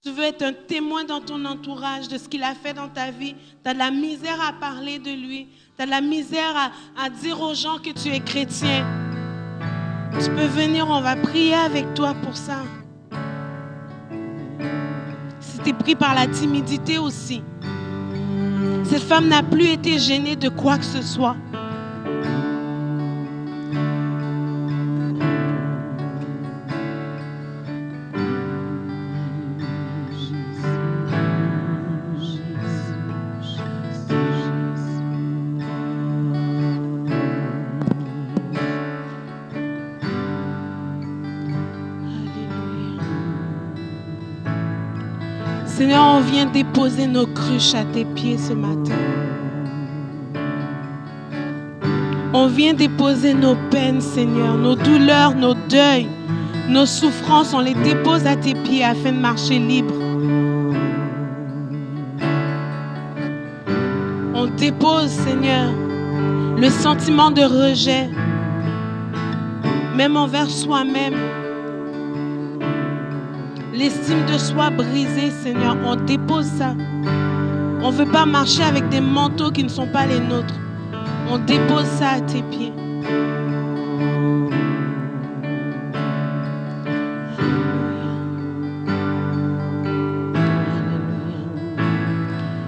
Tu 0.04 0.12
veux 0.12 0.24
être 0.24 0.42
un 0.42 0.54
témoin 0.54 1.04
dans 1.04 1.22
ton 1.22 1.46
entourage 1.46 2.08
de 2.08 2.18
ce 2.18 2.28
qu'il 2.28 2.42
a 2.42 2.56
fait 2.56 2.74
dans 2.74 2.90
ta 2.90 3.12
vie. 3.12 3.36
Tu 3.64 3.70
as 3.70 3.74
de 3.74 3.80
la 3.80 3.92
misère 3.92 4.42
à 4.42 4.54
parler 4.54 4.98
de 4.98 5.12
lui. 5.12 5.48
Tu 5.76 5.84
as 5.84 5.86
de 5.86 5.92
la 5.92 6.02
misère 6.02 6.56
à, 6.56 6.72
à, 7.00 7.10
dire 7.10 7.40
aux 7.40 7.54
gens 7.54 7.78
que 7.78 7.92
tu 7.92 8.10
es 8.10 8.20
chrétien. 8.20 8.88
Tu 10.20 10.30
peux 10.32 10.48
venir, 10.48 10.88
on 10.90 11.02
va 11.02 11.16
prier 11.16 11.54
avec 11.54 11.94
toi 11.94 12.14
pour 12.16 12.36
ça. 12.36 12.64
Si 15.40 15.60
tu 15.60 15.70
es 15.70 15.74
pris 15.74 15.96
par 15.96 16.16
la 16.16 16.28
timidité 16.28 16.98
aussi, 16.98 17.44
cette 18.92 19.04
femme 19.04 19.30
n'a 19.30 19.42
plus 19.42 19.68
été 19.68 19.98
gênée 20.00 20.36
de 20.36 20.50
quoi 20.50 20.78
que 20.78 20.84
ce 20.84 21.02
soit. 21.02 21.38
Déposer 46.46 47.08
nos 47.08 47.26
cruches 47.28 47.74
à 47.74 47.84
tes 47.84 48.06
pieds 48.06 48.38
ce 48.38 48.54
matin. 48.54 48.96
On 52.34 52.48
vient 52.48 52.74
déposer 52.74 53.34
nos 53.34 53.56
peines, 53.70 54.00
Seigneur, 54.00 54.56
nos 54.56 54.76
douleurs, 54.76 55.36
nos 55.36 55.54
deuils, 55.54 56.08
nos 56.70 56.86
souffrances. 56.86 57.54
On 57.54 57.60
les 57.60 57.74
dépose 57.74 58.26
à 58.26 58.36
tes 58.36 58.54
pieds 58.54 58.84
afin 58.84 59.12
de 59.12 59.20
marcher 59.20 59.60
libre. 59.60 59.94
On 64.34 64.46
dépose, 64.58 65.10
Seigneur, 65.10 65.72
le 66.58 66.70
sentiment 66.70 67.32
de 67.32 67.42
rejet, 67.42 68.10
même 69.98 70.16
envers 70.16 70.50
soi-même. 70.50 71.41
L'estime 73.82 74.28
de 74.28 74.38
soi 74.38 74.70
brisée, 74.70 75.32
Seigneur, 75.32 75.76
on 75.84 75.96
dépose 75.96 76.46
ça. 76.46 76.76
On 77.82 77.92
ne 77.92 77.96
veut 77.96 78.12
pas 78.12 78.28
marcher 78.28 78.62
avec 78.62 78.88
des 78.90 79.02
manteaux 79.02 79.50
qui 79.50 79.64
ne 79.64 79.70
sont 79.70 79.88
pas 79.88 80.06
les 80.06 80.20
nôtres. 80.20 80.54
On 81.28 81.40
dépose 81.40 81.88
ça 81.98 82.10
à 82.10 82.22
tes 82.22 82.44
pieds. 82.44 82.72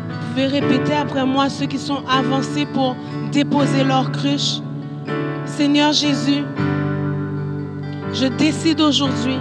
Vous 0.09 0.29
pouvez 0.29 0.47
répéter 0.47 0.93
après 0.93 1.27
moi 1.27 1.47
ceux 1.47 1.67
qui 1.67 1.77
sont 1.77 2.01
avancés 2.09 2.65
pour 2.65 2.95
déposer 3.31 3.83
leur 3.83 4.11
cruche. 4.11 4.61
Seigneur 5.45 5.93
Jésus, 5.93 6.43
je 8.15 8.25
décide 8.35 8.81
aujourd'hui 8.81 9.37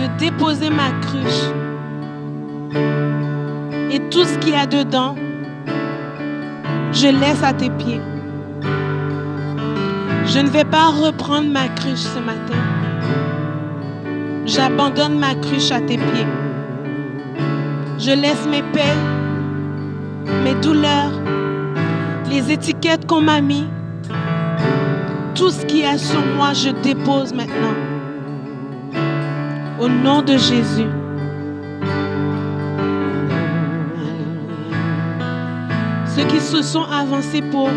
de 0.00 0.06
déposer 0.18 0.70
ma 0.70 0.90
cruche 1.02 1.44
et 3.90 4.00
tout 4.10 4.24
ce 4.24 4.38
qu'il 4.38 4.54
y 4.54 4.56
a 4.56 4.66
dedans, 4.66 5.14
je 6.92 7.08
laisse 7.08 7.42
à 7.42 7.52
tes 7.52 7.70
pieds. 7.70 8.00
Je 10.24 10.38
ne 10.38 10.48
vais 10.48 10.64
pas 10.64 10.86
reprendre 10.88 11.50
ma 11.50 11.68
cruche 11.68 12.06
ce 12.14 12.18
matin. 12.20 12.62
J'abandonne 14.46 15.18
ma 15.18 15.34
cruche 15.34 15.70
à 15.70 15.80
tes 15.80 15.98
pieds. 15.98 16.30
Je 17.98 18.12
laisse 18.12 18.46
mes 18.50 18.62
peines, 18.62 19.06
mes 20.44 20.54
douleurs, 20.62 21.12
les 22.30 22.50
étiquettes 22.52 23.06
qu'on 23.06 23.20
m'a 23.20 23.40
mis, 23.40 23.66
tout 25.34 25.50
ce 25.50 25.66
qu'il 25.66 25.80
y 25.80 25.84
a 25.84 25.98
sur 25.98 26.24
moi, 26.36 26.52
je 26.54 26.70
dépose 26.70 27.34
maintenant. 27.34 27.89
Au 29.80 29.88
nom 29.88 30.20
de 30.20 30.32
Jésus. 30.32 30.90
Ceux 36.04 36.24
qui 36.24 36.38
se 36.38 36.60
sont 36.60 36.82
avancés 36.82 37.40
pour 37.40 37.70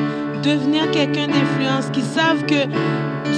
devenir 0.44 0.92
quelqu'un 0.92 1.28
d'influence, 1.28 1.90
qui 1.94 2.02
savent 2.02 2.46
que 2.46 2.66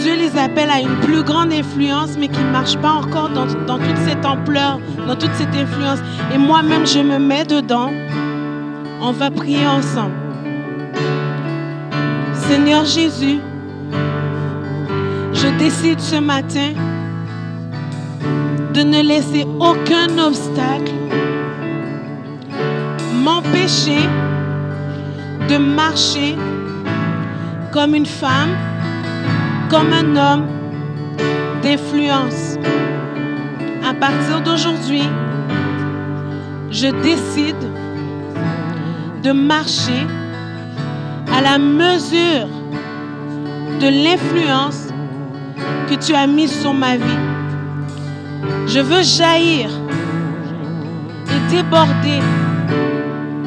Dieu 0.02 0.16
les 0.16 0.36
appelle 0.36 0.72
à 0.72 0.80
une 0.80 0.96
plus 1.02 1.22
grande 1.22 1.54
influence, 1.54 2.18
mais 2.18 2.28
qui 2.28 2.40
ne 2.40 2.52
marchent 2.52 2.78
pas 2.78 2.94
encore 2.94 3.30
dans, 3.30 3.46
dans 3.46 3.78
toute 3.78 3.98
cette 4.04 4.26
ampleur, 4.26 4.80
dans 5.06 5.16
toute 5.16 5.34
cette 5.36 5.56
influence. 5.56 6.00
Et 6.34 6.40
moi-même, 6.40 6.88
je 6.88 7.00
me 7.00 7.20
mets 7.20 7.46
dedans. 7.46 7.92
On 9.00 9.12
va 9.12 9.30
prier 9.30 9.68
ensemble. 9.68 10.16
Seigneur 12.34 12.84
Jésus, 12.84 13.40
je 15.34 15.48
décide 15.60 16.00
ce 16.00 16.16
matin 16.16 16.74
de 18.76 18.82
ne 18.82 19.02
laisser 19.02 19.46
aucun 19.60 20.18
obstacle 20.20 20.92
m'empêcher 23.24 24.02
de 25.48 25.58
marcher 25.58 26.36
comme 27.72 27.96
une 27.96 28.06
femme, 28.06 28.54
comme 29.70 29.94
un 29.94 30.16
homme 30.18 30.48
d'influence. 31.64 32.58
À 33.88 33.94
partir 33.94 34.42
d'aujourd'hui, 34.42 35.08
je 36.70 36.88
décide 37.02 37.64
de 39.24 39.32
marcher 39.32 40.06
à 41.32 41.42
la 41.42 41.58
mesure 41.58 42.48
de 43.80 43.88
l'influence 44.04 44.90
que 45.90 45.96
tu 45.96 46.14
as 46.14 46.28
mise 46.28 46.52
sur 46.62 46.74
ma 46.74 46.98
vie. 46.98 47.35
Je 48.68 48.80
veux 48.80 49.04
jaillir 49.04 49.70
et 51.28 51.52
déborder 51.52 52.20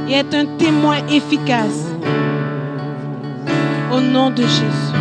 et 0.09 0.15
être 0.15 0.35
un 0.35 0.47
témoin 0.57 0.99
efficace. 1.11 1.85
Au 3.93 4.01
nom 4.01 4.31
de 4.31 4.43
Jésus. 4.43 4.99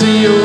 Puissance 0.00 0.24
et 0.24 0.39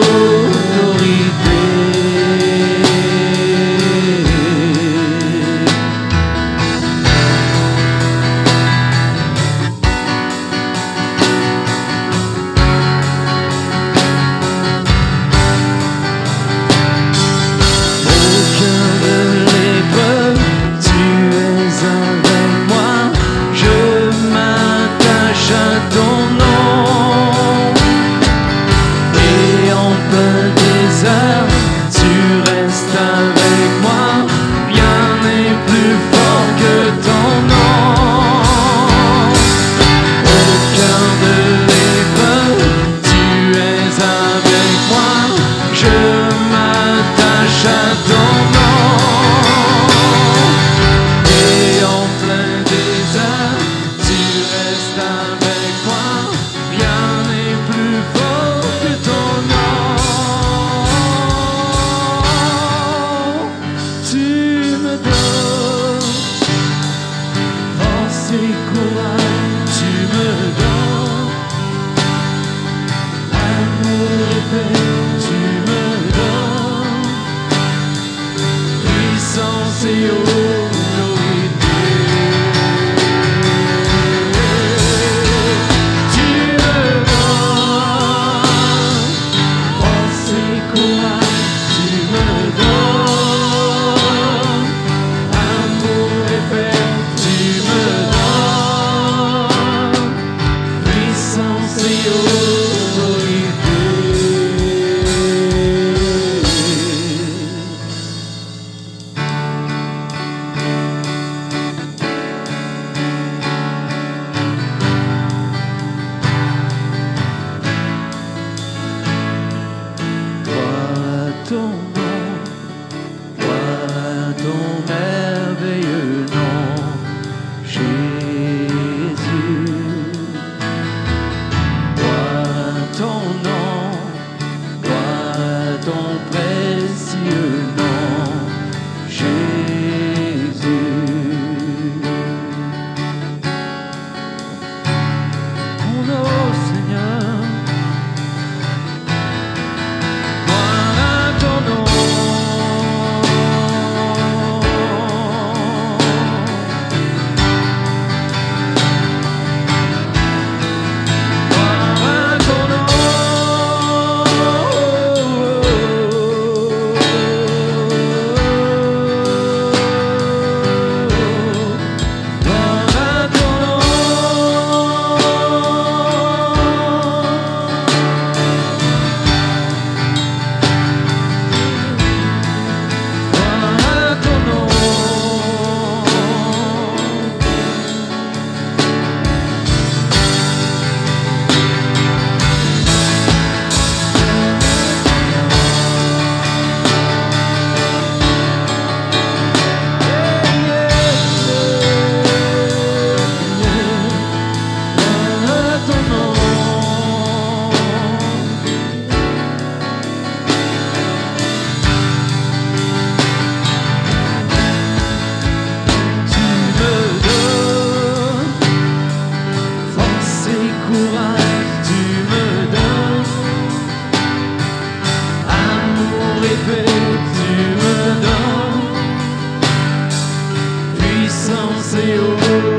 coração, 231.36 231.82
Senhor. 231.82 232.75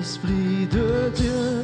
Esprit 0.00 0.66
de 0.66 1.10
Dieu. 1.10 1.59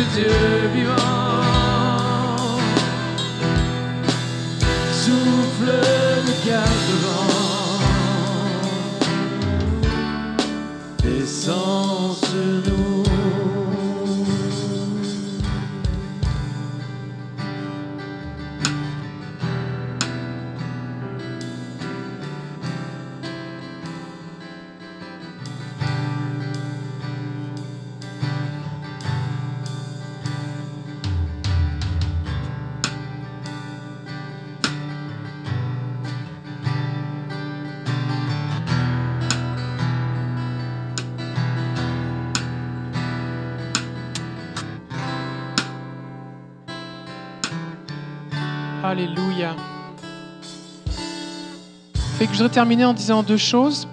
Esprit 0.00 0.24
de 0.24 0.68
Dieu 0.72 1.29
voudrais 52.42 52.54
terminer 52.54 52.86
en 52.86 52.94
disant 52.94 53.22
deux 53.22 53.36
choses. 53.36 53.86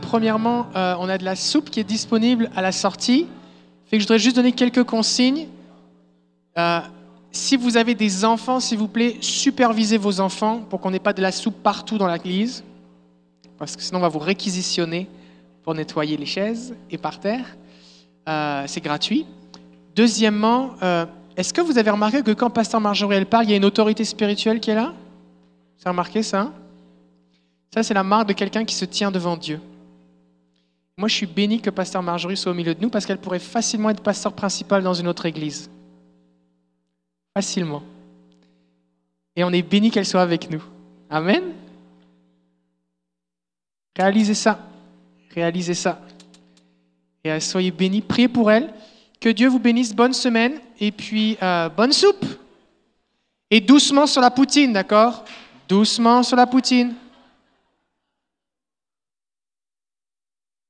Premièrement, 0.00 0.66
euh, 0.74 0.96
on 0.98 1.08
a 1.08 1.18
de 1.18 1.24
la 1.24 1.36
soupe 1.36 1.70
qui 1.70 1.78
est 1.78 1.84
disponible 1.84 2.50
à 2.56 2.60
la 2.60 2.72
sortie. 2.72 3.28
Fait 3.86 3.96
que 3.96 4.00
je 4.02 4.08
voudrais 4.08 4.18
juste 4.18 4.34
donner 4.34 4.50
quelques 4.50 4.82
consignes. 4.82 5.46
Euh, 6.58 6.80
si 7.30 7.56
vous 7.56 7.76
avez 7.76 7.94
des 7.94 8.24
enfants, 8.24 8.58
s'il 8.58 8.78
vous 8.78 8.88
plaît, 8.88 9.18
supervisez 9.20 9.98
vos 9.98 10.18
enfants 10.18 10.62
pour 10.68 10.80
qu'on 10.80 10.90
n'ait 10.90 10.98
pas 10.98 11.12
de 11.12 11.22
la 11.22 11.30
soupe 11.30 11.62
partout 11.62 11.96
dans 11.96 12.08
l'église. 12.08 12.64
Parce 13.56 13.76
que 13.76 13.82
sinon, 13.82 14.00
on 14.00 14.02
va 14.02 14.08
vous 14.08 14.18
réquisitionner 14.18 15.06
pour 15.62 15.72
nettoyer 15.76 16.16
les 16.16 16.26
chaises 16.26 16.74
et 16.90 16.98
par 16.98 17.20
terre. 17.20 17.56
Euh, 18.28 18.64
c'est 18.66 18.82
gratuit. 18.82 19.26
Deuxièmement, 19.94 20.70
est-ce 21.36 21.54
que 21.54 21.60
vous 21.60 21.78
avez 21.78 21.90
remarqué 21.90 22.22
que 22.22 22.32
quand 22.32 22.50
Pasteur 22.50 22.80
Marjorie 22.80 23.14
elle 23.14 23.26
parle, 23.26 23.44
il 23.44 23.50
y 23.50 23.54
a 23.54 23.58
une 23.58 23.64
autorité 23.64 24.04
spirituelle 24.04 24.58
qui 24.58 24.72
est 24.72 24.74
là? 24.74 24.92
Vous 25.76 25.82
avez 25.84 25.90
remarqué 25.90 26.24
ça? 26.24 26.50
Ça, 27.72 27.82
c'est 27.82 27.94
la 27.94 28.02
marque 28.02 28.28
de 28.28 28.32
quelqu'un 28.34 28.64
qui 28.64 28.74
se 28.74 28.84
tient 28.84 29.10
devant 29.10 29.36
Dieu. 29.36 29.60
Moi, 30.98 31.08
je 31.08 31.14
suis 31.14 31.26
béni 31.26 31.60
que 31.60 31.70
Pasteur 31.70 32.02
Marjorie 32.02 32.36
soit 32.36 32.52
au 32.52 32.54
milieu 32.54 32.74
de 32.74 32.80
nous 32.82 32.90
parce 32.90 33.06
qu'elle 33.06 33.18
pourrait 33.18 33.38
facilement 33.38 33.90
être 33.90 34.02
pasteur 34.02 34.34
principal 34.34 34.82
dans 34.82 34.92
une 34.92 35.08
autre 35.08 35.24
église. 35.24 35.70
Facilement. 37.34 37.82
Et 39.34 39.42
on 39.42 39.50
est 39.50 39.62
béni 39.62 39.90
qu'elle 39.90 40.04
soit 40.04 40.20
avec 40.20 40.50
nous. 40.50 40.62
Amen. 41.08 41.42
Réalisez 43.96 44.34
ça. 44.34 44.58
Réalisez 45.34 45.74
ça. 45.74 46.02
Et 47.24 47.32
euh, 47.32 47.40
soyez 47.40 47.70
bénis. 47.70 48.02
Priez 48.02 48.28
pour 48.28 48.50
elle. 48.50 48.72
Que 49.18 49.30
Dieu 49.30 49.48
vous 49.48 49.58
bénisse. 49.58 49.94
Bonne 49.94 50.12
semaine. 50.12 50.60
Et 50.78 50.92
puis, 50.92 51.38
euh, 51.42 51.70
bonne 51.70 51.92
soupe. 51.92 52.26
Et 53.50 53.60
doucement 53.60 54.06
sur 54.06 54.20
la 54.20 54.30
poutine, 54.30 54.74
d'accord? 54.74 55.24
Doucement 55.68 56.22
sur 56.22 56.36
la 56.36 56.46
poutine. 56.46 56.94